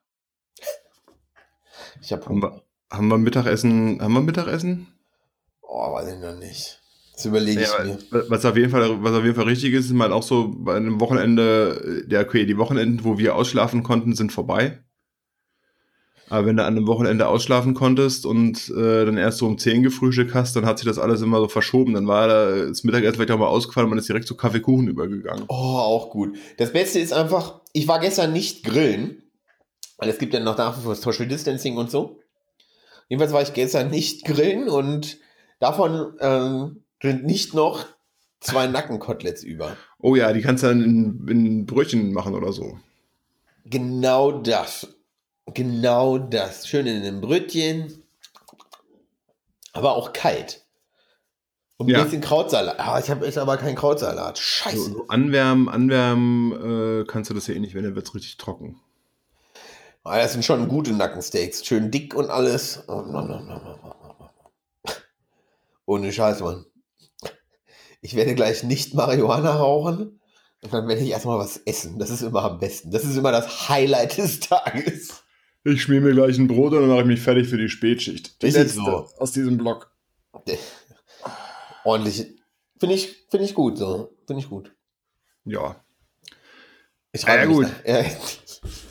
Ich 2.01 2.11
hab 2.11 2.25
haben, 2.25 2.41
Hunger. 2.41 2.55
wir, 2.89 2.97
haben 2.97 3.07
wir 3.09 3.17
Mittagessen? 3.17 4.01
Haben 4.01 4.13
wir 4.13 4.21
Mittagessen? 4.21 4.88
Oh, 5.61 5.93
weiß 5.93 6.13
ich 6.13 6.19
noch 6.19 6.36
nicht. 6.36 6.82
Das 7.20 7.26
überlege 7.26 7.61
ich 7.61 7.67
Ja, 7.67 7.84
mir. 7.84 7.97
was 8.30 8.45
auf 8.45 8.55
jeden 8.55 8.70
Fall, 8.70 9.03
was 9.03 9.11
auf 9.13 9.24
jeden 9.26 9.36
Fall 9.36 9.43
richtig 9.43 9.74
ist, 9.74 9.88
ist 9.88 9.91
mal 9.91 10.13
auch 10.13 10.24
so 10.24 10.53
bei 10.55 10.76
einem 10.78 11.01
Wochenende, 11.01 12.05
ja, 12.09 12.22
okay, 12.22 12.45
die 12.45 12.57
Wochenenden, 12.57 13.03
wo 13.03 13.17
wir 13.17 13.36
ausschlafen 13.36 13.84
konnten, 13.84 14.15
sind 14.15 14.32
vorbei. 14.32 14.80
Aber 16.30 16.45
wenn 16.45 16.55
du 16.55 16.63
an 16.63 16.78
einem 16.78 16.88
Wochenende 16.88 17.28
ausschlafen 17.28 17.74
konntest 17.74 18.26
und 18.26 18.70
äh, 18.70 19.03
dann 19.03 19.17
erst 19.17 19.39
so 19.39 19.47
um 19.47 19.57
10 19.57 19.84
gefrühstückt 19.84 20.34
hast, 20.34 20.55
dann 20.55 20.65
hat 20.65 20.78
sich 20.80 20.88
das 20.88 20.97
alles 20.97 21.22
immer 21.22 21.41
so 21.41 21.49
verschoben. 21.49 21.93
Dann 21.93 22.07
war 22.07 22.30
da 22.30 22.67
das 22.67 22.86
Mittagessen 22.86 23.15
vielleicht 23.15 23.32
auch 23.32 23.38
mal 23.39 23.47
ausgefallen 23.47 23.88
und 23.88 23.89
man 23.89 23.99
ist 23.99 24.07
direkt 24.07 24.28
zu 24.28 24.38
Kaffeekuchen 24.38 24.88
übergegangen. 24.88 25.43
Oh, 25.49 25.53
auch 25.53 26.09
gut. 26.11 26.38
Das 26.57 26.72
Beste 26.72 26.99
ist 26.99 27.11
einfach, 27.11 27.59
ich 27.74 27.89
war 27.89 27.99
gestern 27.99 28.32
nicht 28.32 28.63
grillen, 28.63 29.24
weil 29.97 30.07
es 30.07 30.20
gibt 30.20 30.34
ja 30.34 30.39
noch 30.39 30.57
nach 30.57 30.78
wie 30.78 30.84
vor 30.84 30.95
Social 30.95 31.28
Distancing 31.28 31.76
und 31.76 31.91
so. 31.91 32.22
Jedenfalls 33.09 33.34
war 33.34 33.41
ich 33.41 33.53
gestern 33.53 33.89
nicht 33.89 34.24
grillen 34.24 34.70
und 34.70 35.17
davon 35.59 36.13
ähm, 36.22 36.84
sind 37.01 37.25
nicht 37.25 37.53
noch 37.53 37.85
zwei 38.39 38.67
Nackenkoteletts 38.67 39.43
über. 39.43 39.75
Oh 39.99 40.15
ja, 40.15 40.33
die 40.33 40.41
kannst 40.41 40.63
du 40.63 40.67
dann 40.67 40.81
in, 40.83 41.27
in 41.27 41.65
Brötchen 41.65 42.13
machen 42.13 42.35
oder 42.35 42.51
so. 42.53 42.77
Genau 43.65 44.31
das. 44.31 44.87
Genau 45.53 46.17
das. 46.17 46.67
Schön 46.67 46.87
in 46.87 47.01
einem 47.03 47.21
Brötchen. 47.21 48.03
Aber 49.73 49.95
auch 49.95 50.13
kalt. 50.13 50.65
Und 51.77 51.87
ein 51.87 51.91
Ja. 51.95 52.03
bisschen 52.03 52.21
Krautsalat. 52.21 52.79
Ah, 52.79 52.99
ich 52.99 53.09
habe 53.09 53.25
jetzt 53.25 53.37
aber 53.37 53.55
keinen 53.57 53.75
Krautsalat. 53.75 54.37
Scheiße. 54.37 54.91
so 54.91 55.07
anwärmen, 55.07 55.69
anwärmen 55.69 57.01
äh, 57.01 57.05
kannst 57.05 57.29
du 57.29 57.33
das 57.33 57.47
ja 57.47 57.53
eh 57.53 57.59
nicht, 57.59 57.73
wenn 57.75 57.83
dann 57.83 57.95
wird's 57.95 58.13
richtig 58.13 58.37
trocken. 58.37 58.81
Ah, 60.03 60.17
das 60.17 60.33
sind 60.33 60.43
schon 60.43 60.67
gute 60.67 60.91
Nackensteaks. 60.91 61.65
Schön 61.65 61.91
dick 61.91 62.15
und 62.15 62.29
alles. 62.29 62.83
Ohne 65.85 66.11
Scheiß, 66.11 66.41
Mann. 66.41 66.65
Ich 68.01 68.15
werde 68.15 68.35
gleich 68.35 68.63
nicht 68.63 68.93
Marihuana 68.93 69.55
rauchen. 69.55 70.19
Und 70.61 70.73
dann 70.73 70.87
werde 70.87 71.01
ich 71.01 71.09
erstmal 71.09 71.39
was 71.39 71.57
essen. 71.57 71.99
Das 71.99 72.09
ist 72.09 72.21
immer 72.21 72.43
am 72.43 72.59
besten. 72.59 72.91
Das 72.91 73.05
ist 73.05 73.15
immer 73.15 73.31
das 73.31 73.69
Highlight 73.69 74.17
des 74.17 74.39
Tages. 74.41 75.23
Ich 75.63 75.81
schmier 75.81 76.01
mir 76.01 76.13
gleich 76.13 76.37
ein 76.37 76.47
Brot 76.47 76.73
und 76.73 76.81
dann 76.81 76.89
mache 76.89 77.01
ich 77.01 77.05
mich 77.07 77.21
fertig 77.21 77.47
für 77.47 77.57
die 77.57 77.69
Spätschicht. 77.69 78.41
Die 78.41 78.47
Richtig 78.47 78.63
letzte 78.63 78.79
so. 78.79 79.07
aus 79.17 79.31
diesem 79.31 79.57
Block. 79.57 79.91
Ordentlich. 81.83 82.33
Finde 82.79 82.95
ich, 82.95 83.25
finde 83.29 83.45
ich 83.45 83.53
gut. 83.53 83.77
So. 83.77 84.17
Finde 84.25 84.41
ich 84.41 84.49
gut. 84.49 84.73
Ja. 85.45 85.83
Ich 87.11 87.23
Ja, 87.23 87.45
mich 87.45 87.55
gut. 87.55 87.67
Ja. 87.85 88.03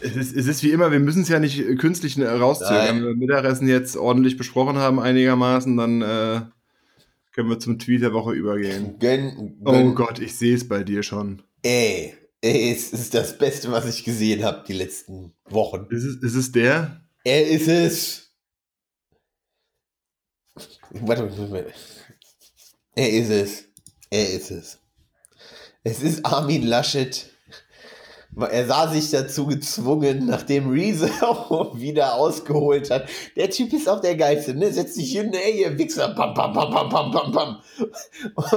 Es 0.00 0.16
ist, 0.16 0.34
es 0.34 0.46
ist 0.46 0.62
wie 0.62 0.70
immer, 0.70 0.92
wir 0.92 0.98
müssen 0.98 1.22
es 1.22 1.28
ja 1.28 1.38
nicht 1.38 1.62
künstlich 1.78 2.16
äh, 2.16 2.26
rauszögern. 2.26 2.96
Wenn 2.96 3.04
wir 3.04 3.14
Mittagessen 3.16 3.68
jetzt 3.68 3.96
ordentlich 3.96 4.38
besprochen 4.38 4.78
haben, 4.78 4.98
einigermaßen, 4.98 5.76
dann 5.76 6.00
äh, 6.00 6.40
können 7.33 7.49
wir 7.51 7.59
zum 7.59 7.79
Tweet 7.79 8.03
der 8.03 8.12
Woche 8.12 8.33
übergehen. 8.33 8.99
Gönn, 8.99 9.57
Oh 9.64 9.70
gönn. 9.72 9.95
Gott, 9.95 10.18
ich 10.18 10.37
sehe 10.37 10.55
es 10.55 10.66
bei 10.68 10.83
dir 10.83 11.03
schon. 11.03 11.43
Ey, 11.62 12.14
ey, 12.41 12.72
es 12.72 12.93
ist 12.93 13.14
das 13.14 13.39
Beste, 13.39 13.70
was 13.72 13.87
ich 13.87 14.05
gesehen 14.05 14.45
habe 14.45 14.64
die 14.66 14.72
letzten 14.72 15.35
Wochen. 15.45 15.87
Ist 15.91 16.05
es, 16.05 16.16
ist 16.16 16.35
es 16.35 16.53
der? 16.53 17.03
Er 17.24 17.47
ist 17.47 17.68
es. 17.68 18.35
Warte, 20.91 21.22
warte, 21.31 21.51
warte. 21.51 21.72
Er 22.95 23.11
ist 23.12 23.31
es. 23.31 23.64
Er 24.11 24.31
ist 24.33 24.51
es. 24.51 24.79
Es 25.85 26.03
ist 26.03 26.24
Armin 26.24 26.62
Laschet. 26.62 27.31
Er 28.37 28.66
sah 28.66 28.89
sich 28.89 29.11
dazu 29.11 29.47
gezwungen, 29.47 30.26
nachdem 30.26 30.70
Rezo 30.70 31.09
wieder 31.74 32.14
ausgeholt 32.14 32.91
hat. 32.91 33.09
Der 33.37 33.51
Typ 33.51 33.72
ist 33.72 33.89
auch 33.89 34.01
der 34.01 34.16
Geilste, 34.16 34.55
ne? 34.55 34.72
Setzt 34.72 34.95
sich 34.95 35.11
hin, 35.12 35.33
ey, 35.33 35.62
ihr 35.62 35.79
Wichser, 35.79 36.14
pam, 36.14 36.35
pam, 36.35 36.53
pam, 36.53 36.70
pam, 36.70 36.89
pam, 36.89 37.11
pam, 37.11 37.33
pam. 37.33 37.62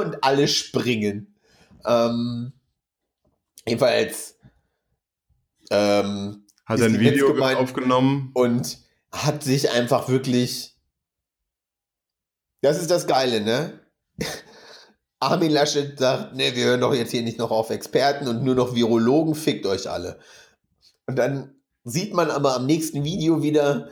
Und 0.03 0.23
alle 0.23 0.47
springen. 0.47 1.33
Ähm, 1.85 2.53
jedenfalls 3.65 4.35
ähm, 5.71 6.45
Hat 6.65 6.79
er 6.79 6.85
ein 6.85 6.99
Video 6.99 7.33
aufgenommen? 7.41 8.31
und 8.33 8.77
hat 9.11 9.43
sich 9.43 9.71
einfach 9.71 10.09
wirklich. 10.09 10.75
Das 12.61 12.79
ist 12.79 12.91
das 12.91 13.07
Geile, 13.07 13.41
ne? 13.41 13.79
Armin 15.21 15.51
Laschet 15.51 15.97
sagt, 15.99 16.35
ne, 16.35 16.55
wir 16.55 16.65
hören 16.65 16.81
doch 16.81 16.93
jetzt 16.93 17.11
hier 17.11 17.21
nicht 17.21 17.37
noch 17.37 17.51
auf 17.51 17.69
Experten 17.69 18.27
und 18.27 18.43
nur 18.43 18.55
noch 18.55 18.73
Virologen, 18.73 19.35
fickt 19.35 19.67
euch 19.67 19.89
alle. 19.89 20.17
Und 21.05 21.15
dann 21.15 21.53
sieht 21.83 22.13
man 22.13 22.31
aber 22.31 22.55
am 22.55 22.65
nächsten 22.65 23.03
Video 23.03 23.43
wieder, 23.43 23.89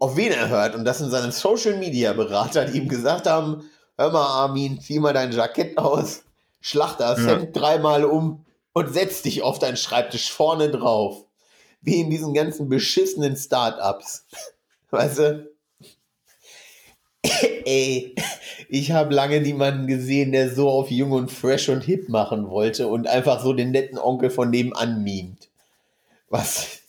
auf 0.00 0.16
wen 0.16 0.32
er 0.32 0.48
hört. 0.48 0.74
Und 0.74 0.84
das 0.84 0.98
sind 0.98 1.10
seine 1.10 1.30
Social 1.30 1.76
Media 1.76 2.12
Berater, 2.12 2.64
die 2.64 2.78
ihm 2.78 2.88
gesagt 2.88 3.26
haben: 3.26 3.70
Hör 3.96 4.10
mal, 4.10 4.26
Armin, 4.26 4.80
zieh 4.80 4.98
mal 4.98 5.12
dein 5.12 5.30
Jackett 5.30 5.78
aus, 5.78 6.22
schlag 6.60 6.98
das 6.98 7.20
Ja. 7.20 7.28
Hemd 7.28 7.56
dreimal 7.56 8.04
um 8.04 8.44
und 8.72 8.92
setz 8.92 9.22
dich 9.22 9.42
auf 9.42 9.60
deinen 9.60 9.76
Schreibtisch 9.76 10.32
vorne 10.32 10.70
drauf. 10.70 11.24
Wie 11.82 12.00
in 12.00 12.10
diesen 12.10 12.34
ganzen 12.34 12.68
beschissenen 12.68 13.36
Startups. 13.36 14.26
Weißt 14.90 15.18
du? 15.18 15.53
Ey, 17.64 18.14
ich 18.68 18.92
habe 18.92 19.14
lange 19.14 19.40
niemanden 19.40 19.86
gesehen, 19.86 20.32
der 20.32 20.54
so 20.54 20.68
auf 20.68 20.90
jung 20.90 21.12
und 21.12 21.30
fresh 21.30 21.68
und 21.68 21.82
hip 21.82 22.08
machen 22.08 22.48
wollte 22.48 22.88
und 22.88 23.06
einfach 23.06 23.42
so 23.42 23.52
den 23.52 23.70
netten 23.70 23.98
Onkel 23.98 24.30
von 24.30 24.50
nebenan 24.50 25.02
mimt. 25.02 25.48
Was? 26.28 26.80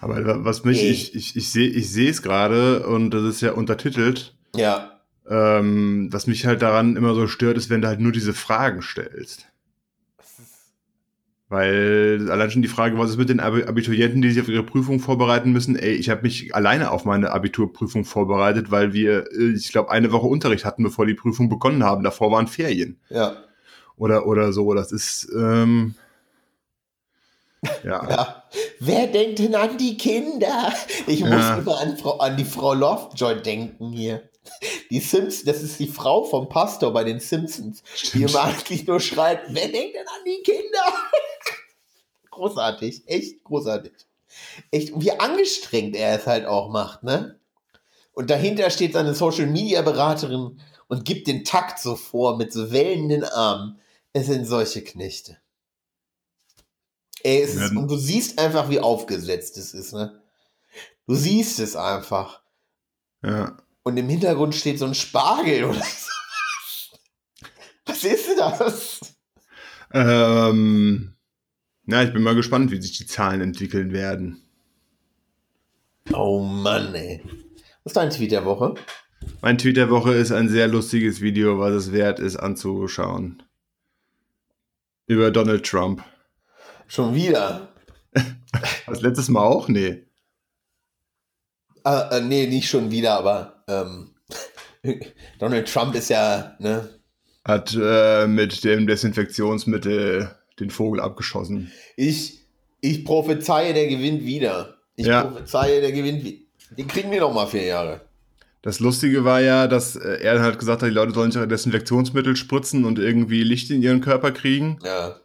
Aber 0.00 0.44
was 0.44 0.64
mich, 0.64 0.82
Ey. 0.82 0.90
ich, 0.90 1.14
ich, 1.14 1.36
ich 1.36 1.50
sehe 1.50 1.68
ich 1.68 1.90
sehe 1.90 2.10
es 2.10 2.22
gerade 2.22 2.86
und 2.86 3.10
das 3.10 3.22
ist 3.22 3.40
ja 3.40 3.52
untertitelt. 3.52 4.34
Ja, 4.56 5.00
Ähm, 5.28 6.08
was 6.10 6.26
mich 6.26 6.46
halt 6.46 6.62
daran 6.62 6.96
immer 6.96 7.14
so 7.14 7.28
stört, 7.28 7.56
ist, 7.56 7.70
wenn 7.70 7.80
du 7.82 7.88
halt 7.88 8.00
nur 8.00 8.10
diese 8.12 8.32
Fragen 8.34 8.82
stellst. 8.82 9.46
Weil 11.52 12.30
allein 12.30 12.50
schon 12.50 12.62
die 12.62 12.68
Frage, 12.68 12.96
was 12.98 13.10
ist 13.10 13.18
mit 13.18 13.28
den 13.28 13.38
Abi- 13.38 13.64
Abiturienten, 13.64 14.22
die 14.22 14.30
sich 14.30 14.40
auf 14.40 14.48
ihre 14.48 14.62
Prüfung 14.62 15.00
vorbereiten 15.00 15.52
müssen? 15.52 15.76
Ey, 15.76 15.92
ich 15.92 16.08
habe 16.08 16.22
mich 16.22 16.54
alleine 16.54 16.90
auf 16.90 17.04
meine 17.04 17.30
Abiturprüfung 17.30 18.06
vorbereitet, 18.06 18.70
weil 18.70 18.94
wir, 18.94 19.30
äh, 19.32 19.52
ich 19.54 19.70
glaube, 19.70 19.90
eine 19.90 20.10
Woche 20.12 20.26
Unterricht 20.28 20.64
hatten, 20.64 20.82
bevor 20.82 21.04
die 21.04 21.12
Prüfung 21.12 21.50
begonnen 21.50 21.84
haben. 21.84 22.04
Davor 22.04 22.32
waren 22.32 22.46
Ferien. 22.46 22.98
ja, 23.10 23.36
Oder, 23.98 24.26
oder 24.26 24.54
so. 24.54 24.72
Das 24.72 24.92
ist, 24.92 25.28
ähm, 25.36 25.94
ja. 27.84 28.08
ja. 28.10 28.42
Wer 28.80 29.06
denkt 29.08 29.38
denn 29.38 29.54
an 29.54 29.76
die 29.76 29.98
Kinder? 29.98 30.72
Ich 31.06 31.20
muss 31.20 31.30
Ja. 31.32 31.58
immer 31.58 31.78
an, 31.80 31.98
Frau, 31.98 32.16
an 32.16 32.38
die 32.38 32.46
Frau 32.46 32.72
Lovejoy 32.72 33.42
denken 33.42 33.92
hier. 33.92 34.22
Die 34.90 35.00
Simpsons, 35.00 35.44
das 35.44 35.62
ist 35.62 35.78
die 35.78 35.86
Frau 35.86 36.24
vom 36.24 36.48
Pastor 36.48 36.92
bei 36.94 37.04
den 37.04 37.20
Simpsons, 37.20 37.82
die 38.14 38.22
immer 38.22 38.42
eigentlich 38.44 38.86
nur 38.86 38.98
schreit, 39.00 39.40
wer 39.48 39.68
denkt 39.68 39.94
denn 39.96 40.06
an 40.06 40.24
die 40.26 40.42
Kinder? 40.42 40.94
Großartig, 42.32 43.04
echt 43.06 43.44
großartig. 43.44 43.92
Echt, 44.70 44.92
wie 44.96 45.12
angestrengt 45.12 45.94
er 45.94 46.18
es 46.18 46.26
halt 46.26 46.46
auch 46.46 46.70
macht, 46.70 47.04
ne? 47.04 47.38
Und 48.12 48.28
dahinter 48.30 48.70
steht 48.70 48.92
seine 48.94 49.14
Social 49.14 49.46
Media 49.46 49.82
Beraterin 49.82 50.60
und 50.88 51.04
gibt 51.04 51.26
den 51.26 51.44
Takt 51.44 51.78
so 51.78 51.96
vor 51.96 52.36
mit 52.36 52.52
so 52.52 52.70
wellenden 52.72 53.24
Armen. 53.24 53.78
Es 54.12 54.26
sind 54.26 54.44
solche 54.46 54.82
Knechte. 54.82 55.38
Ey, 57.22 57.40
es 57.40 57.54
ist, 57.54 57.70
und 57.70 57.88
du 57.88 57.96
siehst 57.96 58.38
einfach, 58.38 58.68
wie 58.68 58.80
aufgesetzt 58.80 59.56
es 59.56 59.74
ist, 59.74 59.92
ne? 59.92 60.20
Du 61.06 61.14
siehst 61.14 61.58
es 61.60 61.76
einfach. 61.76 62.42
ja. 63.22 63.56
Und 63.84 63.96
im 63.96 64.08
Hintergrund 64.08 64.54
steht 64.54 64.78
so 64.78 64.84
ein 64.84 64.94
Spargel 64.94 65.64
oder 65.64 65.82
so. 65.82 66.12
Was 67.86 68.04
ist 68.04 68.38
das? 68.38 69.00
Ähm, 69.92 71.16
na, 71.84 72.04
ich 72.04 72.12
bin 72.12 72.22
mal 72.22 72.34
gespannt, 72.34 72.70
wie 72.70 72.80
sich 72.80 72.96
die 72.96 73.06
Zahlen 73.06 73.40
entwickeln 73.40 73.92
werden. 73.92 74.42
Oh 76.12 76.40
Mann, 76.40 76.94
ey. 76.94 77.20
Was 77.84 77.92
ist 77.92 77.96
dein 77.96 78.10
Tweet 78.10 78.32
der 78.32 78.44
Woche? 78.44 78.74
Mein 79.40 79.58
Tweet 79.58 79.76
der 79.76 79.90
Woche 79.90 80.14
ist 80.14 80.32
ein 80.32 80.48
sehr 80.48 80.68
lustiges 80.68 81.20
Video, 81.20 81.58
was 81.58 81.72
es 81.72 81.92
wert 81.92 82.18
ist 82.18 82.36
anzuschauen. 82.36 83.42
Über 85.06 85.30
Donald 85.30 85.66
Trump. 85.66 86.04
Schon 86.86 87.14
wieder. 87.14 87.68
Das 88.86 89.00
letztes 89.00 89.30
Mal 89.30 89.42
auch? 89.42 89.68
Nee. 89.68 90.04
Äh, 91.86 92.18
äh, 92.18 92.20
nee, 92.20 92.46
nicht 92.46 92.68
schon 92.68 92.90
wieder, 92.90 93.16
aber 93.16 93.64
ähm, 93.66 94.14
Donald 95.38 95.72
Trump 95.72 95.94
ist 95.94 96.10
ja, 96.10 96.54
ne? 96.58 96.90
Hat 97.44 97.74
äh, 97.80 98.26
mit 98.26 98.62
dem 98.64 98.86
Desinfektionsmittel 98.86 100.36
den 100.60 100.70
Vogel 100.70 101.00
abgeschossen. 101.00 101.70
Ich, 101.96 102.40
ich 102.80 103.04
prophezeie, 103.04 103.74
der 103.74 103.86
gewinnt 103.88 104.24
wieder. 104.24 104.76
Ich 104.96 105.06
Ja. 105.06 105.22
prophezeie, 105.24 105.80
der 105.80 105.92
gewinnt 105.92 106.24
wieder. 106.24 106.38
Den 106.78 106.86
kriegen 106.86 107.10
wir 107.10 107.20
noch 107.20 107.34
mal 107.34 107.46
vier 107.46 107.64
Jahre. 107.64 108.00
Das 108.62 108.78
Lustige 108.78 109.24
war 109.24 109.40
ja, 109.40 109.66
dass 109.66 109.96
äh, 109.96 110.20
er 110.22 110.40
halt 110.40 110.58
gesagt 110.58 110.82
hat, 110.82 110.88
die 110.88 110.94
Leute 110.94 111.12
sollen 111.12 111.32
sich 111.32 111.44
Desinfektionsmittel 111.44 112.36
spritzen 112.36 112.84
und 112.84 112.98
irgendwie 112.98 113.42
Licht 113.42 113.70
in 113.70 113.82
ihren 113.82 114.00
Körper 114.00 114.30
kriegen. 114.30 114.78
Ja. 114.84 115.16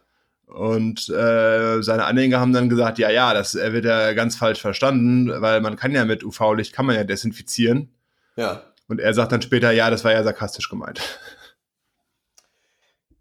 Und 0.46 1.08
äh, 1.10 1.82
seine 1.82 2.04
Anhänger 2.04 2.40
haben 2.40 2.52
dann 2.52 2.68
gesagt, 2.68 2.98
ja, 2.98 3.10
ja, 3.10 3.34
das 3.34 3.54
wird 3.54 3.84
ja 3.84 4.12
ganz 4.14 4.34
falsch 4.34 4.60
verstanden, 4.60 5.30
weil 5.40 5.60
man 5.60 5.76
kann 5.76 5.92
ja 5.92 6.04
mit 6.04 6.24
UV-Licht, 6.24 6.72
kann 6.72 6.86
man 6.86 6.96
ja 6.96 7.04
desinfizieren. 7.04 7.90
Ja. 8.36 8.62
Und 8.88 8.98
er 9.00 9.12
sagt 9.12 9.32
dann 9.32 9.42
später, 9.42 9.70
ja, 9.72 9.90
das 9.90 10.04
war 10.04 10.12
ja 10.12 10.22
sarkastisch 10.24 10.68
gemeint. 10.70 11.00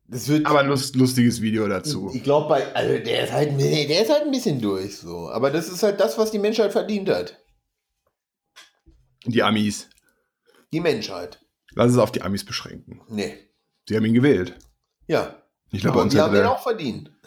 Das 0.09 0.27
wird, 0.29 0.45
Aber 0.45 0.59
ein 0.61 0.67
lust, 0.67 0.95
lustiges 0.95 1.41
Video 1.41 1.67
dazu. 1.67 2.11
ich 2.13 2.23
glaube, 2.23 2.47
bei, 2.47 2.73
also 2.73 2.97
der 3.03 3.25
ist 3.25 3.33
halt, 3.33 3.59
der 3.59 4.01
ist 4.01 4.09
halt 4.09 4.23
ein 4.23 4.31
bisschen 4.31 4.61
durch 4.61 4.97
so. 4.97 5.29
Aber 5.29 5.51
das 5.51 5.67
ist 5.67 5.83
halt 5.83 5.99
das, 5.99 6.17
was 6.17 6.31
die 6.31 6.39
Menschheit 6.39 6.71
verdient 6.71 7.09
hat. 7.09 7.37
Die 9.25 9.43
Amis. 9.43 9.89
Die 10.71 10.79
Menschheit. 10.79 11.41
Lass 11.73 11.91
es 11.91 11.97
auf 11.97 12.11
die 12.11 12.21
Amis 12.21 12.45
beschränken. 12.45 13.01
Nee. 13.09 13.37
Sie 13.87 13.95
haben 13.95 14.05
ihn 14.05 14.13
gewählt. 14.13 14.55
Ja. 15.07 15.35
Ich 15.71 15.81
glaube, 15.81 15.99
uns 15.99 16.13
die 16.13 16.19
haben 16.21 16.33
den 16.33 16.43
der, 16.43 16.51
auch 16.51 16.61
verdient. 16.63 17.11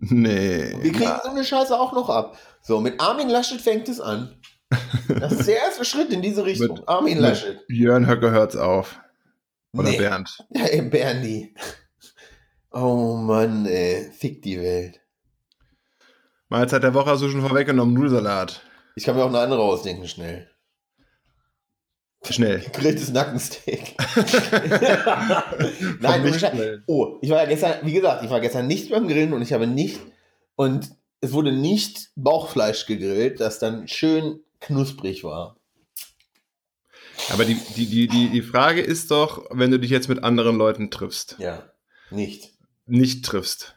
Nee. 0.00 0.76
Wir 0.80 0.92
kriegen 0.92 1.10
so 1.24 1.30
eine 1.30 1.42
Scheiße 1.44 1.76
auch 1.78 1.92
noch 1.92 2.08
ab. 2.08 2.38
So, 2.62 2.80
mit 2.80 3.00
Armin 3.00 3.28
Laschet 3.28 3.60
fängt 3.60 3.88
es 3.88 4.00
an. 4.00 4.40
Das 5.08 5.32
ist 5.32 5.48
der 5.48 5.56
erste 5.56 5.84
Schritt 5.84 6.12
in 6.12 6.22
diese 6.22 6.44
Richtung. 6.44 6.76
Mit- 6.78 6.88
Armin 6.88 7.18
Laschet. 7.18 7.66
Björn 7.66 8.06
Höcke 8.06 8.30
hört's 8.30 8.54
auf. 8.54 9.00
Oder 9.72 9.90
Nee. 9.90 9.98
Bernd. 9.98 10.38
Ey, 10.54 10.82
Bernie. 10.82 11.54
Oh 12.70 13.14
Mann, 13.16 13.66
ey. 13.66 14.10
Fick 14.12 14.42
die 14.42 14.60
Welt. 14.60 15.00
Mahlzeit 16.48 16.82
der 16.82 16.94
Woche 16.94 17.10
hast 17.10 17.22
du 17.22 17.28
schon 17.28 17.40
vorweggenommen, 17.46 17.94
Nudelsalat. 17.94 18.62
Ich 18.96 19.04
kann 19.04 19.16
mir 19.16 19.24
auch 19.24 19.28
eine 19.28 19.40
andere 19.40 19.60
ausdenken, 19.62 20.08
schnell. 20.08 20.50
Schnell. 22.28 22.60
Grilltes 22.72 23.10
Nackensteak. 23.10 23.94
Nein, 26.00 26.34
Scheiß. 26.34 26.52
schnell. 26.52 26.82
Oh, 26.86 27.18
ich 27.22 27.30
war 27.30 27.42
ja 27.42 27.48
gestern, 27.48 27.74
wie 27.86 27.92
gesagt, 27.92 28.24
ich 28.24 28.30
war 28.30 28.40
gestern 28.40 28.66
nicht 28.66 28.90
beim 28.90 29.06
Grillen 29.08 29.32
und 29.32 29.42
ich 29.42 29.52
habe 29.52 29.66
nicht, 29.66 30.00
und 30.56 30.90
es 31.20 31.32
wurde 31.32 31.52
nicht 31.52 32.10
Bauchfleisch 32.16 32.86
gegrillt, 32.86 33.40
das 33.40 33.58
dann 33.58 33.86
schön 33.88 34.40
knusprig 34.60 35.22
war. 35.24 35.57
Aber 37.30 37.44
die, 37.44 37.54
die, 37.76 37.86
die, 37.86 38.08
die, 38.08 38.28
die 38.30 38.42
Frage 38.42 38.80
ist 38.80 39.10
doch, 39.10 39.46
wenn 39.50 39.70
du 39.70 39.78
dich 39.78 39.90
jetzt 39.90 40.08
mit 40.08 40.22
anderen 40.24 40.56
Leuten 40.56 40.90
triffst, 40.90 41.36
Ja, 41.38 41.70
nicht. 42.10 42.52
nicht 42.86 43.24
triffst, 43.24 43.76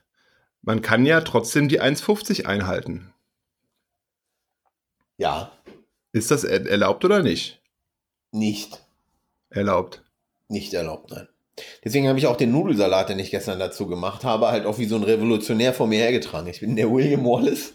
man 0.61 0.81
kann 0.81 1.05
ja 1.05 1.21
trotzdem 1.21 1.67
die 1.67 1.81
1,50 1.81 2.45
einhalten. 2.45 3.13
Ja, 5.17 5.51
Ist 6.13 6.31
das 6.31 6.43
er 6.43 6.65
erlaubt 6.67 7.05
oder 7.05 7.21
nicht? 7.23 7.61
nicht. 8.31 8.81
Erlaubt. 9.49 10.03
Nicht 10.47 10.73
erlaubt, 10.73 11.11
nein. 11.11 11.27
Deswegen 11.83 12.07
habe 12.07 12.17
ich 12.17 12.27
auch 12.27 12.37
den 12.37 12.51
Nudelsalat, 12.51 13.09
den 13.09 13.19
ich 13.19 13.29
gestern 13.31 13.59
dazu 13.59 13.87
gemacht 13.87 14.23
habe, 14.23 14.47
halt 14.47 14.65
auch 14.65 14.77
wie 14.77 14.85
so 14.85 14.95
ein 14.95 15.03
Revolutionär 15.03 15.73
vor 15.73 15.87
mir 15.87 15.99
hergetragen. 15.99 16.47
Ich 16.47 16.61
bin 16.61 16.75
der 16.77 16.89
William 16.89 17.25
Wallace 17.25 17.73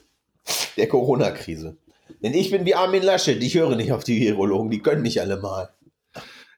der 0.76 0.88
Corona-Krise. 0.88 1.76
Denn 2.22 2.34
ich 2.34 2.50
bin 2.50 2.64
wie 2.64 2.74
Armin 2.74 3.02
Laschet, 3.02 3.42
ich 3.42 3.54
höre 3.54 3.76
nicht 3.76 3.92
auf 3.92 4.04
die 4.04 4.20
Virologen, 4.20 4.70
die 4.70 4.80
können 4.80 5.02
mich 5.02 5.20
alle 5.20 5.36
mal. 5.38 5.70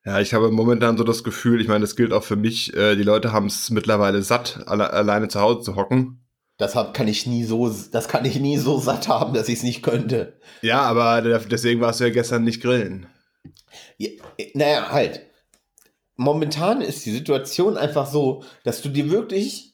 Ja, 0.04 0.20
ich 0.20 0.32
habe 0.32 0.50
momentan 0.50 0.96
so 0.96 1.04
das 1.04 1.24
Gefühl, 1.24 1.60
ich 1.60 1.68
meine, 1.68 1.82
das 1.82 1.96
gilt 1.96 2.12
auch 2.12 2.24
für 2.24 2.36
mich, 2.36 2.74
äh, 2.74 2.96
die 2.96 3.02
Leute 3.02 3.32
haben 3.32 3.46
es 3.46 3.70
mittlerweile 3.70 4.22
satt, 4.22 4.60
alle, 4.66 4.90
alleine 4.92 5.28
zu 5.28 5.40
Hause 5.40 5.60
zu 5.60 5.76
hocken. 5.76 6.24
Das 6.56 6.74
hab, 6.74 6.94
kann 6.94 7.08
ich 7.08 7.26
nie 7.26 7.44
so, 7.44 7.68
das 7.92 8.08
kann 8.08 8.24
ich 8.24 8.40
nie 8.40 8.56
so 8.56 8.78
satt 8.78 9.08
haben, 9.08 9.34
dass 9.34 9.48
ich 9.48 9.58
es 9.58 9.62
nicht 9.62 9.82
könnte. 9.82 10.40
Ja, 10.62 10.80
aber 10.80 11.22
deswegen 11.38 11.80
warst 11.80 12.00
du 12.00 12.04
ja 12.04 12.10
gestern 12.10 12.44
nicht 12.44 12.62
grillen. 12.62 13.06
Ja, 13.96 14.10
äh, 14.38 14.50
naja, 14.54 14.90
halt. 14.90 15.26
Momentan 16.16 16.80
ist 16.80 17.06
die 17.06 17.12
Situation 17.12 17.76
einfach 17.76 18.06
so, 18.06 18.42
dass 18.64 18.82
du 18.82 18.88
dir 18.88 19.10
wirklich. 19.10 19.67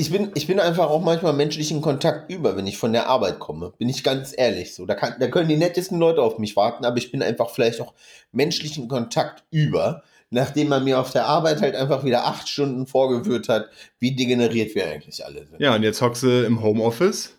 Ich 0.00 0.12
bin, 0.12 0.30
ich 0.36 0.46
bin 0.46 0.60
einfach 0.60 0.88
auch 0.90 1.02
manchmal 1.02 1.32
menschlichen 1.32 1.80
Kontakt 1.80 2.30
über, 2.30 2.56
wenn 2.56 2.68
ich 2.68 2.78
von 2.78 2.92
der 2.92 3.08
Arbeit 3.08 3.40
komme. 3.40 3.72
Bin 3.78 3.88
ich 3.88 4.04
ganz 4.04 4.32
ehrlich 4.36 4.72
so. 4.72 4.86
Da, 4.86 4.94
kann, 4.94 5.16
da 5.18 5.26
können 5.26 5.48
die 5.48 5.56
nettesten 5.56 5.98
Leute 5.98 6.22
auf 6.22 6.38
mich 6.38 6.54
warten, 6.54 6.84
aber 6.84 6.98
ich 6.98 7.10
bin 7.10 7.20
einfach 7.20 7.50
vielleicht 7.50 7.80
auch 7.80 7.94
menschlichen 8.30 8.86
Kontakt 8.86 9.42
über, 9.50 10.04
nachdem 10.30 10.68
man 10.68 10.84
mir 10.84 11.00
auf 11.00 11.10
der 11.10 11.26
Arbeit 11.26 11.62
halt 11.62 11.74
einfach 11.74 12.04
wieder 12.04 12.26
acht 12.26 12.48
Stunden 12.48 12.86
vorgeführt 12.86 13.48
hat, 13.48 13.70
wie 13.98 14.14
degeneriert 14.14 14.76
wir 14.76 14.86
eigentlich 14.86 15.24
alle 15.24 15.44
sind. 15.44 15.60
Ja, 15.60 15.74
und 15.74 15.82
jetzt 15.82 16.00
hockst 16.00 16.22
du 16.22 16.46
im 16.46 16.62
Homeoffice 16.62 17.37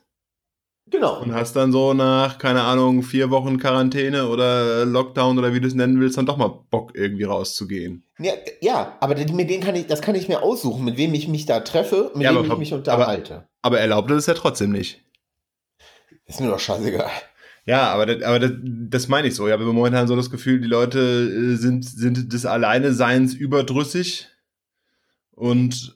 Genau. 0.92 1.22
und 1.22 1.34
hast 1.34 1.56
dann 1.56 1.72
so 1.72 1.94
nach, 1.94 2.38
keine 2.38 2.62
Ahnung, 2.62 3.04
vier 3.04 3.30
Wochen 3.30 3.60
Quarantäne 3.60 4.28
oder 4.28 4.86
Lockdown 4.86 5.38
oder 5.38 5.54
wie 5.54 5.60
du 5.60 5.68
es 5.68 5.76
nennen 5.76 6.00
willst, 6.00 6.18
dann 6.18 6.26
doch 6.26 6.38
mal 6.38 6.64
Bock 6.70 6.92
irgendwie 6.96 7.26
rauszugehen. 7.26 8.04
Ja, 8.18 8.34
ja 8.62 8.98
aber 9.00 9.16
mit 9.16 9.50
denen 9.50 9.62
kann 9.62 9.76
ich, 9.76 9.88
das 9.88 10.02
kann 10.02 10.16
ich 10.16 10.28
mir 10.28 10.42
aussuchen, 10.42 10.84
mit 10.86 10.98
wem 10.98 11.14
ich 11.14 11.28
mich 11.28 11.46
da 11.46 11.60
treffe, 11.60 12.12
mit 12.14 12.24
Ja, 12.24 12.32
wem 12.32 12.38
aber 12.38 12.54
ich 12.54 12.60
mich 12.60 12.74
unterhalte. 12.74 13.48
Aber 13.62 13.80
erlaubt 13.80 14.10
ist 14.12 14.18
es 14.18 14.26
ja 14.26 14.34
trotzdem 14.34 14.72
nicht. 14.72 15.04
Ist 16.26 16.42
mir 16.42 16.48
doch 16.48 16.60
scheißegal. 16.60 17.10
Ja, 17.66 17.92
aber, 17.92 18.06
das, 18.06 18.24
aber 18.24 18.40
das, 18.40 18.52
das 18.64 19.08
meine 19.10 19.28
ich 19.28 19.36
so. 19.36 19.48
Ich 19.48 19.54
habe 19.54 19.64
momentan 19.64 20.08
so 20.08 20.16
das 20.16 20.32
Gefühl, 20.32 20.60
die 20.60 20.68
Leute 20.68 21.00
äh, 21.00 21.56
sind, 21.56 21.86
sind 21.86 22.34
des 22.34 22.46
Alleineseins 22.46 23.34
überdrüssig 23.34 24.28
und 25.32 25.96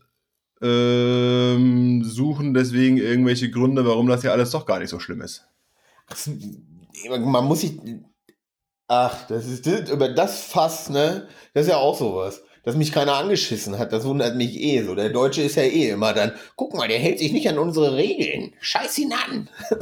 ähm, 0.63 2.03
suchen 2.03 2.53
deswegen 2.53 2.97
irgendwelche 2.97 3.51
Gründe, 3.51 3.85
warum 3.85 4.07
das 4.07 4.23
ja 4.23 4.31
alles 4.31 4.51
doch 4.51 4.65
gar 4.65 4.79
nicht 4.79 4.89
so 4.89 4.99
schlimm 4.99 5.21
ist. 5.21 5.45
Man 7.09 7.45
muss 7.45 7.61
sich. 7.61 7.79
Ach, 8.87 9.27
das 9.27 9.47
ist 9.47 9.65
das, 9.65 9.89
über 9.89 10.09
das 10.09 10.41
Fass, 10.41 10.89
ne? 10.89 11.27
Das 11.53 11.65
ist 11.65 11.69
ja 11.71 11.77
auch 11.77 11.97
sowas. 11.97 12.43
Dass 12.63 12.75
mich 12.77 12.93
keiner 12.93 13.15
angeschissen 13.15 13.77
hat, 13.77 13.91
das 13.91 14.05
wundert 14.05 14.37
mich 14.37 14.57
eh 14.57 14.83
so. 14.83 14.95
Der 14.95 15.09
Deutsche 15.09 15.41
ist 15.41 15.55
ja 15.55 15.63
eh 15.63 15.89
immer 15.89 16.13
dann, 16.13 16.31
guck 16.55 16.73
mal, 16.73 16.87
der 16.87 16.99
hält 16.99 17.19
sich 17.19 17.33
nicht 17.33 17.49
an 17.49 17.57
unsere 17.57 17.97
Regeln. 17.97 18.53
Scheiß 18.61 18.97
ihn 18.99 19.11
an. 19.11 19.49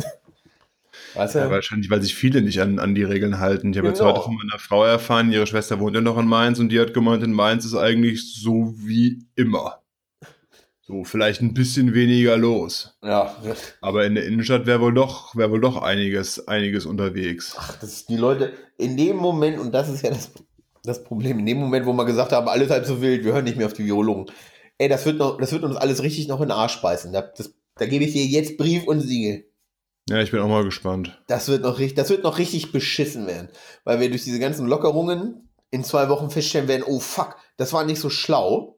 weißt 1.14 1.36
du? 1.36 1.40
Ja, 1.40 1.52
wahrscheinlich, 1.52 1.92
weil 1.92 2.02
sich 2.02 2.16
viele 2.16 2.42
nicht 2.42 2.60
an, 2.60 2.80
an 2.80 2.96
die 2.96 3.04
Regeln 3.04 3.38
halten. 3.40 3.72
Ich 3.72 3.78
habe 3.78 3.90
jetzt 3.90 4.00
Genau. 4.00 4.14
heute 4.14 4.22
von 4.24 4.36
meiner 4.36 4.58
Frau 4.58 4.84
erfahren, 4.84 5.32
ihre 5.32 5.46
Schwester 5.46 5.80
wohnt 5.80 5.96
ja 5.96 6.02
noch 6.02 6.18
in 6.18 6.26
Mainz 6.28 6.58
und 6.58 6.70
die 6.70 6.80
hat 6.80 6.94
gemeint, 6.96 7.24
in 7.24 7.34
Mainz 7.34 7.66
ist 7.66 7.76
eigentlich 7.76 8.34
so 8.34 8.74
wie 8.78 9.26
immer. 9.36 9.81
So, 10.92 11.06
vielleicht 11.06 11.42
ein 11.42 11.54
bisschen 11.54 11.94
weniger 11.94 12.36
los. 12.36 12.98
ja, 13.02 13.34
Aber 13.80 14.06
in 14.06 14.16
der 14.16 14.26
Innenstadt 14.26 14.66
wäre 14.66 14.82
wohl 14.82 14.94
doch, 14.94 15.34
wäre 15.38 15.50
wohl 15.50 15.62
doch 15.62 15.82
einiges, 15.82 16.50
einiges 16.50 16.86
unterwegs. 16.86 17.56
ach, 17.58 17.78
das 17.80 17.94
ist 17.94 18.10
die 18.10 18.18
Leute 18.18 18.52
in 18.78 18.98
dem 18.98 19.16
Moment, 19.16 19.58
und 19.58 19.72
das 19.72 19.88
ist 19.88 20.04
ja 20.04 20.10
das, 20.10 20.32
das 20.84 21.02
Problem, 21.06 21.40
in 21.40 21.46
dem 21.46 21.60
Moment, 21.60 21.86
wo 21.86 21.94
wir 21.94 22.04
gesagt 22.04 22.34
haben, 22.34 22.50
alles 22.50 22.70
halb 22.70 22.86
so 22.86 23.02
wild, 23.02 23.24
wir 23.24 23.32
hören 23.32 23.46
nicht 23.46 23.56
mehr 23.56 23.68
auf 23.68 23.74
die 23.74 23.86
Virologen. 23.86 24.26
Ey, 24.80 24.90
das 24.90 25.06
wird, 25.06 25.18
noch, 25.18 25.38
das 25.38 25.54
wird 25.54 25.64
uns 25.64 25.78
alles 25.78 26.04
richtig 26.04 26.28
noch 26.28 26.42
in 26.42 26.50
den 26.50 26.58
Arsch 26.58 26.82
beißen. 26.82 27.14
Da, 27.14 27.22
das, 27.22 27.54
da 27.76 27.86
gebe 27.86 28.04
ich 28.04 28.12
dir 28.12 28.26
jetzt 28.26 28.58
Brief 28.58 28.86
und 28.86 29.00
Siegel. 29.00 29.46
Ja, 30.10 30.20
ich 30.20 30.32
bin 30.32 30.42
auch 30.42 30.50
mal 30.50 30.66
gespannt. 30.66 31.22
Das 31.28 31.48
wird, 31.48 31.62
noch, 31.62 31.80
das 31.80 32.10
wird 32.10 32.24
noch 32.24 32.38
richtig 32.38 32.74
beschissen 32.74 33.28
werden. 33.28 33.48
Weil 33.86 34.02
wir 34.02 34.10
durch 34.10 34.26
diese 34.26 34.40
ganzen 34.40 34.68
Lockerungen 34.68 35.50
in 35.70 35.86
zwei 35.86 36.10
Wochen 36.10 36.30
feststellen 36.30 36.68
werden, 36.68 36.84
oh 36.86 37.00
fuck, 37.00 37.38
das 37.56 37.72
war 37.72 37.86
nicht 37.86 38.02
so 38.02 38.10
schlau. 38.10 38.78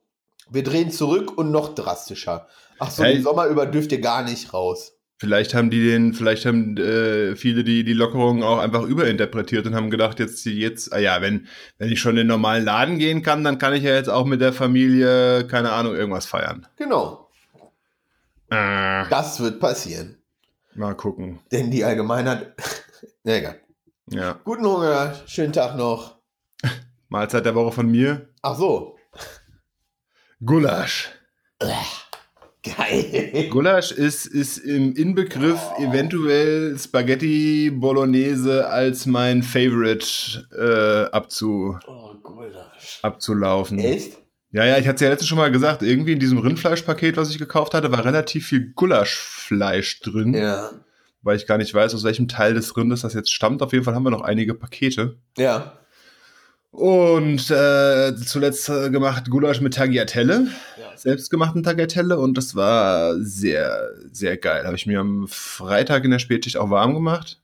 Wir 0.54 0.64
drehen 0.64 0.92
zurück 0.92 1.38
und 1.38 1.52
noch 1.52 1.74
drastischer. 1.76 2.48
Ach 2.80 2.92
so, 2.92 3.04
Hey. 3.04 3.16
den 3.16 3.24
Sommer 3.24 3.48
über 3.48 3.66
dürft 3.66 3.92
ihr 3.92 4.02
gar 4.02 4.24
nicht 4.24 4.54
raus. 4.54 4.94
Vielleicht 5.18 5.54
haben 5.54 5.70
die 5.70 5.82
den, 5.86 6.14
vielleicht 6.14 6.46
haben 6.46 6.76
äh, 6.78 7.36
viele 7.38 7.64
die, 7.64 7.84
die 7.86 7.94
Lockerungen 7.94 8.44
auch 8.44 8.58
einfach 8.60 8.84
überinterpretiert 8.84 9.66
und 9.66 9.74
haben 9.74 9.90
gedacht, 9.90 10.20
jetzt, 10.20 10.44
jetzt, 10.46 10.92
ah 10.92 10.98
ja, 11.00 11.22
wenn, 11.22 11.48
wenn 11.78 11.90
ich 11.90 12.02
schon 12.02 12.12
in 12.12 12.18
den 12.18 12.28
normalen 12.28 12.66
Laden 12.66 13.00
gehen 13.00 13.22
kann, 13.24 13.44
dann 13.44 13.58
kann 13.58 13.74
ich 13.74 13.84
ja 13.84 13.94
jetzt 13.96 14.10
auch 14.10 14.26
mit 14.26 14.42
der 14.42 14.52
Familie, 14.52 15.48
keine 15.48 15.72
Ahnung, 15.72 15.96
irgendwas 15.96 16.26
feiern. 16.26 16.68
Genau, 16.78 17.30
Äh, 18.50 19.08
das 19.10 19.40
wird 19.40 19.60
passieren. 19.60 20.18
mal 20.76 20.94
gucken. 20.96 21.40
Denn 21.52 21.72
die 21.72 21.84
Allgemeinheit. 21.86 22.54
Na 23.24 23.36
egal. 23.38 23.60
Ja. 24.10 24.40
Guten 24.44 24.66
Hunger, 24.66 25.14
schönen 25.26 25.54
Tag 25.54 25.78
noch. 25.78 26.18
Mahlzeit 27.10 27.46
der 27.46 27.56
Woche 27.56 27.72
von 27.72 27.90
mir. 27.90 28.28
Ach 28.42 28.58
so. 28.58 28.93
Gulasch. 30.46 31.10
Geil. 32.64 33.48
Gulasch 33.50 33.92
ist, 33.92 34.26
ist 34.26 34.58
im 34.58 34.94
Inbegriff 34.96 35.60
eventuell 35.80 36.78
Spaghetti 36.80 37.70
Bolognese 37.72 38.68
als 38.70 39.06
mein 39.06 39.44
Favorite 39.44 40.48
äh, 40.58 41.14
abzu, 41.16 41.78
Oh, 41.88 42.12
abzulaufen. 43.02 43.80
Echt? 43.80 44.18
Ja, 44.52 44.66
ja, 44.66 44.78
ich 44.78 44.88
hatte 44.88 44.96
es 44.96 45.02
ja 45.02 45.10
letztens 45.10 45.28
schon 45.30 45.38
mal 45.40 45.52
gesagt, 45.52 45.82
irgendwie 45.82 46.14
in 46.14 46.20
diesem 46.20 46.38
Rindfleischpaket, 46.38 47.18
was 47.18 47.30
ich 47.32 47.38
gekauft 47.40 47.74
hatte, 47.74 47.92
war 47.92 48.06
relativ 48.06 48.48
viel 48.48 48.72
Gulaschfleisch 48.74 50.00
drin, 50.02 50.34
Ja. 50.34 50.70
weil 51.22 51.36
ich 51.36 51.48
gar 51.48 51.58
nicht 51.58 51.74
weiß, 51.74 51.94
aus 51.96 52.04
welchem 52.04 52.28
Teil 52.28 52.54
des 52.54 52.78
Rindes 52.78 53.02
das 53.02 53.14
jetzt 53.14 53.34
stammt. 53.34 53.62
Auf 53.62 53.74
jeden 53.74 53.84
Fall 53.84 53.96
haben 53.96 54.04
wir 54.04 54.12
noch 54.12 54.22
einige 54.22 54.54
Pakete. 54.54 55.18
Ja. 55.38 55.80
Und 56.74 57.52
äh, 57.52 58.16
zuletzt 58.16 58.68
äh, 58.68 58.90
gemacht 58.90 59.30
Gulasch 59.30 59.62
mit 59.62 59.76
Tagliatelle, 59.76 60.48
Ja. 60.80 60.98
selbstgemachten 60.98 61.62
Tagliatelle 61.62 62.18
und 62.18 62.36
das 62.36 62.56
war 62.56 63.20
sehr, 63.20 63.92
sehr 64.12 64.38
geil. 64.38 64.66
Habe 64.66 64.76
ich 64.76 64.88
mir 64.88 65.00
am 65.00 65.28
Freitag 65.28 66.04
in 66.04 66.10
der 66.10 66.18
Spätschicht 66.18 66.58
auch 66.58 66.72
warm 66.72 66.96
gemacht. 66.96 67.40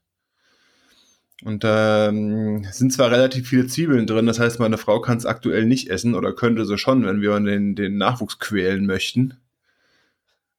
Und 1.43 1.63
da 1.63 2.07
ähm, 2.07 2.65
sind 2.71 2.91
zwar 2.91 3.11
relativ 3.11 3.47
viele 3.47 3.67
Zwiebeln 3.67 4.07
drin, 4.07 4.25
das 4.25 4.39
heißt, 4.39 4.59
meine 4.59 4.80
Frau 4.80 4.99
kann 4.99 5.19
es 5.19 5.27
aktuell 5.27 5.65
nicht 5.65 5.91
essen 5.91 6.15
oder 6.15 6.34
könnte 6.34 6.65
sie 6.65 6.80
schon, 6.80 7.05
wenn 7.05 7.21
wir 7.21 7.39
den, 7.39 7.75
den 7.75 7.97
Nachwuchs 7.97 8.39
quälen 8.39 8.88
möchten. 8.88 9.38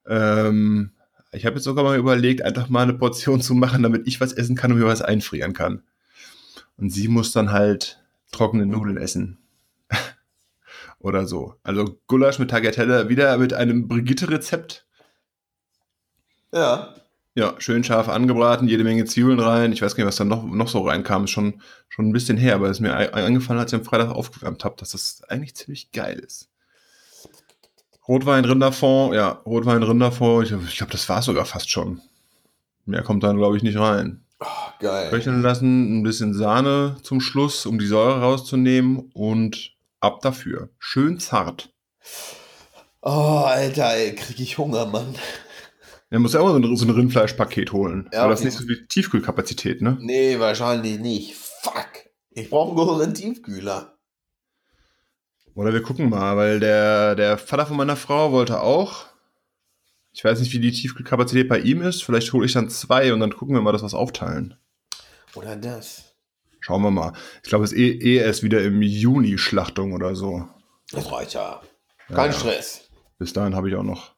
Ähm, 0.07 0.93
ich 1.33 1.45
habe 1.45 1.57
jetzt 1.57 1.65
sogar 1.65 1.83
mal 1.83 1.99
überlegt, 1.99 2.43
einfach 2.43 2.69
mal 2.69 2.85
eine 2.85 2.95
Portion 2.95 3.41
zu 3.43 3.55
machen, 3.55 3.83
damit 3.83 4.07
ich 4.07 4.21
was 4.21 4.33
essen 4.33 4.55
kann 4.55 4.71
und 4.71 4.79
mir 4.79 4.87
was 4.87 5.03
einfrieren 5.03 5.55
kann. 5.55 5.83
Und 6.77 6.91
sie 6.91 7.09
muss 7.09 7.33
dann 7.33 7.51
halt 7.51 8.00
trockene 8.33 8.67
Nudeln 8.67 8.97
essen. 8.97 9.39
Oder 10.99 11.27
so. 11.27 11.55
Also 11.63 11.99
Gulasch 12.07 12.39
mit 12.39 12.51
Tagliatelle 12.51 13.09
wieder 13.09 13.37
mit 13.39 13.53
einem 13.53 13.89
Brigitte-Rezept. 13.89 14.87
Ja. 16.53 16.95
Ja, 17.35 17.55
schön 17.59 17.85
scharf 17.85 18.09
angebraten, 18.09 18.67
jede 18.67 18.83
Menge 18.83 19.05
Zwiebeln 19.05 19.39
rein. 19.39 19.73
Ich 19.73 19.83
weiß 19.83 19.95
gar 19.95 20.03
nicht, 20.05 20.09
was 20.09 20.17
da 20.17 20.25
noch, 20.25 20.45
noch 20.45 20.69
so 20.69 20.81
reinkam. 20.81 21.25
Ist 21.25 21.31
schon, 21.31 21.63
schon 21.89 22.09
ein 22.09 22.13
bisschen 22.13 22.37
her, 22.37 22.57
aber 22.57 22.67
es 22.67 22.79
ist 22.79 22.81
mir 22.81 22.95
eingefallen, 22.95 23.61
als 23.61 23.73
ich 23.73 23.79
am 23.79 23.85
Freitag 23.85 24.11
aufgewärmt 24.11 24.65
habe, 24.65 24.75
dass 24.79 24.91
das 24.91 25.23
eigentlich 25.29 25.55
ziemlich 25.55 25.93
geil 25.93 26.19
ist. 26.19 26.49
Rotwein, 28.09 28.45
Rinderfond, 28.45 29.15
ja, 29.15 29.31
Rotwein, 29.47 29.85
Rinderfond. 29.85 30.47
Ich, 30.47 30.53
ich 30.53 30.77
glaube, 30.79 30.91
das 30.91 31.09
war 31.09 31.23
sogar 31.23 31.45
fast 31.45 31.71
schon. 31.71 32.01
Mehr 32.85 33.03
kommt 33.03 33.23
dann, 33.23 33.37
glaube 33.37 33.57
ich, 33.57 33.63
nicht 33.63 33.79
rein. 33.79 34.25
Oh, 34.41 34.47
geil. 34.79 35.11
Köcheln 35.11 35.43
lassen, 35.43 36.01
ein 36.01 36.03
bisschen 36.03 36.35
Sahne 36.35 36.97
zum 37.03 37.21
Schluss, 37.21 37.67
um 37.67 37.79
die 37.79 37.87
Säure 37.87 38.21
rauszunehmen 38.21 39.11
und 39.13 39.73
ab 40.01 40.21
dafür. 40.23 40.71
Schön 40.79 41.19
zart. 41.19 41.73
Oh, 43.03 43.45
Alter, 43.47 43.95
ey, 43.95 44.15
krieg 44.15 44.41
ich 44.41 44.59
Hunger, 44.59 44.87
Mann. 44.87 45.15
Er 46.11 46.19
muss 46.19 46.33
ja 46.33 46.41
auch 46.41 46.49
so 46.49 46.57
ein, 46.57 46.77
so 46.77 46.85
ein 46.87 46.91
Rindfleischpaket 46.91 47.73
holen. 47.73 48.09
Ja, 48.13 48.23
Aber 48.23 48.31
das 48.31 48.41
ist 48.41 48.47
nicht 48.47 48.59
so 48.59 48.65
viel 48.65 48.87
Tiefkühlkapazität, 48.87 49.81
ne? 49.81 49.97
Nee, 50.01 50.39
wahrscheinlich 50.41 50.99
nicht. 50.99 51.37
Fuck. 51.37 52.11
Ich 52.31 52.51
brauche 52.51 53.03
einen 53.03 53.15
Tiefkühler. 53.15 53.97
Oder 55.55 55.73
wir 55.73 55.83
gucken 55.83 56.09
mal, 56.09 56.37
weil 56.37 56.61
der, 56.61 57.15
der 57.15 57.39
Vater 57.39 57.67
von 57.67 57.77
meiner 57.77 57.97
Frau 57.97 58.33
wollte 58.33 58.61
auch. 58.61 59.10
Ich 60.13 60.25
weiß 60.25 60.41
nicht, 60.41 60.53
wie 60.53 60.59
die 60.59 60.73
Tiefkühlkapazität 60.73 61.49
bei 61.49 61.61
ihm 61.61 61.83
ist. 61.83 62.03
Vielleicht 62.03 62.33
hole 62.33 62.45
ich 62.47 62.53
dann 62.53 62.69
zwei 62.69 63.13
und 63.13 63.21
dann 63.21 63.33
gucken 63.35 63.55
wir 63.55 63.63
mal, 63.63 63.73
dass 63.73 63.83
wir 63.83 63.87
es 63.87 63.95
aufteilen. 63.95 64.57
Oder 65.35 65.57
das. 65.57 66.15
Schauen 66.61 66.83
wir 66.83 66.91
mal. 66.91 67.13
Ich 67.43 67.49
glaube, 67.49 67.65
es 67.65 67.73
ist 67.73 67.79
eh, 67.79 67.91
eh 67.93 68.17
erst 68.17 68.43
wieder 68.43 68.63
im 68.63 68.83
Juni 68.83 69.39
Schlachtung 69.39 69.93
oder 69.93 70.15
so. 70.15 70.47
Das 70.91 71.11
reicht 71.11 71.35
ja. 71.35 71.63
Kein 72.09 72.33
Ja. 72.33 72.39
Stress. 72.39 72.89
Bis 73.19 73.33
dahin 73.33 73.55
habe 73.55 73.69
ich 73.69 73.77
auch 73.77 73.83
noch. 73.85 74.15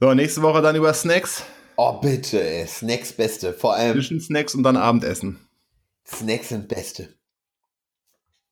So, 0.00 0.14
nächste 0.14 0.42
Woche 0.42 0.62
dann 0.62 0.76
über 0.76 0.92
Snacks. 0.94 1.44
Oh, 1.76 2.00
bitte, 2.00 2.42
ey. 2.42 2.66
Snacks 2.66 3.12
beste. 3.12 3.52
Vor 3.52 3.74
allem 3.74 3.94
Zwischen 3.94 4.20
Snacks 4.20 4.54
und 4.54 4.62
dann 4.62 4.76
Abendessen. 4.76 5.40
Snacks 6.06 6.50
sind 6.50 6.68
beste. 6.68 7.14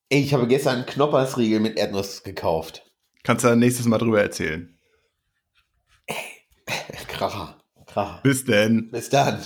Ey, 0.08 0.20
ich 0.22 0.34
habe 0.34 0.46
gestern 0.48 0.76
einen 0.76 0.86
Knoppersriegel 0.86 1.60
mit 1.60 1.76
Erdnuss 1.78 2.22
gekauft. 2.22 2.84
Kannst 3.22 3.44
du 3.44 3.48
dann 3.48 3.60
nächstes 3.60 3.86
Mal 3.86 3.98
drüber 3.98 4.20
erzählen. 4.20 4.76
Kracher. 7.08 7.58
Kracher. 7.86 8.20
Bis 8.22 8.44
denn. 8.44 8.90
Bis 8.90 9.10
dann. 9.10 9.40